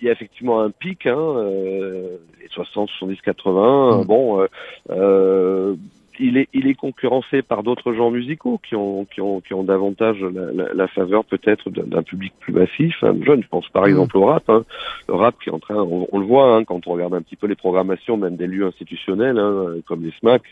il 0.00 0.06
y 0.06 0.08
a 0.08 0.12
effectivement 0.12 0.60
un 0.60 0.70
pic, 0.70 1.06
hein, 1.06 1.18
euh, 1.18 2.16
les 2.40 2.48
60, 2.48 2.88
70, 2.90 3.20
80. 3.20 4.02
Mm. 4.02 4.04
Bon, 4.06 4.40
euh, 4.40 4.46
euh, 4.90 5.74
il 6.20 6.36
est, 6.36 6.48
il 6.52 6.66
est 6.66 6.74
concurrencé 6.74 7.42
par 7.42 7.62
d'autres 7.62 7.92
genres 7.92 8.10
musicaux 8.10 8.60
qui 8.66 8.74
ont, 8.76 9.04
qui 9.06 9.20
ont, 9.20 9.40
qui 9.40 9.54
ont 9.54 9.64
davantage 9.64 10.20
la, 10.20 10.52
la, 10.52 10.74
la 10.74 10.88
faveur 10.88 11.24
peut-être 11.24 11.70
d'un 11.70 12.02
public 12.02 12.32
plus 12.40 12.52
massif, 12.52 12.96
hein, 13.02 13.14
jeune. 13.24 13.42
Je 13.42 13.48
pense 13.48 13.68
par 13.68 13.84
Mm. 13.84 13.88
exemple 13.90 14.16
au 14.18 14.24
rap, 14.26 14.42
hein, 14.48 14.64
le 15.08 15.14
rap 15.14 15.34
qui 15.42 15.48
est 15.50 15.52
en 15.52 15.58
train, 15.58 15.76
on, 15.76 16.06
on 16.10 16.18
le 16.18 16.26
voit 16.26 16.54
hein, 16.56 16.64
quand 16.64 16.86
on 16.86 16.92
regarde 16.92 17.14
un 17.14 17.22
petit 17.22 17.36
peu 17.36 17.46
les 17.46 17.54
programmations, 17.54 18.16
même 18.16 18.36
des 18.36 18.46
lieux 18.46 18.66
institutionnels 18.66 19.38
hein, 19.38 19.76
comme 19.86 20.02
les 20.04 20.12
SMAC, 20.20 20.42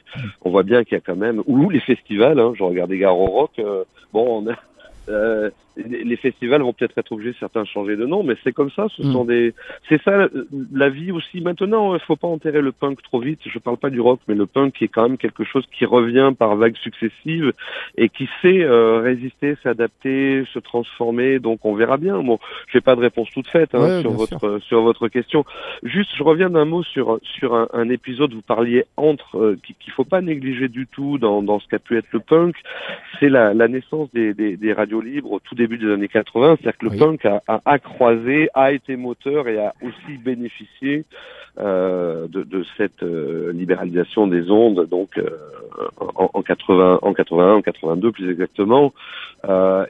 on 0.42 0.50
voit 0.50 0.62
bien 0.62 0.84
qu'il 0.84 0.94
y 0.94 0.98
a 0.98 1.00
quand 1.00 1.16
même 1.16 1.42
ou 1.46 1.70
les 1.70 1.80
festivals. 1.80 2.38
Hein, 2.40 2.52
je 2.56 2.62
regardais 2.62 2.98
Garo 2.98 3.26
Rock. 3.26 3.52
euh, 3.58 3.84
bon, 4.12 4.42
on 4.44 4.50
a, 4.50 4.56
euh, 5.08 5.50
les 5.76 6.16
festivals 6.16 6.62
vont 6.62 6.72
peut-être 6.72 6.96
être 6.98 7.12
obligés 7.12 7.34
certains 7.38 7.62
de 7.62 7.66
changer 7.68 7.96
de 7.96 8.06
nom, 8.06 8.22
mais 8.22 8.34
c'est 8.42 8.52
comme 8.52 8.70
ça. 8.70 8.86
Ce 8.96 9.02
Mm. 9.02 9.12
sont 9.12 9.24
des, 9.24 9.54
c'est 9.88 10.00
ça 10.02 10.28
la 10.72 10.88
vie 10.88 11.12
aussi. 11.12 11.40
Maintenant, 11.40 11.94
il 11.94 12.00
faut 12.00 12.16
pas 12.16 12.28
enterrer 12.28 12.62
le 12.62 12.72
punk 12.72 13.02
trop 13.02 13.20
vite. 13.20 13.40
Je 13.46 13.58
parle 13.58 13.76
pas 13.76 13.90
du 13.90 14.00
rock, 14.00 14.20
mais 14.28 14.34
le 14.34 14.46
punk 14.46 14.80
est 14.80 14.88
quand 14.88 15.02
même 15.08 15.18
quelque 15.18 15.44
chose 15.44 15.64
qui 15.76 15.84
revient 15.84 16.32
par 16.38 16.56
vagues 16.56 16.76
successives 16.76 17.52
et 17.98 18.08
qui 18.08 18.28
sait 18.40 18.62
euh, 18.62 19.00
résister, 19.00 19.56
s'adapter, 19.62 20.44
se 20.52 20.58
transformer. 20.58 21.38
Donc 21.38 21.64
on 21.64 21.74
verra 21.74 21.98
bien. 21.98 22.22
Bon, 22.22 22.38
j'ai 22.72 22.80
pas 22.80 22.96
de 22.96 23.00
réponse 23.00 23.28
toute 23.32 23.48
faite 23.48 23.74
hein, 23.74 23.80
Ouais, 23.86 24.00
sur 24.00 24.12
votre 24.12 24.58
sur 24.62 24.80
votre 24.82 25.08
question. 25.08 25.44
Juste, 25.82 26.10
je 26.16 26.22
reviens 26.22 26.48
d'un 26.50 26.64
mot 26.64 26.82
sur 26.82 27.18
sur 27.22 27.54
un, 27.54 27.68
un 27.74 27.88
épisode. 27.90 28.32
Vous 28.32 28.40
parliez 28.42 28.84
entre 28.96 29.36
euh, 29.38 29.58
qui- 29.62 29.74
qu'il 29.74 29.92
faut 29.92 30.04
pas 30.04 30.22
négliger 30.22 30.68
du 30.68 30.86
tout 30.86 31.18
dans 31.18 31.42
dans 31.42 31.60
ce 31.60 31.68
qu'a 31.68 31.78
pu 31.78 31.96
être 31.98 32.08
le 32.12 32.20
punk. 32.20 32.54
C'est 33.20 33.28
la, 33.28 33.52
la 33.54 33.68
naissance 33.68 34.08
des, 34.12 34.32
des, 34.34 34.56
des 34.56 34.72
radios 34.72 35.00
libres 35.00 35.32
au 35.32 35.40
tout 35.40 35.54
début 35.54 35.65
début 35.66 35.84
des 35.84 35.92
années 35.92 36.08
80, 36.08 36.56
c'est-à-dire 36.60 36.78
que 36.78 36.84
le 36.86 36.90
Oui. 36.92 36.98
punk 36.98 37.24
a, 37.24 37.42
a, 37.48 37.60
a 37.64 37.78
croisé, 37.78 38.48
a 38.54 38.72
été 38.72 38.96
moteur 38.96 39.48
et 39.48 39.58
a 39.58 39.74
aussi 39.82 40.16
bénéficié 40.18 41.04
euh, 41.58 42.28
de, 42.28 42.42
de 42.42 42.66
cette 42.76 43.02
euh, 43.02 43.50
libéralisation 43.52 44.26
des 44.26 44.50
ondes, 44.50 44.86
donc 44.90 45.16
euh, 45.16 45.30
en, 45.96 46.30
en 46.34 46.42
80, 46.42 46.98
en 47.00 47.14
81, 47.14 47.54
en 47.54 47.62
82 47.62 48.12
plus 48.12 48.30
exactement. 48.30 48.92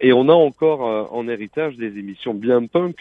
Et 0.01 0.13
on 0.13 0.29
a 0.29 0.35
encore 0.35 1.13
en 1.13 1.29
héritage 1.29 1.77
des 1.77 1.99
émissions 1.99 2.35
bien 2.35 2.67
punk. 2.67 2.97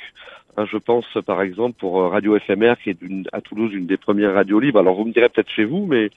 Hein, 0.57 0.65
je 0.71 0.77
pense 0.77 1.05
par 1.25 1.41
exemple 1.41 1.75
pour 1.77 1.99
euh, 2.01 2.07
Radio 2.07 2.37
FMR 2.39 2.75
qui 2.81 2.89
est 2.89 3.01
une- 3.01 3.27
à 3.33 3.41
Toulouse 3.41 3.73
une 3.73 3.87
des 3.87 3.97
premières 3.97 4.33
radios 4.33 4.59
libres. 4.59 4.79
Alors 4.79 4.95
vous 4.95 5.03
me 5.05 5.11
direz 5.11 5.27
peut-être 5.27 5.49
chez 5.49 5.65
vous, 5.65 5.85
mais 5.85 6.11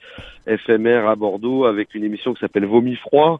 FMR 0.47 1.07
à 1.09 1.15
Bordeaux 1.15 1.65
avec 1.65 1.93
une 1.93 2.03
émission 2.05 2.33
qui 2.33 2.39
s'appelle 2.39 2.65
Vomi 2.65 2.95
froid. 2.95 3.39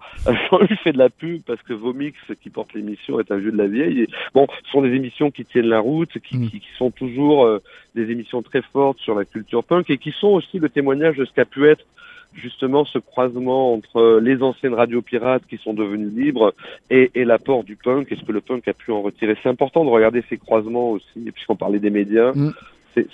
On 0.51 0.59
lui 0.59 0.75
fait 0.77 0.91
de 0.91 0.97
la 0.97 1.09
pub 1.09 1.41
parce 1.47 1.61
que 1.61 1.73
Vomix 1.73 2.17
qui 2.43 2.49
porte 2.49 2.73
l'émission 2.73 3.19
est 3.19 3.31
un 3.31 3.37
vieux 3.37 3.51
de 3.53 3.57
la 3.57 3.67
vieille. 3.67 4.01
Et, 4.01 4.07
bon, 4.33 4.45
ce 4.65 4.71
sont 4.71 4.81
des 4.81 4.93
émissions 4.93 5.31
qui 5.31 5.45
tiennent 5.45 5.67
la 5.69 5.79
route, 5.79 6.19
qui, 6.19 6.37
Mm. 6.37 6.49
qui, 6.49 6.59
qui 6.59 6.69
sont 6.77 6.91
toujours 6.91 7.45
euh, 7.45 7.59
des 7.95 8.11
émissions 8.11 8.41
très 8.41 8.61
fortes 8.61 8.99
sur 8.99 9.15
la 9.15 9.23
culture 9.25 9.63
punk 9.63 9.89
et 9.89 9.97
qui 9.97 10.11
sont 10.11 10.27
aussi 10.27 10.59
le 10.59 10.69
témoignage 10.69 11.15
de 11.17 11.25
ce 11.25 11.31
qu'a 11.33 11.45
pu 11.45 11.65
être 11.67 11.85
justement 12.33 12.85
ce 12.85 12.99
croisement 12.99 13.73
entre 13.73 14.19
les 14.21 14.41
anciennes 14.41 14.73
radios 14.73 15.01
pirates 15.01 15.43
qui 15.49 15.57
sont 15.57 15.73
devenues 15.73 16.09
libres 16.09 16.53
et, 16.89 17.11
et 17.15 17.25
l'apport 17.25 17.63
du 17.63 17.75
punk 17.75 18.11
et 18.11 18.15
ce 18.15 18.23
que 18.23 18.31
le 18.31 18.41
punk 18.41 18.67
a 18.67 18.73
pu 18.73 18.91
en 18.91 19.01
retirer? 19.01 19.35
C'est 19.43 19.49
important 19.49 19.83
de 19.83 19.89
regarder 19.89 20.23
ces 20.29 20.37
croisements 20.37 20.91
aussi, 20.91 21.31
puisqu'on 21.33 21.55
parlait 21.55 21.79
des 21.79 21.89
médias. 21.89 22.31
Mm. 22.33 22.53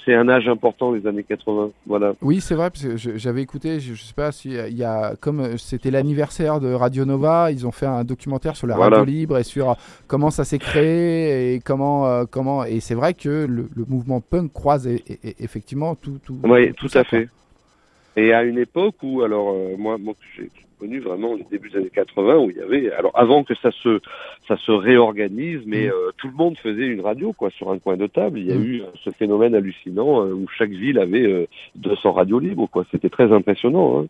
C'est- 0.06 0.16
un 0.16 0.30
âge 0.30 0.48
important, 0.48 0.94
les 0.94 1.06
années 1.06 1.22
80. 1.24 1.70
Voilà. 1.86 2.14
Oui, 2.22 2.40
c'est 2.42 2.56
vrai, 2.56 2.70
parce 2.72 2.84
que 2.86 2.96
j'avais 2.98 3.42
écouté, 3.44 3.80
je, 3.80 3.94
je 3.94 4.02
sais 4.02 4.14
pas 4.14 4.32
si 4.32 4.50
il 4.52 4.76
y 4.78 4.84
a, 4.84 5.16
comme 5.20 5.42
euh, 5.42 5.58
c'était 5.58 5.92
l'anniversaire 5.92 6.60
de 6.60 6.72
Radio 6.74 7.06
Nova, 7.06 7.52
ils 7.52 7.68
ont 7.68 7.72
fait 7.72 7.86
un 7.86 8.04
documentaire 8.06 8.56
sur 8.56 8.66
la 8.68 8.76
Voilà. 8.78 8.98
radio 9.00 9.14
libre 9.14 9.38
et 9.38 9.44
sur 9.44 9.72
euh, 9.72 9.74
comment 10.08 10.32
ça 10.32 10.44
s'est 10.44 10.58
créé 10.60 11.54
et 11.54 11.60
comment, 11.60 12.08
euh, 12.08 12.24
comment, 12.30 12.64
et 12.64 12.80
c'est 12.80 12.96
vrai 12.96 13.14
que 13.14 13.46
le, 13.46 13.70
le 13.76 13.86
mouvement 13.88 14.22
punk 14.22 14.54
croise 14.54 14.88
effectivement 15.40 15.94
tout, 15.96 16.20
tout. 16.24 16.40
Oui, 16.44 16.74
tout 16.74 16.90
à 16.94 17.04
fait. 17.04 17.28
Et 18.18 18.34
à 18.34 18.44
une 18.44 18.58
époque 18.58 18.96
où, 19.04 19.22
alors 19.24 19.50
euh, 19.52 19.76
moi, 19.78 19.98
moi 19.98 20.14
j'ai 20.38 20.50
connu 20.80 21.00
vraiment 21.00 21.36
les 21.36 21.46
débuts 21.50 21.70
des 21.70 21.78
années 21.78 21.90
80, 21.90 22.38
où 22.38 22.50
il 22.50 22.58
y 22.58 22.62
avait, 22.62 22.92
alors 22.92 23.12
avant 23.16 23.46
que 23.46 23.56
ça 23.56 23.72
se, 23.72 24.02
ça 24.48 24.58
se 24.58 24.72
réorganise, 24.74 25.62
mais 25.66 25.88
Mm. 25.88 25.92
euh, 25.92 26.12
tout 26.18 26.28
le 26.28 26.34
monde 26.34 26.58
faisait 26.58 26.86
une 26.88 27.00
radio 27.00 27.32
quoi 27.32 27.50
sur 27.50 27.72
un 27.72 27.80
coin 27.80 27.96
de 27.96 28.08
table. 28.08 28.40
Il 28.40 28.48
y 28.48 28.52
a 28.52 28.56
Mm. 28.56 28.64
eu 28.64 28.82
euh, 28.82 28.86
ce 29.04 29.10
phénomène 29.12 29.56
hallucinant 29.56 30.22
euh, 30.26 30.34
où 30.34 30.48
chaque 30.58 30.72
ville 30.72 31.00
avait 31.00 31.26
euh, 31.26 31.46
200 31.76 32.12
radios 32.12 32.40
libres 32.40 32.68
quoi. 32.70 32.84
C'était 32.92 33.10
très 33.10 33.32
impressionnant. 33.32 34.02
Hein. 34.02 34.08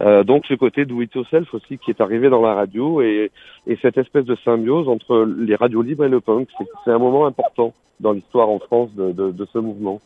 Euh, 0.00 0.24
donc 0.24 0.46
ce 0.46 0.54
côté 0.54 0.86
do 0.86 1.02
it 1.02 1.14
yourself 1.14 1.52
aussi 1.52 1.76
qui 1.78 1.90
est 1.90 2.00
arrivé 2.00 2.30
dans 2.30 2.40
la 2.42 2.54
radio 2.54 3.02
et, 3.02 3.30
et 3.66 3.76
cette 3.82 3.98
espèce 3.98 4.24
de 4.24 4.36
symbiose 4.36 4.88
entre 4.88 5.26
les 5.38 5.54
radios 5.54 5.82
libres 5.82 6.04
et 6.06 6.08
le 6.08 6.20
punk, 6.20 6.48
c'est- 6.58 6.64
c'est 6.84 6.90
un 6.92 6.98
moment 6.98 7.26
important 7.26 7.74
dans 8.00 8.12
l'histoire 8.12 8.48
en 8.48 8.58
France 8.58 8.90
de, 8.94 9.12
de, 9.12 9.30
de 9.32 9.44
ce 9.52 9.58
mouvement. 9.58 10.00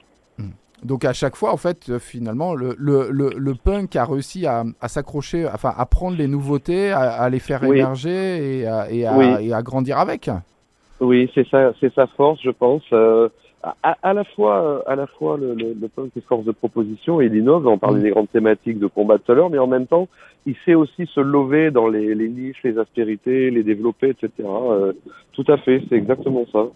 Donc 0.85 1.05
à 1.05 1.12
chaque 1.12 1.37
fois, 1.37 1.53
en 1.53 1.57
fait, 1.57 1.91
euh, 1.91 1.99
finalement, 1.99 2.55
le, 2.55 2.74
le, 2.78 3.11
le, 3.11 3.31
le 3.37 3.55
punk 3.55 3.97
a 3.97 4.05
réussi 4.05 4.47
à, 4.47 4.64
à 4.81 4.89
s'accrocher, 4.89 5.47
enfin 5.47 5.74
à 5.76 5.85
prendre 5.87 6.16
les 6.16 6.26
nouveautés, 6.26 6.91
à, 6.91 7.01
à 7.01 7.28
les 7.28 7.39
faire 7.39 7.62
Oui. 7.62 7.76
émerger 7.78 8.61
et 8.61 8.66
à, 8.66 8.91
et 8.91 9.05
à, 9.07 9.16
Oui. 9.16 9.26
et 9.49 9.53
à 9.53 9.62
grandir 9.62 9.99
avec. 9.99 10.31
Oui, 11.01 11.31
c'est 11.35 11.47
ça, 11.49 11.72
c'est 11.81 11.93
sa 11.95 12.07
force, 12.07 12.41
je 12.43 12.51
pense. 12.51 12.83
Euh, 12.93 13.28
à, 13.83 14.14
la 14.14 14.24
fois, 14.24 14.83
à 14.87 14.97
la 14.97 15.07
fois 15.07 15.37
le, 15.39 15.74
punk 15.95 16.12
est 16.16 16.22
force 16.26 16.45
de 16.47 16.53
proposition 16.53 17.20
et 17.20 17.26
il 17.26 17.35
innove. 17.37 17.66
On 17.66 17.76
parlait 17.78 18.01
des 18.01 18.11
grandes 18.11 18.31
thématiques 18.31 18.78
de 18.78 18.87
combat 18.87 19.18
tout 19.18 19.33
à 19.33 19.35
l'heure, 19.35 19.51
mais 19.51 19.59
en 19.59 19.66
même 19.66 19.87
temps, 19.87 20.09
il 20.47 20.57
sait 20.64 20.74
aussi 20.74 21.05
se 21.07 21.20
lever 21.20 21.70
dans 21.70 21.87
les, 21.89 22.14
les 22.14 22.28
niches, 22.31 22.62
les 22.64 22.78
aspérités, 22.78 23.51
les 23.51 23.62
développer, 23.62 24.11
etc. 24.11 24.31
Euh, 24.49 24.93
tout 25.33 25.45
à 25.49 25.59
fait, 25.59 25.83
c'est 25.91 25.97
exactement 25.97 26.47
ça. 26.51 26.68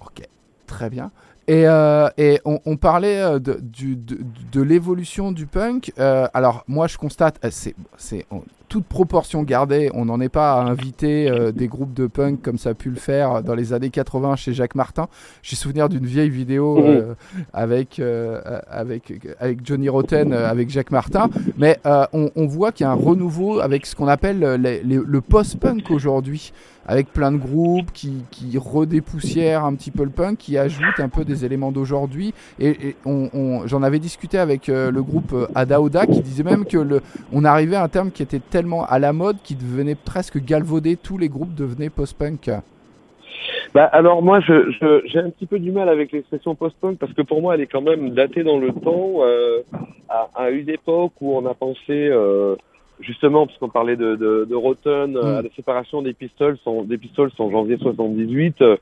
Ok, 0.00 0.22
très 0.68 0.90
bien. 0.90 1.10
Et, 1.48 1.66
euh, 1.66 2.08
et 2.18 2.40
on, 2.44 2.60
on 2.66 2.76
parlait 2.76 3.20
euh, 3.22 3.38
de, 3.38 3.58
du- 3.62 3.96
de, 3.96 4.18
de 4.52 4.60
l'évolution 4.62 5.32
du 5.32 5.46
punk. 5.46 5.92
Euh, 5.98 6.26
alors 6.34 6.62
moi 6.68 6.86
je 6.86 6.98
constate, 6.98 7.38
c'est, 7.50 7.74
c'est 7.96 8.26
en 8.30 8.42
toute 8.68 8.84
proportion 8.84 9.44
gardée, 9.44 9.90
on 9.94 10.04
n'en 10.04 10.20
est 10.20 10.28
pas 10.28 10.52
à 10.52 10.60
inviter 10.60 11.30
euh, 11.30 11.52
des 11.52 11.68
groupes 11.68 11.94
de 11.94 12.06
punk 12.06 12.42
comme 12.42 12.58
ça 12.58 12.70
a 12.70 12.74
pu 12.74 12.90
le 12.90 12.96
faire 12.96 13.42
dans 13.42 13.54
les 13.54 13.72
années 13.72 13.88
80 13.88 14.36
chez 14.36 14.52
Jacques 14.52 14.74
Martin. 14.74 15.08
J'ai 15.42 15.56
souvenir 15.56 15.88
d'une 15.88 16.04
vieille 16.04 16.28
vidéo 16.28 16.78
avec, 17.54 17.98
avec, 18.68 19.12
avec 19.40 19.66
Johnny 19.66 19.88
Rotten, 19.88 20.34
avec 20.34 20.68
Jacques 20.68 20.90
Martin. 20.90 21.30
Mais 21.56 21.78
on, 22.12 22.30
on 22.36 22.46
voit 22.46 22.72
qu'il 22.72 22.84
y 22.84 22.86
a 22.86 22.90
un 22.92 22.94
renouveau 22.94 23.60
avec 23.60 23.86
ce 23.86 23.96
qu'on 23.96 24.08
appelle 24.08 24.40
les- 24.60 24.82
les- 24.82 25.00
le 25.02 25.20
post-punk 25.22 25.90
aujourd'hui 25.90 26.52
avec 26.88 27.12
plein 27.12 27.30
de 27.30 27.36
groupes 27.36 27.92
qui, 27.92 28.24
qui 28.30 28.56
redépoussièrent 28.58 29.64
un 29.64 29.74
petit 29.74 29.90
peu 29.90 30.04
le 30.04 30.10
punk, 30.10 30.38
qui 30.38 30.56
ajoutent 30.58 30.98
un 30.98 31.08
peu 31.10 31.24
des 31.24 31.44
éléments 31.44 31.70
d'aujourd'hui. 31.70 32.32
Et, 32.58 32.96
on, 33.04 33.28
on- 33.34 33.66
j'en 33.66 33.82
avais 33.82 33.98
discuté 33.98 34.38
avec 34.38 34.68
euh, 34.68 34.90
le 34.90 35.02
groupe 35.02 35.32
euh, 35.34 35.46
Ada 35.54 35.80
Oda 35.82 36.06
qui 36.06 36.22
disait 36.22 36.42
même 36.44 36.64
que 36.64 36.78
le, 36.78 37.02
on 37.32 37.44
arrivait 37.44 37.76
à 37.76 37.82
un 37.84 37.88
terme 37.88 38.10
qui 38.10 38.22
était 38.22 38.40
tellement 38.40 38.86
à 38.86 38.98
la 38.98 39.12
mode 39.12 39.36
qu'il 39.44 39.58
devenait 39.58 39.94
presque 39.94 40.42
galvaudé, 40.42 40.96
tous 40.96 41.18
les 41.18 41.28
groupes 41.28 41.54
devenaient 41.54 41.90
post-punk. 41.90 42.50
Bah, 43.74 43.84
alors 43.84 44.22
moi, 44.22 44.40
je, 44.40 44.70
je, 44.80 45.02
j'ai 45.06 45.18
un 45.18 45.28
petit 45.28 45.44
peu 45.44 45.58
du 45.58 45.70
mal 45.72 45.90
avec 45.90 46.10
l'expression 46.12 46.54
post-punk 46.54 46.96
parce 46.98 47.12
que 47.12 47.20
pour 47.20 47.42
moi, 47.42 47.54
elle 47.54 47.60
est 47.60 47.66
quand 47.66 47.82
même 47.82 48.10
datée 48.10 48.42
dans 48.42 48.58
le 48.58 48.72
temps, 48.72 49.16
euh, 49.20 49.60
à, 50.08 50.30
à 50.34 50.48
une 50.50 50.70
époque 50.70 51.12
où 51.20 51.36
on 51.36 51.44
a 51.44 51.52
pensé, 51.52 51.76
euh, 51.90 52.56
justement, 53.00 53.46
puisqu'on 53.46 53.68
parlait 53.68 53.96
de, 53.96 54.16
de, 54.16 54.46
de 54.48 54.54
Rotten, 54.54 55.16
euh, 55.16 55.40
Mm. 55.40 55.44
la 55.44 55.50
séparation 55.56 56.02
des 56.02 56.12
Pistols, 56.14 56.56
en, 56.66 56.82
des 56.82 56.98
Pistols 56.98 57.30
en 57.38 57.50
janvier 57.50 57.76
78, 57.78 58.60
euh, 58.62 58.76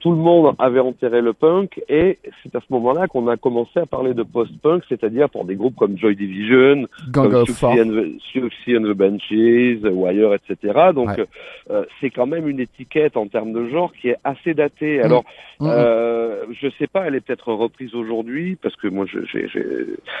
tout 0.00 0.10
le 0.10 0.16
monde 0.16 0.54
avait 0.58 0.80
enterré 0.80 1.20
le 1.20 1.32
punk 1.32 1.80
et 1.88 2.18
c'est 2.42 2.54
à 2.54 2.60
ce 2.60 2.66
moment-là 2.70 3.06
qu'on 3.06 3.28
a 3.28 3.36
commencé 3.36 3.78
à 3.80 3.86
parler 3.86 4.14
de 4.14 4.22
post-punk, 4.22 4.82
c'est-à-dire 4.88 5.28
pour 5.30 5.44
des 5.44 5.54
groupes 5.54 5.76
comme 5.76 5.96
Joy 5.98 6.16
Division, 6.16 6.86
Gang 7.10 7.30
comme. 7.30 7.46
Siouxsie 7.46 7.80
and, 7.80 7.90
the, 7.90 8.76
and 8.76 8.84
the 8.84 8.96
Benches, 8.96 9.82
Wire, 9.92 10.34
etc. 10.34 10.90
Donc 10.94 11.08
Ouais. 11.08 11.24
euh, 11.70 11.84
c'est 12.00 12.10
quand 12.10 12.26
même 12.26 12.48
une 12.48 12.60
étiquette 12.60 13.16
en 13.16 13.26
termes 13.26 13.52
de 13.52 13.68
genre 13.68 13.92
qui 14.00 14.08
est 14.08 14.16
assez 14.24 14.54
datée. 14.54 15.00
Alors 15.00 15.24
Mm, 15.60 15.66
mm. 15.66 15.68
euh, 15.70 16.44
je 16.60 16.68
sais 16.78 16.88
pas, 16.88 17.06
elle 17.06 17.14
est 17.14 17.20
peut-être 17.20 17.52
reprise 17.52 17.94
aujourd'hui 17.94 18.56
parce 18.60 18.74
que 18.76 18.88
moi 18.88 19.04
je- 19.06 19.20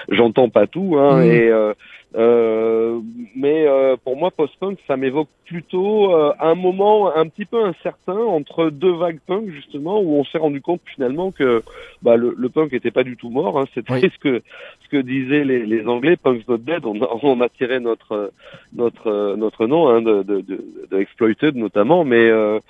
j'entends 0.08 0.48
pas 0.48 0.66
tout. 0.66 0.96
Hein, 0.98 1.20
Mm. 1.20 1.22
et 1.30 1.48
euh, 1.48 1.72
euh, 2.16 3.00
mais 3.42 3.66
euh, 3.66 3.96
pour 4.04 4.16
moi 4.16 4.30
post-punk 4.30 4.78
ça 4.86 4.96
m'évoque 4.96 5.28
plutôt 5.46 6.14
euh, 6.14 6.32
un 6.40 6.54
moment 6.54 7.14
un 7.14 7.26
petit 7.26 7.44
peu 7.44 7.62
incertain 7.64 8.16
entre 8.38 8.70
deux 8.70 8.92
vagues 8.94 9.18
punk 9.26 9.50
justement 9.50 10.00
où 10.00 10.14
on 10.20 10.24
s'est 10.24 10.38
rendu 10.38 10.60
compte 10.60 10.80
finalement 10.94 11.30
que 11.32 11.62
bah, 12.02 12.16
le, 12.16 12.34
le 12.38 12.48
punk 12.48 12.72
était 12.72 12.92
pas 12.98 13.02
du 13.10 13.16
tout 13.16 13.28
mort. 13.28 13.58
Hein, 13.58 13.64
C'était 13.74 13.92
Oui. 13.94 14.00
ce 14.14 14.18
que 14.18 14.42
ce 14.84 14.88
que 14.88 14.96
disaient 14.98 15.44
les, 15.44 15.66
les 15.66 15.86
Anglais, 15.86 16.16
punk's 16.16 16.46
not 16.48 16.58
dead. 16.58 16.86
On 16.86 17.00
a, 17.02 17.08
on 17.22 17.40
a 17.40 17.48
tiré 17.48 17.80
notre 17.80 18.32
notre 18.74 19.34
notre 19.36 19.66
nom 19.66 19.88
hein, 19.88 20.00
de, 20.00 20.22
de, 20.22 20.40
de, 20.40 20.64
de 20.90 20.96
exploited 20.98 21.54
notamment, 21.56 22.04
mais 22.04 22.30
euh, 22.30 22.60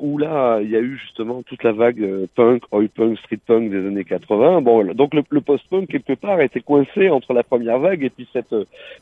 où 0.00 0.18
là 0.18 0.60
il 0.62 0.70
y 0.70 0.76
a 0.76 0.80
eu 0.80 0.98
justement 0.98 1.42
toute 1.42 1.64
la 1.64 1.72
vague 1.72 2.04
punk, 2.36 2.62
oi 2.72 2.84
punk, 2.94 3.18
street 3.20 3.40
punk 3.46 3.70
des 3.70 3.78
années 3.88 4.04
80. 4.04 4.60
Bon, 4.60 4.84
donc 4.94 5.14
le, 5.14 5.22
le 5.30 5.40
post-punk 5.40 5.88
quelque 5.88 6.12
part 6.14 6.40
était 6.40 6.60
coincé 6.60 7.08
entre 7.10 7.32
la 7.32 7.42
première 7.42 7.78
vague 7.78 8.04
et 8.04 8.10
puis 8.10 8.28
cette 8.32 8.54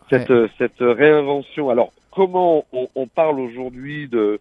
cette 0.09 0.33
cette 0.59 0.81
réinvention. 1.13 1.71
Alors 1.71 1.93
comment 2.11 2.65
on, 2.73 2.89
on 2.97 3.07
parle 3.07 3.39
aujourd'hui 3.39 4.09
de 4.09 4.41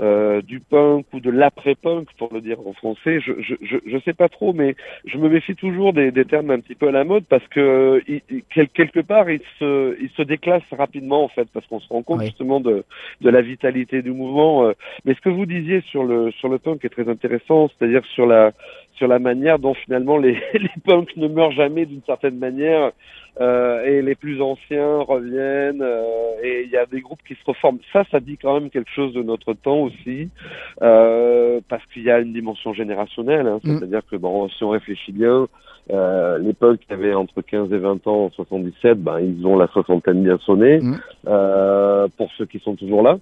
euh, 0.00 0.40
du 0.42 0.60
punk 0.60 1.06
ou 1.12 1.18
de 1.18 1.30
l'après-punk 1.30 2.06
pour 2.18 2.32
le 2.32 2.40
dire 2.40 2.58
en 2.64 2.72
français, 2.72 3.20
je, 3.20 3.32
je 3.40 3.54
je 3.62 3.76
je 3.84 3.98
sais 4.04 4.12
pas 4.12 4.28
trop, 4.28 4.52
mais 4.52 4.76
je 5.04 5.18
me 5.18 5.28
méfie 5.28 5.56
toujours 5.56 5.92
des, 5.92 6.12
des 6.12 6.24
termes 6.24 6.50
un 6.52 6.60
petit 6.60 6.76
peu 6.76 6.88
à 6.88 6.92
la 6.92 7.02
mode 7.04 7.24
parce 7.24 7.46
que 7.48 7.58
euh, 7.60 8.00
il- 8.06 8.22
il- 8.30 8.42
quel- 8.54 8.68
quelque 8.68 9.00
part 9.00 9.28
il 9.28 9.40
se 9.58 9.96
il 10.00 10.10
se 10.10 10.22
déclasse 10.22 10.62
rapidement 10.70 11.24
en 11.24 11.28
fait 11.28 11.48
parce 11.52 11.66
qu'on 11.66 11.80
se 11.80 11.88
rend 11.88 12.02
compte 12.02 12.20
Oui. 12.20 12.26
justement 12.26 12.60
de 12.60 12.84
de 13.20 13.30
la 13.30 13.40
vitalité 13.42 14.02
du 14.02 14.12
mouvement. 14.12 14.66
euh. 14.66 14.72
Mais 15.04 15.14
ce 15.14 15.20
que 15.20 15.30
vous 15.30 15.46
disiez 15.46 15.80
sur 15.90 16.04
le 16.04 16.30
sur 16.32 16.48
le 16.48 16.58
punk 16.58 16.84
est 16.84 16.90
très 16.90 17.08
intéressant, 17.08 17.68
c'est-à-dire 17.68 18.04
sur 18.14 18.26
la 18.26 18.52
sur 18.98 19.08
la 19.08 19.18
manière 19.18 19.58
dont 19.58 19.74
finalement 19.74 20.18
les 20.18 20.32
les 20.54 20.70
punks 20.84 21.16
ne 21.16 21.28
meurent 21.28 21.52
jamais 21.52 21.86
d'une 21.86 22.02
certaine 22.04 22.38
manière 22.38 22.92
euh, 23.40 23.84
et 23.84 24.02
les 24.02 24.16
plus 24.16 24.42
anciens 24.42 24.98
reviennent 24.98 25.80
euh, 25.80 26.42
et 26.42 26.64
il 26.64 26.70
y 26.70 26.76
a 26.76 26.86
des 26.86 27.00
groupes 27.00 27.22
qui 27.26 27.34
se 27.34 27.44
reforment. 27.46 27.78
Ça, 27.92 28.02
ça 28.10 28.18
dit 28.18 28.36
quand 28.36 28.58
même 28.58 28.68
quelque 28.68 28.90
chose 28.90 29.12
de 29.14 29.22
notre 29.22 29.54
temps 29.54 29.78
aussi 29.78 30.28
euh, 30.82 31.60
parce 31.68 31.84
qu'il 31.92 32.02
y 32.02 32.10
a 32.10 32.18
une 32.18 32.32
dimension 32.32 32.74
générationnelle. 32.74 33.46
Hein, 33.46 33.60
Mm. 33.68 33.78
C'est-à-dire 33.78 34.02
que 34.10 34.16
bon, 34.16 34.48
si 34.48 34.64
on 34.64 34.70
réfléchit 34.70 35.12
bien, 35.12 35.46
euh, 35.90 36.38
les 36.38 36.52
punks 36.52 36.80
qui 36.80 36.92
avaient 36.92 37.14
entre 37.14 37.40
15 37.42 37.72
et 37.72 37.78
20 37.78 38.06
ans 38.06 38.24
en 38.24 38.30
77, 38.30 39.02
ben 39.02 39.20
ils 39.20 39.46
ont 39.46 39.56
la 39.56 39.68
soixantaine 39.68 40.22
bien 40.22 40.38
sonnée. 40.38 40.80
Mm. 40.80 42.08
Pour 42.16 42.30
ceux 42.36 42.46
qui 42.46 42.58
sont 42.60 42.74
toujours 42.74 43.02
là. 43.02 43.18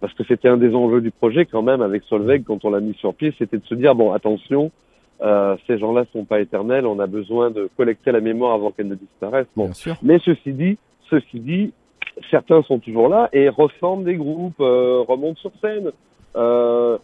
Parce 0.00 0.12
que 0.14 0.24
c'était 0.24 0.48
un 0.48 0.58
des 0.58 0.74
enjeux 0.74 1.00
du 1.00 1.10
projet 1.10 1.46
quand 1.46 1.62
même 1.62 1.80
avec 1.80 2.02
Solveig 2.04 2.44
quand 2.46 2.64
on 2.64 2.70
l'a 2.70 2.80
mis 2.80 2.94
sur 2.94 3.14
pied, 3.14 3.34
c'était 3.38 3.56
de 3.56 3.64
se 3.64 3.74
dire 3.74 3.94
bon 3.94 4.12
attention, 4.12 4.70
euh, 5.22 5.56
ces 5.66 5.78
gens-là 5.78 6.04
sont 6.12 6.24
pas 6.24 6.40
éternels, 6.40 6.86
on 6.86 6.98
a 7.00 7.06
besoin 7.06 7.50
de 7.50 7.68
collecter 7.76 8.12
la 8.12 8.20
mémoire 8.20 8.54
avant 8.54 8.70
qu'elle 8.70 8.88
ne 8.88 8.94
disparaisse. 8.94 9.46
Bon, 9.56 9.66
mais 10.02 10.18
ceci 10.20 10.52
dit, 10.52 10.78
ceci 11.10 11.40
dit, 11.40 11.72
certains 12.30 12.62
sont 12.62 12.78
toujours 12.78 13.08
là 13.08 13.28
et 13.32 13.48
reforment 13.48 14.04
des 14.04 14.16
groupes, 14.16 14.60
euh, 14.60 15.02
remontent 15.06 15.40
sur 15.40 15.52
scène. 15.60 15.90
Euh, 16.36 16.98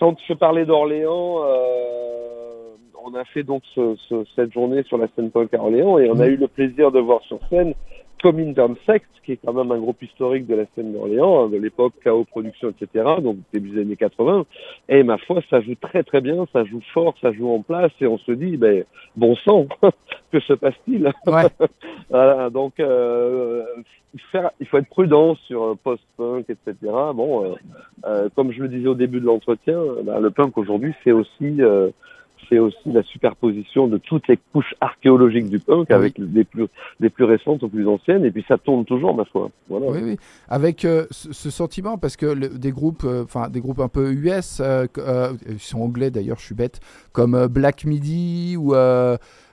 quand 0.00 0.16
je 0.28 0.34
parlais 0.34 0.64
d'Orléans, 0.64 1.42
euh, 1.44 2.74
on 3.04 3.14
a 3.14 3.24
fait 3.24 3.42
donc 3.42 3.62
ce- 3.74 3.96
ce- 4.08 4.24
cette 4.34 4.52
journée 4.52 4.82
sur 4.84 4.98
la 4.98 5.06
scène 5.14 5.30
à 5.34 5.56
Orléans 5.58 5.98
et 5.98 6.10
on 6.10 6.18
a 6.20 6.26
eu 6.26 6.36
le 6.36 6.48
plaisir 6.48 6.90
de 6.90 6.98
voir 7.00 7.20
sur 7.22 7.38
scène 7.50 7.74
Comintern 8.22 8.74
Sect, 8.86 9.06
qui 9.24 9.32
est 9.32 9.38
quand 9.44 9.52
même 9.52 9.70
un 9.72 9.78
groupe 9.78 10.02
historique 10.02 10.46
de 10.46 10.54
la 10.54 10.64
scène 10.74 10.92
d'Orléans, 10.92 11.44
hein, 11.44 11.48
de 11.48 11.56
l'époque 11.56 11.94
KO 12.02 12.24
Production, 12.24 12.70
etc., 12.70 13.04
donc 13.22 13.36
début 13.52 13.70
des 13.70 13.80
années 13.82 13.96
80. 13.96 14.46
Et 14.88 15.02
ma 15.02 15.18
foi, 15.18 15.40
ça 15.50 15.60
joue 15.60 15.74
très 15.80 16.02
très 16.02 16.20
bien, 16.20 16.46
ça 16.52 16.64
joue 16.64 16.80
fort, 16.92 17.14
ça 17.20 17.32
joue 17.32 17.50
en 17.50 17.62
place, 17.62 17.92
et 18.00 18.06
on 18.06 18.18
se 18.18 18.32
dit, 18.32 18.56
ben, 18.56 18.84
bon 19.16 19.36
sang, 19.36 19.66
que 20.32 20.40
se 20.40 20.52
passe-t-il? 20.52 21.12
Ouais. 21.26 21.46
Voilà, 22.10 22.50
donc 22.50 22.78
euh, 22.80 23.64
faire, 24.30 24.50
il 24.60 24.66
faut 24.66 24.78
être 24.78 24.88
prudent 24.88 25.34
sur 25.46 25.76
post-punk, 25.82 26.46
etc. 26.48 26.76
Bon, 27.14 27.44
euh, 27.44 27.54
euh, 28.04 28.28
comme 28.34 28.52
je 28.52 28.62
le 28.62 28.68
disais 28.68 28.88
au 28.88 28.94
début 28.94 29.20
de 29.20 29.26
l'entretien, 29.26 29.78
ben, 30.04 30.20
le 30.20 30.30
punk 30.30 30.56
aujourd'hui, 30.58 30.94
c'est 31.02 31.12
aussi 31.12 31.62
euh, 31.62 31.90
c'est 32.48 32.58
aussi 32.58 32.76
la 32.92 33.02
superposition 33.02 33.86
de 33.88 33.98
toutes 33.98 34.28
les 34.28 34.38
couches 34.52 34.74
archéologiques 34.80 35.48
du 35.48 35.58
punk 35.58 35.86
Oui. 35.90 35.94
avec 35.94 36.18
les 36.18 36.44
plus 36.44 36.66
les 37.00 37.10
plus 37.10 37.24
récentes 37.24 37.62
aux 37.62 37.68
plus 37.68 37.86
anciennes, 37.88 38.24
et 38.24 38.30
puis 38.30 38.44
ça 38.46 38.58
tourne 38.58 38.84
toujours, 38.84 39.14
ma 39.14 39.24
foi. 39.24 39.50
Voilà. 39.68 39.86
Oui, 39.88 39.98
oui. 40.02 40.16
Avec 40.48 40.84
euh, 40.84 41.06
ce, 41.10 41.50
sentiment, 41.50 41.98
parce 41.98 42.16
que 42.16 42.26
le- 42.26 42.48
des 42.48 42.70
groupes, 42.72 43.04
euh, 43.04 43.24
des 43.50 43.60
groupes 43.60 43.80
un 43.80 43.88
peu 43.88 44.12
US, 44.12 44.60
euh, 44.60 44.86
ils 45.48 45.58
sont 45.58 45.80
anglais 45.80 46.10
d'ailleurs, 46.10 46.38
je 46.38 46.46
suis 46.46 46.54
bête, 46.54 46.80
comme 47.12 47.46
Black 47.48 47.84
Midi 47.84 48.56
ou 48.58 48.74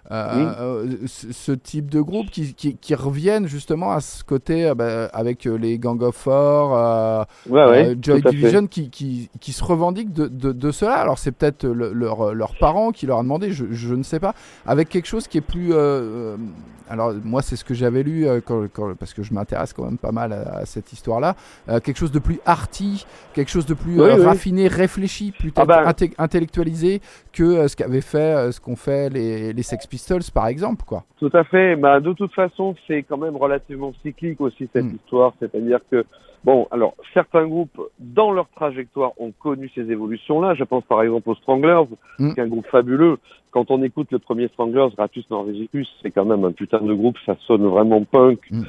euh, 0.10 0.54
euh, 0.60 0.86
Oui. 0.88 1.08
ce, 1.08 1.32
ce 1.32 1.52
type 1.52 1.89
de 1.91 2.02
groupe 2.02 2.30
qui, 2.32 2.54
qui, 2.54 2.76
qui 2.76 2.95
reviennent 2.95 3.47
justement 3.47 3.91
à 3.91 4.02
ce 4.02 4.24
côté 4.24 4.66
euh, 4.66 4.74
bah, 4.76 5.06
avec 5.14 5.45
les 5.45 5.78
Gang 5.78 6.02
of 6.02 6.16
Four, 6.16 6.76
euh, 6.76 7.24
Ouais, 7.49 7.66
ouais, 7.66 7.95
Joy. 8.02 8.22
Division 8.22 8.68
qui, 8.68 8.89
qui, 8.89 9.30
qui 9.39 9.52
se 9.54 9.64
revendiquent 9.64 10.14
de, 10.14 10.28
de, 10.28 10.52
de 10.52 10.72
cela. 10.72 10.95
Alors 10.95 11.18
c'est 11.20 11.32
peut-être 11.32 11.66
le- 11.66 11.93
leur, 11.93 12.34
leurs 12.34 12.58
parents 12.58 12.91
qui 12.91 13.06
leur 13.06 13.20
a 13.20 13.24
demandé, 13.24 13.52
je, 13.52 13.66
je 13.72 13.93
ne 13.93 14.04
sais 14.04 14.20
pas, 14.20 14.34
avec 14.66 14.89
quelque 14.89 15.08
chose 15.08 15.28
qui 15.28 15.38
est 15.38 15.41
plus... 15.41 15.70
euh, 15.74 16.36
alors 16.89 17.14
moi 17.24 17.41
c'est 17.41 17.56
ce 17.56 17.64
que 17.64 17.74
j'avais 17.74 18.04
lu 18.04 18.28
quand, 18.45 18.66
quand- 18.74 18.95
parce 18.95 19.14
que 19.14 19.24
je 19.24 19.34
m'intéresse 19.34 19.72
quand 19.72 19.86
même 19.86 19.97
pas 19.97 20.12
mal 20.12 20.34
à, 20.34 20.58
à 20.58 20.66
cette 20.66 20.91
histoire-là. 20.91 21.36
Quelque 21.84 21.97
chose 21.97 22.12
de 22.12 22.20
plus 22.20 22.39
arty, 22.45 23.06
quelque 23.34 23.49
chose 23.49 23.66
de 23.66 23.74
plus 23.74 24.02
Oui, 24.02 24.10
oui. 24.14 24.24
raffiné, 24.26 24.68
réfléchi, 24.68 25.32
peut-être 25.32 25.54
Ah 25.60 25.66
bah. 25.66 25.89
inté- 25.89 26.14
intellectualisé 26.18 27.02
que 27.32 27.68
ce 27.68 27.76
qu'avaient 27.78 28.02
fait, 28.02 28.52
ce 28.52 28.60
qu'ont 28.60 28.76
fait 28.76 29.10
les, 29.10 29.54
les 29.54 29.64
Sex 29.64 29.88
Pistols 29.92 30.32
par 30.34 30.48
exemple, 30.48 30.84
quoi. 30.88 31.04
Tout 31.20 31.30
à 31.34 31.44
fait. 31.44 31.76
Bah, 31.76 32.00
de 32.00 32.14
toute 32.14 32.34
façon, 32.34 32.76
c'est 32.88 33.04
quand 33.04 33.18
même 33.18 33.36
relativement 33.36 33.92
cyclique 34.02 34.42
aussi 34.42 34.68
cette 34.74 34.86
Mm. 34.86 34.96
histoire. 34.96 35.34
C'est-à-dire 35.39 35.80
que, 35.92 36.06
bon, 36.44 36.66
alors, 36.72 36.96
certains 37.14 37.46
groupes, 37.46 37.80
dans 38.00 38.32
leur 38.32 38.48
trajectoire, 38.56 39.12
ont 39.20 39.32
connu 39.38 39.70
ces 39.76 39.92
évolutions-là. 39.92 40.56
Je 40.56 40.64
pense 40.64 40.84
par 40.86 41.04
exemple 41.04 41.30
aux 41.30 41.36
Stranglers, 41.36 41.84
Mm. 42.18 42.34
qui 42.34 42.39
est 42.39 42.44
un 42.44 42.48
groupe 42.48 42.68
fabuleux. 42.68 43.18
Quand 43.52 43.70
on 43.70 43.84
écoute 43.84 44.08
le 44.12 44.20
premier 44.20 44.48
Stranglers, 44.48 44.88
Ratus 44.98 45.30
Norvegicus, 45.30 45.88
c'est 46.02 46.12
quand 46.12 46.26
même 46.26 46.46
un 46.46 46.54
putain 46.54 46.80
de 46.80 46.94
groupe. 46.94 47.18
Ça 47.26 47.36
sonne 47.46 47.66
vraiment 47.68 48.02
punk. 48.06 48.39
Mm. 48.50 48.64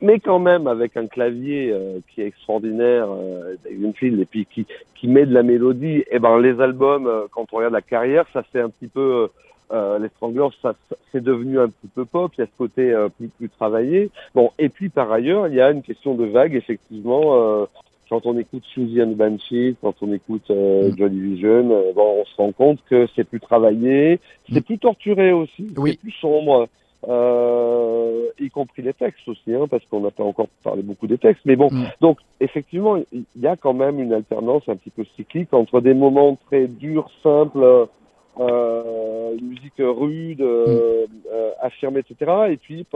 Mais 0.00 0.20
quand 0.20 0.38
même 0.38 0.68
avec 0.68 0.96
un 0.96 1.08
clavier 1.08 1.72
euh, 1.72 1.98
qui 2.08 2.22
est 2.22 2.26
extraordinaire, 2.26 3.08
euh, 3.10 3.56
David 3.64 3.96
Field, 3.96 4.20
et 4.20 4.26
puis 4.26 4.46
qui, 4.46 4.64
qui 4.94 5.08
met 5.08 5.26
de 5.26 5.34
la 5.34 5.42
mélodie. 5.42 6.04
Et 6.12 6.20
ben 6.20 6.38
les 6.38 6.60
albums, 6.60 7.08
euh, 7.08 7.22
quand 7.32 7.46
on 7.52 7.56
regarde 7.56 7.72
la 7.74 7.82
carrière, 7.82 8.24
ça 8.32 8.44
fait 8.44 8.60
un 8.60 8.68
petit 8.70 8.86
peu 8.86 9.00
euh, 9.24 9.26
euh, 9.72 9.98
les 9.98 10.08
Stranglers, 10.16 10.48
ça, 10.62 10.74
c'est 11.12 11.22
devenu 11.22 11.58
un 11.60 11.68
petit 11.68 11.88
peu 11.94 12.04
pop. 12.04 12.32
Il 12.36 12.40
y 12.40 12.44
a 12.44 12.46
ce 12.46 12.56
côté 12.58 12.90
euh, 12.92 13.08
plus, 13.08 13.28
plus 13.28 13.48
travaillé. 13.50 14.10
Bon, 14.34 14.50
et 14.58 14.68
puis 14.68 14.88
par 14.88 15.10
ailleurs, 15.12 15.48
il 15.48 15.54
y 15.54 15.60
a 15.60 15.70
une 15.70 15.82
question 15.82 16.14
de 16.14 16.24
vague, 16.26 16.54
effectivement. 16.54 17.22
euh, 17.36 17.66
quand 18.10 18.24
on 18.24 18.38
écoute 18.38 18.62
Suzy 18.72 19.02
and 19.02 19.10
the 19.12 19.16
Banshees, 19.16 19.74
quand 19.82 19.94
on 20.00 20.10
écoute 20.14 20.50
euh, 20.50 20.90
Mm. 20.90 20.96
Joy 20.96 21.10
Division, 21.10 21.70
euh, 21.70 21.92
bon, 21.94 22.20
on 22.20 22.24
se 22.24 22.36
rend 22.38 22.52
compte 22.52 22.78
que 22.88 23.06
c'est 23.14 23.24
plus 23.24 23.38
travaillé, 23.40 24.18
c'est 24.50 24.60
Mm. 24.60 24.62
plus 24.62 24.78
torturé 24.78 25.32
aussi, 25.32 25.66
Oui. 25.76 25.90
c'est 25.90 26.00
plus 26.00 26.12
sombre, 26.12 26.68
euh, 27.06 28.28
y 28.40 28.48
compris 28.50 28.82
les 28.82 28.94
textes 28.94 29.28
aussi, 29.28 29.52
hein, 29.54 29.66
parce 29.70 29.84
qu'on 29.86 30.00
n'a 30.00 30.10
pas 30.10 30.24
encore 30.24 30.48
parlé 30.64 30.82
beaucoup 30.82 31.06
des 31.06 31.18
textes. 31.18 31.42
Mais 31.44 31.56
bon, 31.56 31.68
Mm. 31.70 31.84
donc 32.00 32.18
effectivement, 32.40 32.96
il 33.12 33.24
y 33.40 33.46
a 33.46 33.56
quand 33.56 33.74
même 33.74 34.00
une 34.00 34.12
alternance 34.12 34.62
un 34.68 34.76
petit 34.76 34.90
peu 34.90 35.04
cyclique 35.16 35.52
entre 35.52 35.80
des 35.80 35.94
moments 35.94 36.38
très 36.46 36.66
durs, 36.66 37.10
simples, 37.22 37.88
une 38.40 39.48
musique 39.48 39.74
rude, 39.78 40.40
euh, 40.40 41.06
euh, 41.32 41.50
affirmée, 41.60 42.00
etc. 42.00 42.32
Et 42.50 42.56
puis 42.56 42.86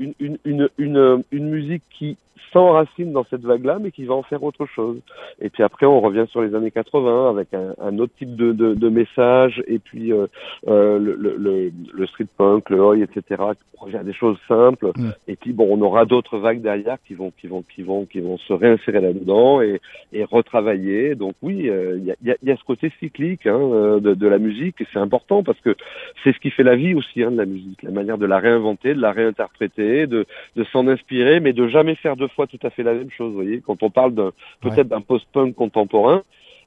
une, 0.00 0.14
une, 0.18 0.38
une, 0.44 0.68
une, 0.78 1.22
une 1.30 1.48
musique 1.50 1.82
qui 1.90 2.16
s'enracine 2.52 3.12
dans 3.12 3.24
cette 3.30 3.42
vague-là, 3.42 3.78
mais 3.80 3.90
qui 3.90 4.04
va 4.04 4.14
en 4.14 4.22
faire 4.22 4.42
autre 4.42 4.66
chose. 4.66 4.98
Et 5.40 5.50
puis 5.50 5.62
après, 5.62 5.86
on 5.86 6.00
revient 6.00 6.26
sur 6.30 6.42
les 6.42 6.54
années 6.54 6.70
80 6.70 7.30
avec 7.30 7.54
un, 7.54 7.74
un 7.80 7.98
autre 7.98 8.12
type 8.18 8.34
de, 8.36 8.52
de, 8.52 8.74
de 8.74 8.88
message, 8.88 9.62
et 9.66 9.78
puis 9.78 10.12
euh, 10.12 10.26
euh, 10.68 10.98
le, 10.98 11.14
le, 11.16 11.72
le, 11.92 12.06
street 12.06 12.26
punk, 12.36 12.70
le 12.70 12.82
oi, 12.82 12.98
etc. 12.98 13.22
qui 13.28 13.78
revient 13.78 13.98
à 13.98 14.02
des 14.02 14.12
choses 14.12 14.38
simples. 14.48 14.90
Mm. 14.96 15.10
Et 15.28 15.36
puis 15.36 15.52
bon, 15.52 15.68
on 15.70 15.80
aura 15.82 16.04
d'autres 16.04 16.38
vagues 16.38 16.60
derrière 16.60 16.98
qui 17.06 17.14
vont, 17.14 17.32
qui 17.40 17.46
vont, 17.46 17.62
qui 17.62 17.82
vont, 17.82 18.04
qui 18.04 18.20
vont 18.20 18.38
se 18.38 18.52
réinsérer 18.52 19.00
là-dedans 19.00 19.60
et, 19.60 19.80
et 20.12 20.24
retravailler. 20.24 21.14
Donc 21.14 21.34
oui, 21.42 21.68
euh, 21.68 21.96
il 21.98 22.04
y, 22.04 22.10
a, 22.10 22.16
il 22.22 22.28
y, 22.28 22.30
a, 22.32 22.36
il 22.42 22.48
y 22.48 22.52
a 22.52 22.56
ce 22.56 22.64
côté 22.64 22.92
cyclique 22.98 23.46
hein, 23.46 23.98
de, 24.00 24.14
de 24.14 24.26
la 24.26 24.38
musique, 24.38 24.80
et 24.80 24.86
c'est 24.92 24.98
important 24.98 25.42
parce 25.42 25.60
que 25.60 25.76
c'est 26.24 26.32
ce 26.32 26.40
qui 26.40 26.50
fait 26.50 26.62
la 26.62 26.76
vie 26.76 26.94
aussi 26.94 27.22
hein, 27.22 27.30
de 27.30 27.36
la 27.36 27.46
musique, 27.46 27.82
la 27.82 27.90
manière 27.90 28.18
de 28.18 28.26
la 28.26 28.38
réinventer, 28.38 28.94
de 28.94 29.00
la 29.00 29.12
réinterpréter, 29.12 29.89
de, 30.06 30.26
de 30.56 30.64
s'en 30.72 30.86
inspirer, 30.88 31.40
mais 31.40 31.52
de 31.52 31.68
jamais 31.68 31.94
faire 31.96 32.16
deux 32.16 32.28
fois 32.28 32.46
tout 32.46 32.58
à 32.62 32.70
fait 32.70 32.82
la 32.82 32.94
même 32.94 33.10
chose. 33.10 33.30
Vous 33.30 33.42
voyez, 33.42 33.60
quand 33.66 33.82
on 33.82 33.90
parle 33.90 34.14
d'un 34.14 34.30
peut-être 34.60 34.88
d'un 34.88 35.00
post-punk 35.00 35.54
contemporain, 35.54 36.22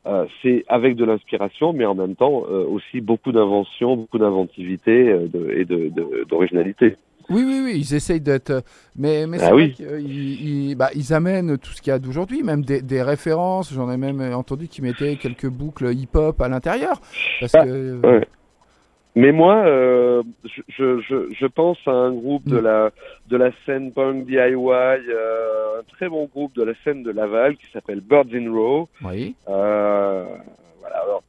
euh, 0.05 0.25
c'est 0.41 0.65
avec 0.67 0.95
de 0.95 1.05
l'inspiration, 1.05 1.71
mais 1.73 1.85
en 1.85 1.95
même 1.95 2.15
temps 2.15 2.43
euh, 2.51 2.65
aussi 2.65 2.99
beaucoup 3.01 3.31
d'invention, 3.31 3.95
beaucoup 3.95 4.19
d'inventivité 4.19 5.09
euh, 5.09 5.27
de, 5.33 5.41
et 5.51 5.65
de- 5.65 5.89
de- 5.89 6.25
d'originalité. 6.29 6.95
Oui, 7.29 7.41
oui, 7.45 7.61
oui, 7.63 7.73
ils 7.77 7.95
essayent 7.95 8.19
d'être. 8.19 8.63
Mais, 8.97 9.25
mais 9.27 9.37
c'est 9.39 9.45
Ah 9.45 9.53
vrai 9.53 9.63
oui. 9.67 9.71
qu'ils 9.71 10.41
ils, 10.71 10.75
bah, 10.75 10.89
ils 10.93 11.13
amènent 11.13 11.57
tout 11.57 11.71
ce 11.71 11.81
qu'il 11.81 11.91
y 11.91 11.95
a 11.95 11.99
d'aujourd'hui, 11.99 12.43
même 12.43 12.63
des, 12.65 12.81
des 12.81 13.01
références. 13.01 13.73
J'en 13.73 13.89
ai 13.89 13.95
même 13.95 14.19
entendu 14.33 14.67
qu'ils 14.67 14.83
mettaient 14.83 15.15
quelques 15.15 15.47
boucles 15.49 15.93
hip-hop 15.93 16.41
à 16.41 16.49
l'intérieur. 16.49 16.99
Parce 17.39 17.55
Ah, 17.55 17.63
que. 17.63 18.01
ouais. 18.05 18.27
Mais 19.15 19.31
moi, 19.31 19.57
euh, 19.67 20.23
je, 20.69 20.99
je, 21.01 21.31
je, 21.31 21.45
pense 21.45 21.77
à 21.85 21.91
un 21.91 22.11
groupe 22.11 22.45
de 22.47 22.59
Mm. 22.59 22.63
la 22.63 22.91
de 23.29 23.37
la 23.37 23.51
scène 23.65 23.91
punk 23.91 24.25
DIY, 24.25 24.39
euh, 24.39 25.79
un 25.79 25.83
très 25.95 26.09
bon 26.09 26.25
groupe 26.25 26.55
de 26.55 26.63
la 26.63 26.73
scène 26.83 27.03
de 27.03 27.11
Laval 27.11 27.55
qui 27.57 27.69
s'appelle 27.71 28.01
Birds 28.01 28.33
in 28.33 28.51
Row. 28.51 28.89
Oui. 29.03 29.35
Euh, 29.49 30.25
voilà, 30.79 30.95
alors, 31.03 31.23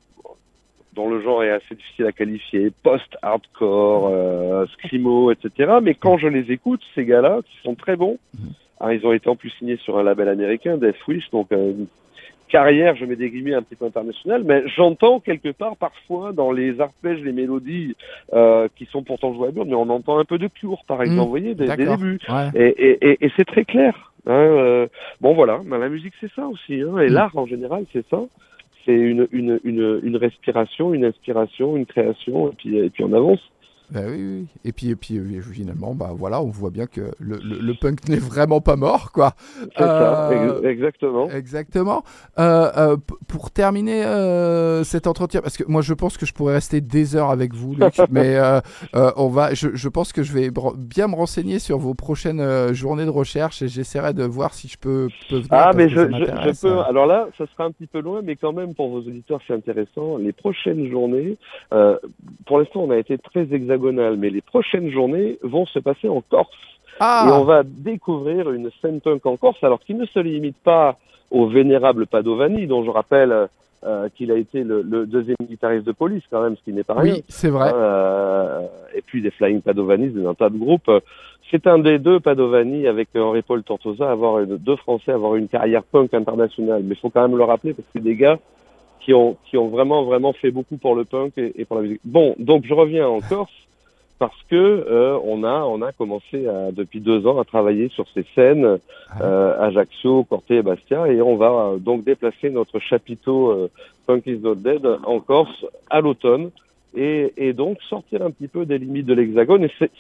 dont 0.95 1.11
le 1.11 1.20
genre 1.22 1.43
est 1.45 1.51
assez 1.51 1.74
difficile 1.74 2.07
à 2.07 2.12
qualifier, 2.12 2.70
post-hardcore, 2.82 4.09
euh, 4.12 4.66
scrimo, 4.74 5.30
etc. 5.30 5.74
Mais 5.82 5.95
quand 5.95 6.16
je 6.18 6.28
les 6.28 6.51
écoute, 6.53 6.80
ces 6.95 7.05
gars-là, 7.05 7.41
qui 7.45 7.59
sont 7.62 7.74
très 7.74 7.97
bons, 7.97 8.18
Mhm. 8.39 8.51
hein, 8.80 8.93
ils 8.93 9.07
ont 9.07 9.12
été 9.12 9.28
en 9.28 9.37
plus 9.37 9.51
signés 9.51 9.76
sur 9.76 9.99
un 9.99 10.03
label 10.03 10.28
américain, 10.28 10.78
Death 10.78 11.07
Wish, 11.07 11.28
donc 11.30 11.53
euh, 11.53 11.72
une 11.72 11.87
carrière, 12.49 12.95
je 12.97 13.05
mets 13.05 13.16
des 13.16 13.30
guillemets 13.30 13.55
un 13.55 13.62
petit 13.62 13.76
peu 13.76 13.84
internationale, 13.86 14.42
mais 14.45 14.62
j'entends 14.76 15.20
quelque 15.20 15.51
part 15.51 15.76
parfois 15.76 16.32
dans 16.32 16.53
les 16.53 16.80
arpèges, 16.80 17.20
les 17.20 17.32
mélodies 17.32 17.97
euh, 18.32 18.68
qui 18.76 18.86
sont 18.86 19.03
pourtant 19.03 19.34
jouables, 19.34 19.62
mais 19.66 19.74
on 19.74 19.88
entend 19.90 20.18
un 20.18 20.24
peu 20.24 20.38
de 20.38 20.49
Cure, 20.49 20.84
par 20.86 21.03
exemple, 21.03 21.18
Mhm. 21.18 21.24
vous 21.24 21.30
voyez, 21.30 21.55
des, 21.55 21.76
débuts. 21.76 22.18
Ouais. 22.28 22.51
Et, 22.55 22.68
et, 22.68 23.11
et, 23.11 23.26
et 23.26 23.32
c'est 23.36 23.45
très 23.45 23.64
clair. 23.64 24.12
Hein, 24.26 24.32
euh, 24.32 24.86
bon 25.20 25.34
voilà, 25.34 25.61
Ben, 25.66 25.78
la 25.78 25.88
musique 25.90 26.14
c'est 26.20 26.32
ça 26.32 26.47
aussi, 26.47 26.80
hein, 26.80 26.99
et 26.99 27.11
Mm. 27.11 27.12
l'art 27.12 27.36
en 27.36 27.47
général 27.47 27.84
c'est 27.92 28.07
ça. 28.09 28.20
C'est 28.86 28.95
une, 28.95 29.26
une, 29.32 29.59
une, 29.64 30.01
une 30.03 30.16
respiration, 30.16 30.92
une 30.92 31.07
inspiration, 31.07 31.76
une 31.76 31.86
création, 31.86 32.49
et 32.51 32.55
puis, 32.57 32.76
et 32.76 32.90
puis 32.90 33.03
on 33.05 33.12
avance. 33.14 33.40
Bah 33.95 34.01
oui, 34.09 34.16
oui. 34.40 34.47
Et 34.64 34.72
puis, 34.72 34.88
et 34.90 34.97
puis 34.97 35.18
euh, 35.18 35.40
finalement, 35.40 35.95
bah, 35.95 36.11
voilà, 36.16 36.42
on 36.42 36.49
voit 36.49 36.70
bien 36.70 36.86
que 36.86 37.12
le, 37.20 37.36
le, 37.36 37.59
le 37.61 37.74
punk 37.80 38.01
n'est 38.09 38.16
vraiment 38.18 38.61
pas 38.61 38.74
mort, 38.74 39.12
quoi. 39.12 39.34
C'est 39.61 39.78
ça, 39.78 40.30
Euh, 40.32 40.59
ex- 40.59 40.66
exactement. 40.66 41.30
Exactement. 41.30 42.03
Euh, 42.40 42.70
euh, 42.76 42.97
pour 43.28 43.53
terminer 43.53 44.03
cet 44.84 45.07
entretien, 45.07 45.40
parce 45.42 45.57
que 45.57 45.62
moi 45.68 45.80
je 45.80 45.95
pense 45.95 46.16
que 46.18 46.26
je 46.26 46.32
pourrais 46.34 46.55
rester 46.55 46.80
des 46.80 47.14
heures 47.14 47.30
avec 47.30 47.55
vous, 47.55 47.76
Luc, 47.76 47.95
mais 48.11 48.36
on 49.16 49.28
va, 49.28 49.55
je, 49.55 49.68
je 49.74 49.88
pense 49.88 50.12
que 50.12 50.24
je 50.24 50.32
vais 50.32 50.51
bien 50.76 51.07
me 51.07 51.14
renseigner 51.14 51.61
sur 51.61 51.78
vos 51.78 51.95
prochaines 51.95 52.74
journées 52.74 53.05
de 53.05 53.11
recherche 53.11 53.62
et 53.62 53.68
j'essaierai 53.68 54.12
de 54.12 54.24
voir 54.24 54.55
si 54.55 54.66
je 54.66 54.76
peux, 54.76 55.09
peux 55.30 55.36
venir. 55.36 55.49
Ah, 55.53 55.70
mais 55.76 55.88
je, 55.88 56.01
peux. 56.61 56.78
Alors 56.80 57.07
là, 57.07 57.28
ça 57.38 57.45
sera 57.47 57.64
un 57.64 57.70
petit 57.70 57.86
peu 57.86 58.01
loin, 58.01 58.22
mais 58.24 58.34
quand 58.34 58.53
même 58.53 58.74
pour 58.74 58.88
vos 58.88 58.99
auditeurs, 58.99 59.40
c'est 59.47 59.55
intéressant. 59.55 60.16
Les 60.16 60.32
prochaines 60.32 60.90
journées, 60.90 61.38
pour 62.47 62.59
l'instant, 62.59 62.80
on 62.80 62.90
a 62.90 62.97
été 62.99 63.18
très 63.18 63.47
mais 63.93 64.30
les 64.30 64.41
prochaines 64.41 64.91
journées 64.91 65.39
vont 65.43 65.66
se 65.66 65.78
passer 65.78 66.09
en 66.09 66.20
Corse. 66.22 66.49
Et 66.53 66.97
Ah, 67.01 67.28
on 67.41 67.45
va 67.45 67.62
découvrir 67.64 68.51
une 68.53 68.70
scène 68.80 69.01
punk 69.01 69.24
en 69.26 69.37
Corse, 69.37 69.62
alors 69.62 69.80
qui 69.80 69.95
ne 69.95 70.07
se 70.07 70.18
limite 70.20 70.57
pas 70.62 70.97
au 71.30 71.47
vénérable 71.47 72.07
Padovani, 72.07 72.66
dont 72.66 72.85
je 72.85 72.91
rappelle 72.91 73.49
euh, 73.85 74.09
qu'il 74.14 74.30
a 74.30 74.37
été 74.37 74.62
le, 74.62 74.82
le 74.82 75.05
deuxième 75.07 75.37
guitariste 75.43 75.87
de 75.87 75.93
police 75.93 76.22
quand 76.30 76.43
même, 76.43 76.57
ce 76.57 76.62
qui 76.62 76.72
n'est 76.72 76.85
pas 76.85 76.95
rien. 76.95 77.14
oui, 77.14 77.24
c'est 77.28 77.51
vrai. 77.51 77.70
Euh, 77.74 78.61
et 78.95 79.03
puis 79.03 79.20
des 79.22 79.30
Flying 79.30 79.61
Padovanis 79.61 80.11
d'un 80.11 80.35
tas 80.35 80.49
de 80.51 80.57
groupes. 80.57 80.91
c'est 81.51 81.66
un 81.66 81.78
des 81.78 81.99
deux 81.99 82.20
Padovani 82.20 82.87
avec 82.87 83.09
Henri-Paul 83.14 83.62
Tortosa, 83.64 84.11
avoir 84.11 84.39
une- 84.41 84.57
deux 84.57 84.76
Français, 84.76 85.12
avoir 85.12 85.35
une 85.35 85.49
carrière 85.49 85.82
punk 85.82 86.14
internationale. 86.14 86.82
Mais 86.85 86.95
il 86.95 86.99
faut 86.99 87.11
quand 87.11 87.26
même 87.28 87.37
le 87.37 87.45
rappeler 87.45 87.74
parce 87.74 87.85
que 87.87 87.93
c'est 87.97 88.03
des 88.05 88.16
gars 88.16 88.39
qui 89.01 89.12
ont, 89.12 89.37
qui 89.51 89.59
ont 89.59 89.68
vraiment, 89.68 90.05
vraiment 90.05 90.32
fait 90.32 90.51
beaucoup 90.51 90.76
pour 90.78 90.95
le 90.95 91.05
punk 91.05 91.32
et, 91.37 91.53
et 91.61 91.64
pour 91.66 91.76
la 91.76 91.82
musique. 91.82 92.01
Bon, 92.05 92.35
donc 92.39 92.64
je 92.64 92.72
reviens 92.72 93.07
en 93.09 93.20
Corse 93.20 93.53
parce 94.19 94.41
que 94.49 94.55
euh, 94.57 95.19
on 95.25 95.43
a, 95.45 95.62
on 95.65 95.83
a 95.83 95.93
commencé 95.93 96.47
à, 96.47 96.71
depuis 96.71 97.01
deux 97.01 97.27
ans 97.27 97.41
à 97.41 97.45
travailler 97.45 97.89
sur 97.89 98.07
ces 98.15 98.25
scènes, 98.35 98.79
euh, 99.21 99.61
Ajaccio, 99.61 100.25
Corté 100.25 100.57
et 100.57 100.62
Bastia, 100.62 101.09
et 101.09 101.21
on 101.21 101.37
va 101.37 101.51
euh, 101.51 101.79
donc 101.79 102.05
déplacer 102.05 102.51
notre 102.51 102.79
chapiteau 102.79 103.51
euh, 103.51 103.71
Punk 104.07 104.27
is 104.27 104.39
Not 104.39 104.57
Dead 104.57 104.87
en 105.05 105.21
Corse 105.21 105.67
à 105.91 106.01
l'automne 106.01 106.51
et, 106.97 107.32
et 107.36 107.53
donc 107.53 107.78
sortir 107.88 108.22
un 108.22 108.30
petit 108.30 108.49
peu 108.49 108.64
des 108.66 108.78
limites 108.78 109.07
de 109.07 109.14
l'Hexagone. 109.14 109.64
Et 109.64 109.70
c'est- 109.78 109.90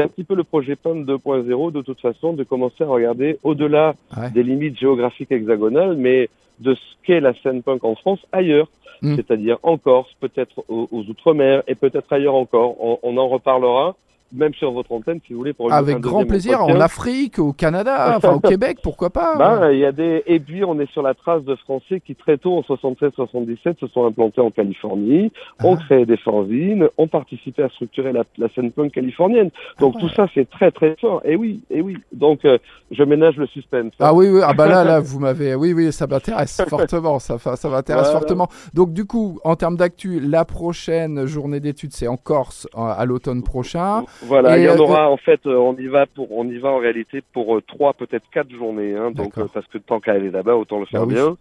un 0.00 0.06
petit 0.08 0.22
peu 0.24 0.36
le 0.36 0.44
projet 0.44 0.76
Punk 0.76 1.06
2.0 1.06 1.72
de 1.72 1.82
toute 1.82 2.00
façon 2.00 2.32
de 2.32 2.44
commencer 2.44 2.84
à 2.84 2.86
regarder 2.86 3.38
au-delà 3.42 3.94
Ouais. 4.16 4.30
des 4.30 4.42
limites 4.44 4.78
géographiques 4.78 5.32
hexagonales, 5.32 5.96
mais 5.96 6.28
de 6.60 6.74
ce 6.74 6.80
qu'est 7.04 7.20
la 7.20 7.34
scène 7.34 7.62
punk 7.62 7.82
en 7.84 7.94
France 7.96 8.20
ailleurs, 8.32 8.68
Mm. 9.02 9.16
c'est-à-dire 9.16 9.58
en 9.62 9.76
Corse, 9.76 10.12
peut-être 10.20 10.64
aux, 10.68 10.88
aux 10.92 11.02
Outre-mer 11.04 11.62
et 11.68 11.74
peut-être 11.74 12.12
ailleurs 12.12 12.34
encore. 12.34 12.76
On, 12.84 12.98
on 13.02 13.16
en 13.16 13.28
reparlera, 13.28 13.96
même 14.32 14.52
sur 14.54 14.72
votre 14.72 14.92
antenne, 14.92 15.20
si 15.26 15.32
vous 15.32 15.38
voulez, 15.40 15.52
pour 15.52 15.72
Avec 15.72 15.98
grand 15.98 16.24
plaisir, 16.24 16.62
en. 16.62 16.80
Afrique, 16.80 17.38
au 17.38 17.52
Canada, 17.52 18.14
enfin 18.16 18.34
au 18.34 18.40
Québec, 18.48 18.78
pourquoi 18.82 19.10
pas 19.10 19.36
Ben, 19.36 19.70
il 19.72 19.78
y 19.78 19.84
a 19.84 19.92
des 19.92 20.22
et 20.26 20.38
puis 20.40 20.64
on 20.64 20.78
est 20.80 20.90
sur 20.92 21.02
la 21.02 21.14
trace 21.14 21.42
de 21.44 21.54
Français 21.56 22.00
qui 22.04 22.14
très 22.14 22.38
tôt 22.38 22.56
en 22.58 22.60
76-77 22.60 23.78
se 23.80 23.86
sont 23.88 24.06
implantés 24.06 24.40
en 24.40 24.50
Californie, 24.50 25.32
ont 25.62 25.76
Ah. 25.78 25.84
créé 25.84 26.06
des 26.06 26.16
fanzines, 26.16 26.88
ont 26.98 27.08
participé 27.08 27.62
à 27.62 27.68
structurer 27.70 28.12
la, 28.12 28.24
la 28.36 28.48
scène 28.54 28.70
punk 28.72 28.92
californienne. 28.92 29.50
Donc 29.80 29.94
Ah 29.96 30.00
tout 30.00 30.08
ça 30.10 30.26
c'est 30.34 30.48
très 30.48 30.70
très 30.70 30.96
fort. 31.00 31.20
Et 31.24 31.36
oui, 31.36 31.60
et 31.70 31.80
oui. 31.80 31.96
Donc 32.12 32.44
euh, 32.44 32.58
je 32.90 33.02
ménage 33.02 33.36
le 33.36 33.46
suspense. 33.46 33.92
Ah 33.98 34.14
oui, 34.14 34.28
oui, 34.30 34.40
ah 34.44 34.52
bah 34.54 34.66
là, 34.66 34.84
là, 34.84 35.00
vous 35.04 35.18
m'avez, 35.20 35.54
oui, 35.54 35.72
oui, 35.72 35.92
ça 35.92 36.06
m'intéresse 36.06 36.60
fortement, 36.68 37.18
ça, 37.18 37.38
ça 37.38 37.68
m'intéresse 37.68 38.04
Voilà. 38.04 38.18
fortement. 38.20 38.48
Donc 38.74 38.92
du 38.92 39.04
coup, 39.04 39.38
en 39.44 39.56
termes 39.56 39.76
d'actu, 39.76 40.20
la 40.20 40.44
prochaine 40.44 41.26
journée 41.26 41.60
d'études, 41.60 41.92
c'est 41.92 42.08
en 42.08 42.16
Corse 42.16 42.66
à 42.76 43.04
l'automne 43.04 43.42
prochain. 43.42 44.04
Voilà, 44.22 44.56
Et, 44.58 44.62
il 44.62 44.64
y 44.66 44.68
en 44.68 44.74
euh, 44.74 44.78
aura 44.78 45.10
en 45.10 45.16
fait. 45.16 45.40
euh, 45.46 45.56
on 45.56 45.74
y 45.76 45.86
va 45.86 46.06
pour, 46.06 46.32
on 46.36 46.44
y 46.48 46.58
va 46.58 46.70
en 46.70 46.78
réalité 46.78 47.22
pour 47.32 47.56
euh, 47.56 47.62
trois, 47.66 47.92
peut-être 47.94 48.24
quatre 48.32 48.50
journées. 48.50 48.96
Hein, 48.96 49.10
donc 49.12 49.38
euh, 49.38 49.46
parce 49.52 49.66
que 49.68 49.78
tant 49.78 50.00
qu'à 50.00 50.12
aller 50.12 50.30
là-bas, 50.30 50.56
autant 50.56 50.80
le 50.80 50.86
faire 50.86 51.00
Bah 51.02 51.06
oui. 51.08 51.14
bien. 51.14 51.36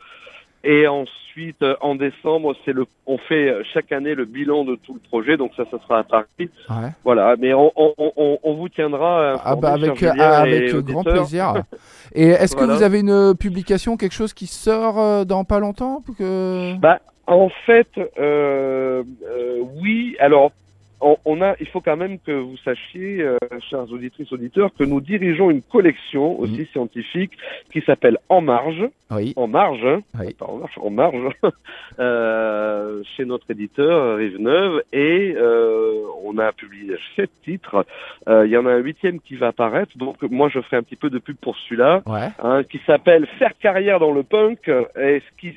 Et 0.64 0.88
ensuite, 0.88 1.64
en 1.82 1.96
décembre, 1.96 2.56
c'est 2.66 2.74
le, 2.74 2.86
on 3.06 3.18
fait 3.20 3.54
chaque 3.74 3.92
année 3.92 4.16
le 4.16 4.26
bilan 4.26 4.66
de 4.66 4.76
tout 4.76 4.96
le 4.96 5.00
projet. 5.08 5.38
Donc 5.38 5.52
ça, 5.56 5.64
ça 5.72 5.78
sera 5.80 6.00
à 6.00 6.04
Paris. 6.04 6.26
Ouais. 6.40 6.90
Voilà, 7.06 7.36
mais 7.40 7.54
on, 7.54 7.72
on, 7.76 7.94
on, 7.98 8.40
on 8.44 8.54
vous 8.56 8.68
tiendra. 8.68 9.40
Ah 9.46 9.56
bah 9.56 9.74
avec, 9.74 10.04
ah, 10.04 10.40
avec 10.40 10.76
grand 10.78 11.04
plaisir. 11.04 11.54
Et 12.16 12.28
est-ce 12.30 12.56
que 12.56 12.66
vous 12.66 12.82
avez 12.84 13.00
une 13.02 13.34
publication, 13.40 13.98
quelque 13.98 14.16
chose 14.16 14.34
qui 14.34 14.48
sort 14.48 15.26
dans 15.26 15.44
pas 15.46 15.60
longtemps 15.60 16.04
que... 16.18 16.76
Bah, 16.80 17.00
en 17.28 17.50
fait, 17.66 17.88
euh, 18.18 19.04
euh, 19.30 19.62
oui. 19.82 20.16
Alors, 20.20 20.52
on, 21.02 21.18
on 21.26 21.42
a, 21.42 21.56
il 21.60 21.68
faut 21.68 21.82
quand 21.82 21.98
même 21.98 22.18
que 22.20 22.32
vous 22.32 22.58
sachiez, 22.58 23.22
euh, 23.22 23.38
chers 23.70 23.92
auditrices 23.92 24.32
auditeurs, 24.32 24.72
que 24.78 24.84
nous 24.84 25.00
dirigeons 25.02 25.50
une 25.52 25.62
collection 25.62 26.40
aussi 26.40 26.66
scientifique 26.72 27.32
qui 27.72 27.82
s'appelle 27.82 28.18
En 28.30 28.42
Marge, 28.42 28.84
Oui, 29.12 29.34
En 29.36 29.48
Marge, 29.48 29.86
Oui. 30.20 30.34
pas 30.34 30.46
En 30.46 30.58
Marche, 30.58 30.78
En 30.82 30.90
Marge, 30.90 31.28
euh, 32.00 33.04
chez 33.16 33.26
notre 33.26 33.50
éditeur 33.52 34.18
Rive 34.18 34.40
Neuve, 34.40 34.82
et 34.94 35.34
euh, 35.38 36.02
on 36.24 36.38
a 36.38 36.52
publié 36.52 36.96
sept 37.16 37.32
titres. 37.44 37.86
Euh, 38.28 38.46
Il 38.46 38.52
y 38.52 38.58
en 38.58 38.66
a 38.66 38.72
un 38.74 38.78
huitième 38.80 39.20
qui 39.20 39.36
va 39.36 39.48
apparaître, 39.48 39.98
donc 39.98 40.22
moi 40.24 40.50
je 40.50 40.60
ferai 40.62 40.78
un 40.78 40.84
petit 40.84 40.96
peu 40.96 41.10
de 41.10 41.20
pub 41.20 41.36
pour 41.38 41.58
celui-là. 41.58 42.02
Ouais. 42.06 42.30
hein, 42.44 42.64
qui 42.64 42.80
s'appelle 42.86 43.26
Faire 43.40 43.58
carrière 43.60 44.00
dans 44.00 44.12
le 44.12 44.24
punk. 44.24 44.68
Et 44.68 45.22
ce 45.22 45.40
qui 45.40 45.54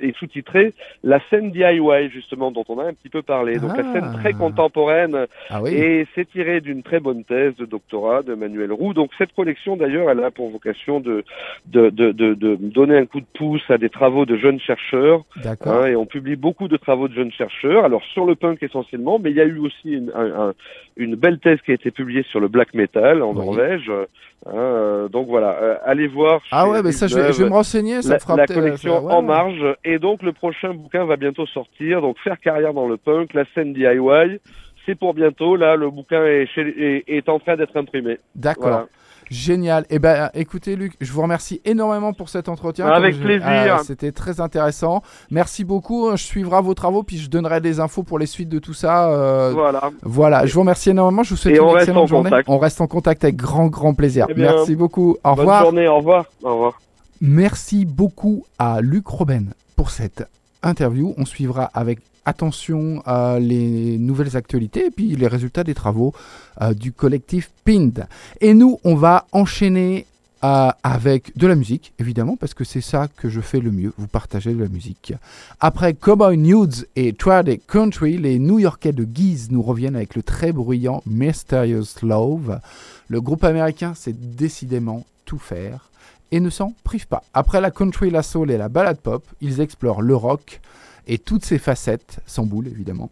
est 0.00 0.16
sous-titré 0.16 0.74
La 1.04 1.20
scène 1.30 1.50
DIY 1.50 2.10
justement 2.12 2.50
dont 2.50 2.64
on 2.68 2.78
a 2.78 2.84
un 2.84 2.92
petit 2.94 3.08
peu 3.08 3.22
parlé. 3.22 3.58
Donc 3.58 3.76
la 3.76 3.84
Ah. 3.86 3.92
scène 3.92 4.12
très 4.20 4.32
contemporaine 4.32 5.26
Ah 5.50 5.62
oui. 5.62 5.74
et 5.74 6.06
c'est 6.14 6.28
tiré 6.30 6.60
d'une 6.60 6.82
très 6.82 7.00
bonne 7.00 7.24
thèse 7.24 7.54
de 7.56 7.64
doctorat 7.66 8.22
de 8.22 8.34
Manuel 8.34 8.72
Roux. 8.72 8.94
Donc 8.94 9.10
cette 9.18 9.32
collection 9.34 9.76
d'ailleurs 9.76 10.10
elle 10.10 10.22
a 10.24 10.30
pour 10.30 10.50
vocation 10.50 11.00
de, 11.00 11.24
de, 11.66 11.90
de, 11.90 12.12
de, 12.12 12.34
de 12.34 12.56
donner 12.56 12.96
un 12.98 13.06
coup 13.06 13.20
de 13.20 13.26
pouce 13.34 13.62
à 13.70 13.78
des 13.78 13.88
travaux 13.90 14.26
de 14.26 14.36
jeunes 14.36 14.60
chercheurs 14.60 15.24
D'accord. 15.42 15.82
Hein, 15.82 15.86
et 15.88 15.96
on 15.96 16.06
publie 16.06 16.36
beaucoup 16.36 16.68
de 16.68 16.76
travaux 16.76 17.08
de 17.08 17.14
jeunes 17.14 17.32
chercheurs, 17.32 17.84
alors 17.84 18.02
sur 18.12 18.24
le 18.26 18.34
punk 18.34 18.62
essentiellement, 18.62 19.18
mais 19.18 19.30
il 19.30 19.36
y 19.36 19.40
a 19.40 19.44
eu 19.44 19.58
aussi 19.58 19.92
une, 19.92 20.10
un- 20.14 20.48
un- 20.48 20.54
une 20.96 21.14
belle 21.14 21.38
thèse 21.38 21.58
qui 21.64 21.70
a 21.70 21.74
été 21.74 21.90
publiée 21.90 22.22
sur 22.30 22.40
le 22.40 22.48
black 22.48 22.74
metal 22.74 23.22
en 23.22 23.30
Oui. 23.30 23.36
Norvège. 23.44 23.90
hein, 23.90 24.06
euh, 24.54 25.08
donc 25.08 25.26
voilà, 25.28 25.56
euh, 25.60 25.76
allez 25.84 26.06
voir. 26.06 26.40
Ah 26.52 26.68
ouais, 26.68 26.82
mais 26.82 26.92
ça, 26.92 27.06
je 27.06 27.14
vais, 27.14 27.20
Villeneuve 27.22 27.36
je 27.38 27.42
vais 27.44 27.48
me 27.50 27.54
renseigner, 27.54 28.02
ça 28.02 28.12
la, 28.14 28.18
fera 28.18 28.46
collection 28.46 29.04
ouais, 29.04 29.12
En. 29.12 29.22
Marge. 29.22 29.76
Et 29.88 29.98
donc 29.98 30.22
le 30.22 30.32
prochain 30.32 30.74
bouquin 30.74 31.04
va 31.04 31.16
bientôt 31.16 31.46
sortir. 31.46 32.00
Donc 32.00 32.16
faire 32.24 32.38
carrière 32.40 32.74
dans 32.74 32.88
le 32.88 32.96
punk, 32.96 33.32
la 33.34 33.44
scène 33.54 33.72
DIY. 33.72 34.40
C'est 34.84 34.94
pour 34.96 35.14
bientôt. 35.14 35.56
Là, 35.56 35.76
le 35.76 35.90
bouquin 35.90 36.24
est, 36.24 36.46
chez- 36.54 36.74
est, 36.98 37.04
est 37.08 37.28
en 37.28 37.38
train 37.38 37.56
d'être 37.56 37.76
imprimé. 37.76 38.18
D'accord. 38.34 38.62
Voilà. 38.68 38.86
Génial. 39.28 39.84
Eh 39.90 39.98
ben, 39.98 40.30
écoutez, 40.34 40.76
Luc, 40.76 40.92
je 41.00 41.10
vous 41.12 41.20
remercie 41.22 41.60
énormément 41.64 42.12
pour 42.12 42.28
cet 42.28 42.48
entretien. 42.48 42.86
Avec 42.86 43.18
plaisir. 43.20 43.44
Ah, 43.44 43.78
C'était 43.82 44.12
très 44.12 44.40
intéressant. 44.40 45.02
Merci 45.32 45.64
beaucoup. 45.64 46.10
Je 46.12 46.22
suivrai 46.22 46.62
vos 46.62 46.74
travaux, 46.74 47.02
puis 47.02 47.16
je 47.18 47.28
donnerai 47.28 47.60
des 47.60 47.80
infos 47.80 48.04
pour 48.04 48.20
les 48.20 48.26
suites 48.26 48.48
de 48.48 48.60
tout 48.60 48.74
ça. 48.74 49.10
euh, 49.10 49.50
Voilà. 49.52 49.90
Voilà. 50.02 50.46
Je 50.46 50.54
vous 50.54 50.60
remercie 50.60 50.90
énormément. 50.90 51.24
Je 51.24 51.30
vous 51.30 51.36
souhaite 51.36 51.56
Et 51.56 51.58
une 51.60 51.68
excellente 51.76 52.04
en 52.04 52.06
journée. 52.06 52.30
contact. 52.30 52.48
On 52.48 52.58
reste 52.58 52.80
en 52.80 52.86
contact 52.86 53.24
avec 53.24 53.34
grand, 53.34 53.66
grand 53.66 53.94
plaisir. 53.94 54.26
Eh 54.28 54.34
bien, 54.34 54.52
Merci 54.52 54.76
beaucoup. 54.76 55.16
Au 55.24 55.30
Bonne 55.30 55.38
revoir. 55.40 55.62
journée. 55.64 55.88
Au 55.88 55.96
revoir. 55.96 56.26
Au 56.44 56.52
revoir. 56.54 56.78
Merci 57.20 57.86
beaucoup 57.86 58.44
à 58.58 58.80
Luc 58.82 59.06
Robben 59.06 59.54
pour 59.74 59.90
cette 59.90 60.28
interview. 60.62 61.14
On 61.16 61.24
suivra 61.24 61.70
avec 61.72 62.00
attention 62.26 63.02
euh, 63.06 63.38
les 63.38 63.96
nouvelles 63.96 64.36
actualités 64.36 64.86
et 64.86 64.90
puis 64.90 65.16
les 65.16 65.26
résultats 65.26 65.64
des 65.64 65.74
travaux 65.74 66.12
euh, 66.60 66.74
du 66.74 66.92
collectif 66.92 67.50
PIND. 67.64 68.06
Et 68.42 68.52
nous, 68.52 68.78
on 68.84 68.96
va 68.96 69.26
enchaîner 69.32 70.04
euh, 70.44 70.68
avec 70.82 71.34
de 71.38 71.46
la 71.46 71.54
musique, 71.54 71.94
évidemment, 71.98 72.36
parce 72.36 72.52
que 72.52 72.64
c'est 72.64 72.82
ça 72.82 73.08
que 73.16 73.30
je 73.30 73.40
fais 73.40 73.60
le 73.60 73.70
mieux, 73.70 73.94
vous 73.96 74.08
partagez 74.08 74.52
de 74.52 74.62
la 74.62 74.68
musique. 74.68 75.14
Après 75.60 75.94
Cowboy 75.94 76.36
Nudes 76.36 76.86
et 76.96 77.14
Trad 77.14 77.48
Country, 77.66 78.18
les 78.18 78.38
New-Yorkais 78.38 78.92
de 78.92 79.04
Guise 79.04 79.50
nous 79.50 79.62
reviennent 79.62 79.96
avec 79.96 80.14
le 80.16 80.22
très 80.22 80.52
bruyant 80.52 81.02
Mysterious 81.06 81.86
Love. 82.02 82.60
Le 83.08 83.20
groupe 83.22 83.44
américain 83.44 83.94
sait 83.94 84.12
décidément 84.12 85.06
tout 85.24 85.38
faire 85.38 85.88
et 86.30 86.40
ne 86.40 86.50
s'en 86.50 86.72
prive 86.84 87.06
pas. 87.06 87.22
Après 87.34 87.60
la 87.60 87.70
country, 87.70 88.10
la 88.10 88.22
soul 88.22 88.50
et 88.50 88.56
la 88.56 88.68
ballade 88.68 88.98
pop, 88.98 89.24
ils 89.40 89.60
explorent 89.60 90.02
le 90.02 90.16
rock 90.16 90.60
et 91.06 91.18
toutes 91.18 91.44
ses 91.44 91.58
facettes, 91.58 92.18
sans 92.26 92.44
boule 92.44 92.66
évidemment. 92.66 93.10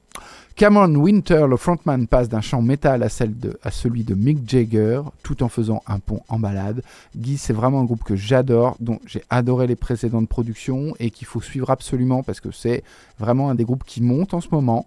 Cameron 0.56 0.94
Winter, 0.94 1.46
le 1.48 1.56
frontman, 1.56 2.06
passe 2.06 2.28
d'un 2.28 2.40
chant 2.40 2.62
métal 2.62 3.02
à, 3.02 3.06
à 3.06 3.70
celui 3.70 4.04
de 4.04 4.14
Mick 4.14 4.48
Jagger, 4.48 5.02
tout 5.22 5.42
en 5.42 5.48
faisant 5.48 5.82
un 5.86 5.98
pont 5.98 6.20
en 6.28 6.38
balade. 6.38 6.82
Guy, 7.16 7.38
c'est 7.38 7.52
vraiment 7.52 7.80
un 7.80 7.84
groupe 7.84 8.04
que 8.04 8.14
j'adore, 8.14 8.76
dont 8.78 9.00
j'ai 9.06 9.22
adoré 9.30 9.66
les 9.66 9.76
précédentes 9.76 10.28
productions 10.28 10.94
et 11.00 11.10
qu'il 11.10 11.26
faut 11.26 11.40
suivre 11.40 11.70
absolument 11.70 12.22
parce 12.22 12.40
que 12.40 12.52
c'est 12.52 12.84
vraiment 13.18 13.50
un 13.50 13.54
des 13.54 13.64
groupes 13.64 13.84
qui 13.84 14.00
monte 14.02 14.34
en 14.34 14.40
ce 14.40 14.48
moment. 14.52 14.86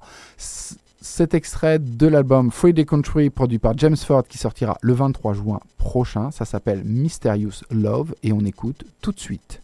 Cet 0.99 1.33
extrait 1.35 1.77
de 1.79 2.07
l'album 2.07 2.51
Free 2.51 2.73
Day 2.73 2.85
Country, 2.85 3.29
produit 3.29 3.59
par 3.59 3.77
James 3.77 3.95
Ford, 3.95 4.23
qui 4.27 4.37
sortira 4.37 4.77
le 4.81 4.93
23 4.93 5.33
juin 5.33 5.59
prochain, 5.77 6.31
ça 6.31 6.43
s'appelle 6.43 6.83
Mysterious 6.83 7.63
Love 7.69 8.15
et 8.23 8.33
on 8.33 8.41
écoute 8.41 8.83
tout 9.01 9.11
de 9.11 9.19
suite. 9.19 9.61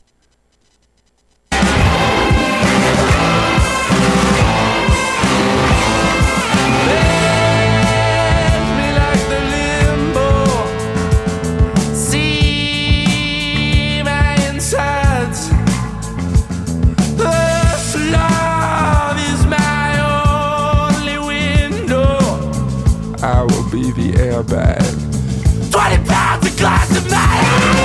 glass 26.58 26.98
of 26.98 27.08
fire 27.08 27.83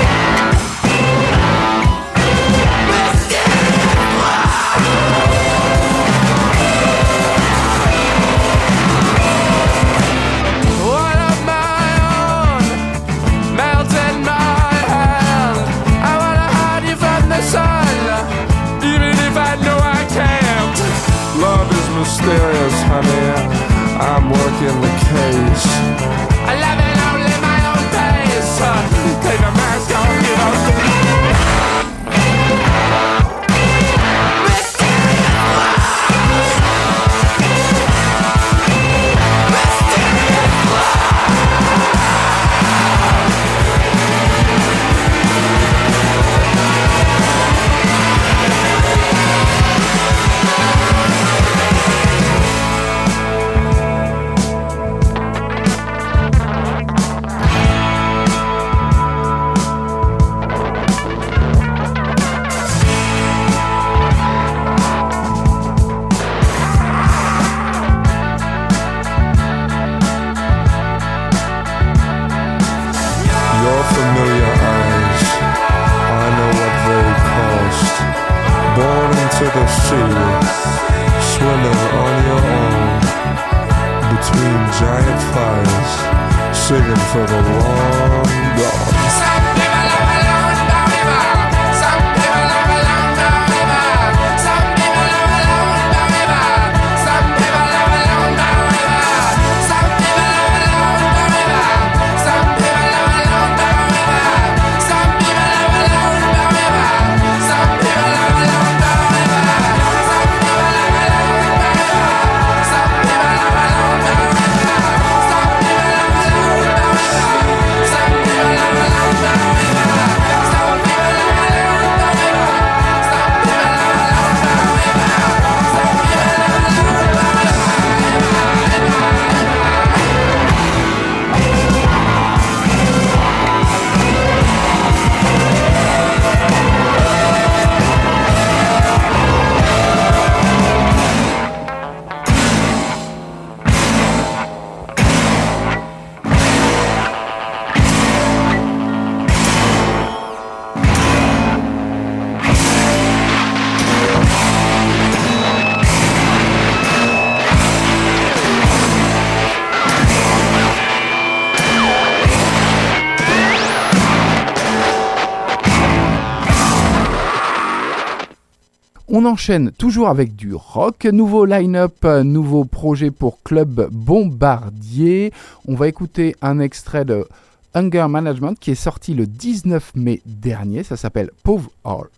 On 169.21 169.25
enchaîne 169.25 169.73
toujours 169.73 170.07
avec 170.07 170.37
du 170.37 170.55
rock. 170.55 171.05
Nouveau 171.07 171.45
line-up, 171.45 172.05
euh, 172.05 172.23
nouveau 172.23 172.65
projet 172.65 173.11
pour 173.11 173.43
Club 173.43 173.89
Bombardier. 173.91 175.33
On 175.67 175.75
va 175.75 175.89
écouter 175.89 176.37
un 176.41 176.61
extrait 176.61 177.05
de 177.05 177.27
Hunger 177.75 178.07
Management 178.09 178.57
qui 178.61 178.71
est 178.71 178.77
sorti 178.77 179.15
le 179.15 179.27
19 179.27 179.97
mai 179.97 180.23
dernier. 180.25 180.85
Ça 180.85 180.97
s'appelle 180.97 181.33
Pauvre 181.43 181.69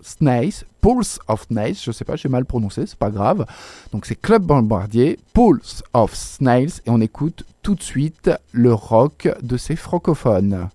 Snails, 0.03 0.67
Pulse 0.83 1.21
of 1.27 1.47
Snails. 1.47 1.79
Je 1.83 1.91
sais 1.91 2.05
pas, 2.05 2.17
j'ai 2.17 2.29
mal 2.29 2.45
prononcé, 2.45 2.85
c'est 2.85 2.99
pas 2.99 3.11
grave. 3.11 3.47
Donc 3.93 4.05
c'est 4.05 4.21
Club 4.21 4.43
Bombardier, 4.43 5.19
Pulse 5.33 5.83
of 5.95 6.15
Snails. 6.15 6.83
Et 6.85 6.91
on 6.91 7.01
écoute 7.01 7.45
tout 7.63 7.77
de 7.77 7.83
suite 7.83 8.31
le 8.53 8.75
rock 8.75 9.27
de 9.43 9.57
ces 9.57 9.75
francophones. 9.75 10.69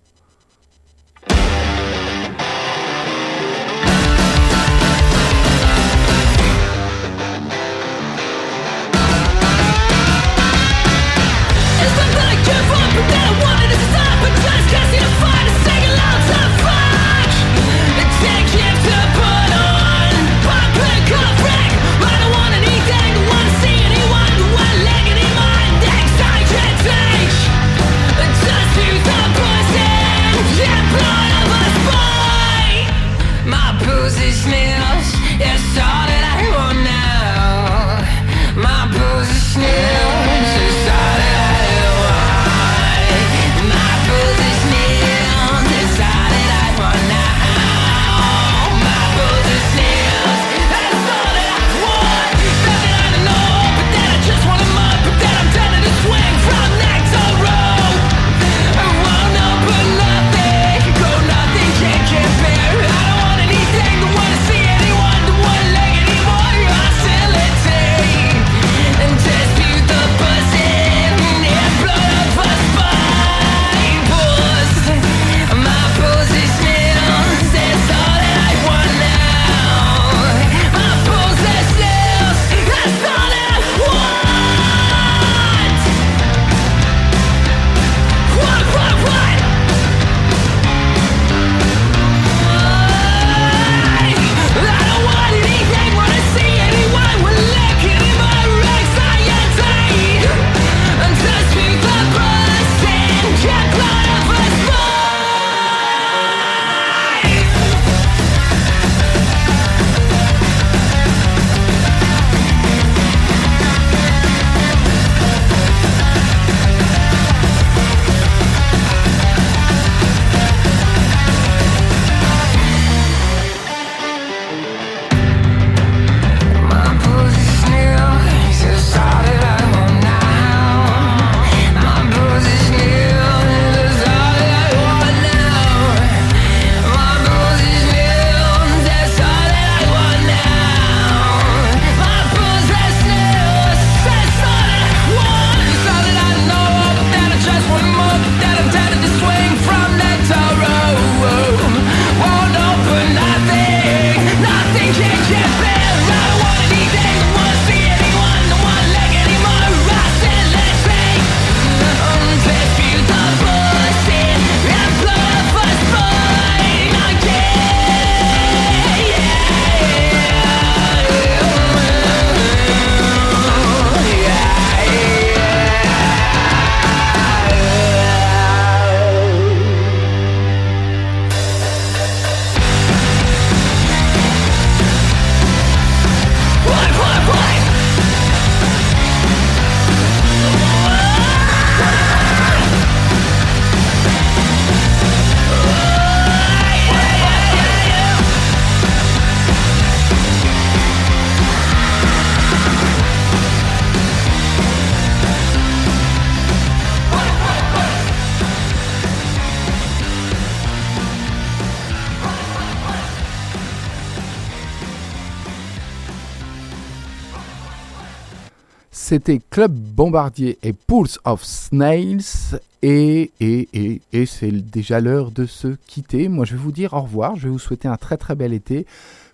C'était 219.16 219.40
Club 219.48 219.72
Bombardier 219.72 220.58
et 220.62 220.74
Pulse 220.74 221.18
of 221.24 221.42
Snails. 221.42 222.60
Et, 222.82 223.30
et, 223.40 223.66
et, 223.72 224.02
et 224.12 224.26
c'est 224.26 224.52
déjà 224.52 225.00
l'heure 225.00 225.30
de 225.30 225.46
se 225.46 225.68
quitter. 225.86 226.28
Moi, 226.28 226.44
je 226.44 226.52
vais 226.52 226.60
vous 226.60 226.70
dire 226.70 226.92
au 226.92 227.00
revoir. 227.00 227.34
Je 227.36 227.44
vais 227.44 227.48
vous 227.48 227.58
souhaiter 227.58 227.88
un 227.88 227.96
très 227.96 228.18
très 228.18 228.34
bel 228.34 228.52
été. 228.52 228.84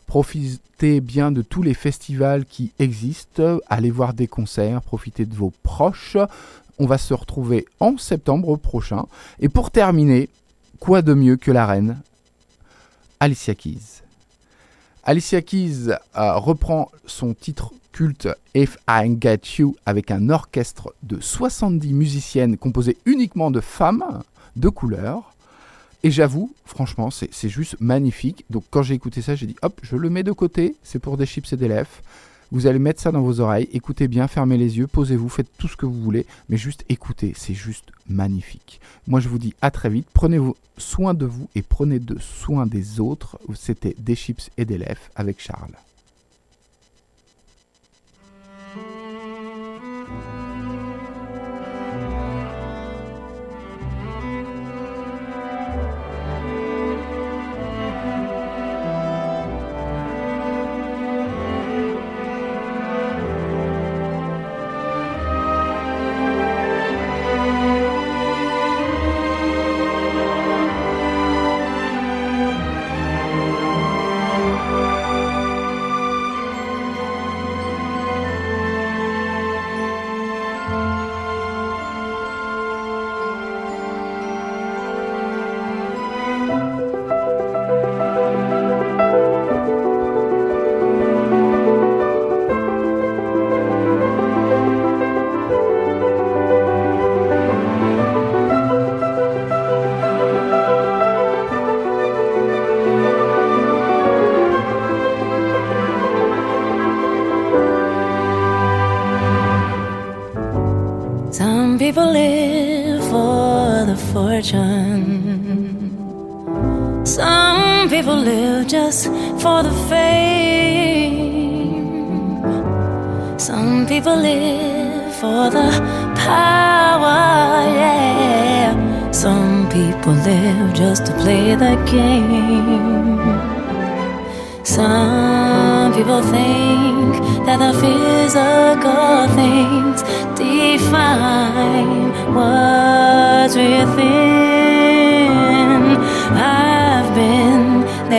Profitez 0.07 1.01
bien 1.01 1.33
de 1.33 1.43
tous 1.43 1.65
les 1.65 1.75
festivals 1.75 2.45
qui 2.45 2.71
existent. 2.79 3.59
Allez 3.69 3.91
voir 3.91 4.15
des 4.15 4.29
concerts. 4.29 4.83
Profitez 4.83 5.27
de 5.27 5.35
vos 5.35 5.53
proches. 5.65 6.17
On 6.79 6.87
va 6.87 6.97
se 6.97 7.13
retrouver 7.13 7.67
en 7.81 7.99
septembre 7.99 8.55
prochain. 8.55 9.07
Et 9.41 9.49
pour 9.49 9.73
terminer, 9.73 10.29
quoi 10.79 11.03
de 11.03 11.13
mieux 11.13 11.35
que 11.37 11.51
la 11.51 11.67
reine 11.67 12.01
Alicia 13.19 13.57
Keys? 13.57 14.03
Alicia 15.03 15.43
Keys 15.43 15.89
euh, 15.89 16.37
reprend 16.37 16.89
son 17.05 17.35
titre 17.35 17.73
culte 17.93 18.29
If 18.55 18.79
I 18.89 19.17
Get 19.21 19.41
You 19.59 19.77
avec 19.87 20.11
un 20.11 20.31
orchestre 20.31 20.95
de 21.03 21.21
70 21.21 21.93
musiciennes 21.93 22.57
composé 22.57 22.97
uniquement 23.07 23.51
de 23.51 23.61
femmes 23.61 24.23
de 24.57 24.69
couleur. 24.69 25.35
Et 26.03 26.11
j'avoue, 26.11 26.53
franchement, 26.65 27.11
c'est 27.11 27.49
juste 27.49 27.77
magnifique. 27.81 28.45
Donc 28.51 28.65
quand 28.71 28.83
j'ai 28.83 28.95
écouté 28.95 29.23
ça, 29.23 29.37
j'ai 29.37 29.47
dit 29.47 29.57
hop, 29.63 29.79
je 29.83 29.97
le 29.97 30.11
mets 30.11 30.25
de 30.25 30.33
côté, 30.33 30.75
c'est 30.83 30.99
pour 30.99 31.17
des 31.17 31.27
chips 31.27 31.53
et 31.53 31.57
des 31.57 31.69
lèvres. 31.69 32.03
Vous 32.51 32.67
allez 32.67 32.81
mettre 32.81 33.01
ça 33.01 33.13
dans 33.13 33.23
vos 33.23 33.41
oreilles, 33.41 33.69
écoutez 33.73 34.09
bien, 34.09 34.29
fermez 34.29 34.59
les 34.59 34.77
yeux, 34.77 34.87
posez-vous, 34.87 35.31
faites 35.31 35.49
tout 35.57 35.69
ce 35.69 35.77
que 35.77 35.87
vous 35.87 36.03
voulez, 36.03 36.27
mais 36.51 36.59
juste 36.59 36.85
écoutez, 36.91 37.33
c'est 37.35 37.55
juste 37.55 37.87
magnifique. 38.11 38.79
Moi 39.07 39.21
je 39.21 39.29
vous 39.29 39.39
dis 39.39 39.55
à 39.63 39.71
très 39.71 39.89
vite, 39.89 40.07
prenez 40.13 40.39
soin 40.77 41.15
de 41.15 41.25
vous 41.25 41.49
et 41.55 41.63
prenez 41.63 41.99
de 41.99 42.19
soin 42.19 42.67
des 42.67 43.01
autres. 43.01 43.39
C'était 43.55 43.95
des 43.99 44.17
chips 44.17 44.51
et 44.59 44.67
des 44.67 44.77
lèvres 44.77 45.01
avec 45.15 45.41
Charles. 45.41 45.73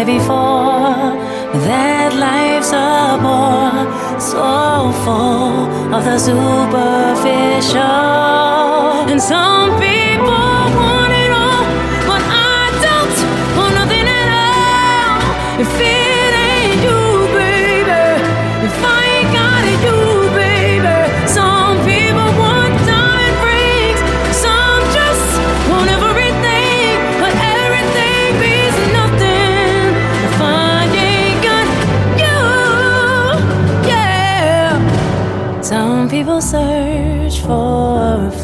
Before, 0.05 1.15
that 1.67 2.13
life's 2.13 2.71
a 2.71 3.17
bore, 3.23 3.87
so 4.19 4.91
full 5.03 5.95
of 5.95 6.03
the 6.03 6.17
superficial. 6.19 7.81
And 9.11 9.21
some 9.21 9.52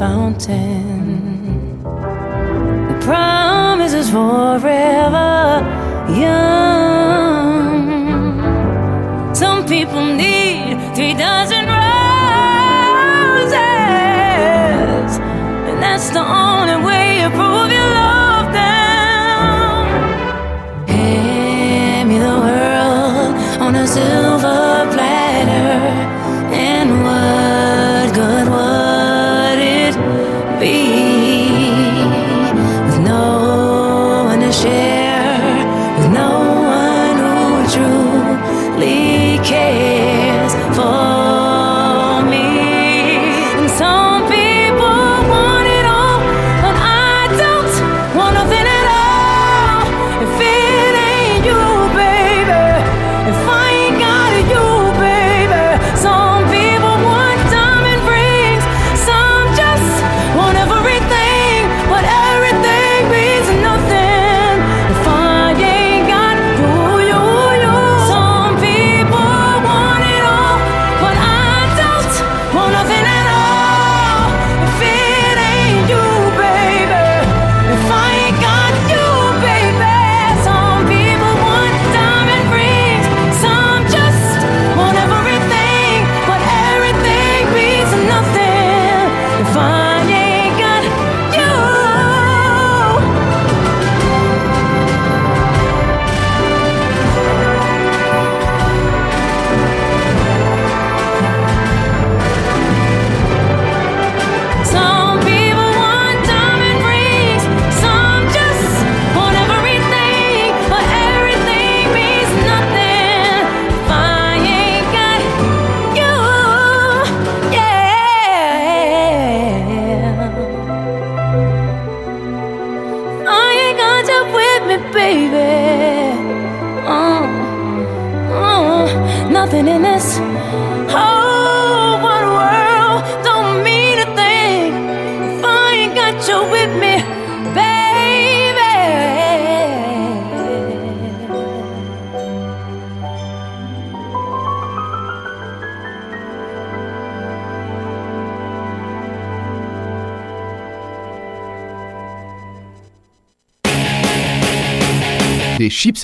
a 0.09 0.68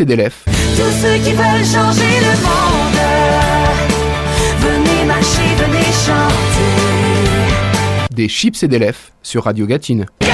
et 0.01 0.05
d'élèves. 0.05 0.35
Tous 0.45 0.91
ceux 1.01 1.17
qui 1.23 1.31
veulent 1.31 1.65
changer 1.65 2.19
le 2.21 2.33
monde, 2.43 2.99
venez 4.59 5.05
marcher, 5.05 5.55
venez 5.57 5.91
chanter. 6.05 6.85
Des 8.11 8.29
chips 8.29 8.63
et 8.63 8.67
d'élèves 8.67 9.11
sur 9.21 9.43
Radio 9.43 9.65
Gatine. 9.65 10.05
Quelle 10.19 10.29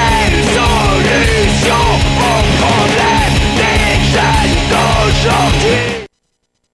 solution 0.55 1.81
aux 2.17 2.43
problèmes 2.61 3.39
des 3.57 4.11
jeunes 4.11 4.57
d'aujourd'hui? 4.69 5.90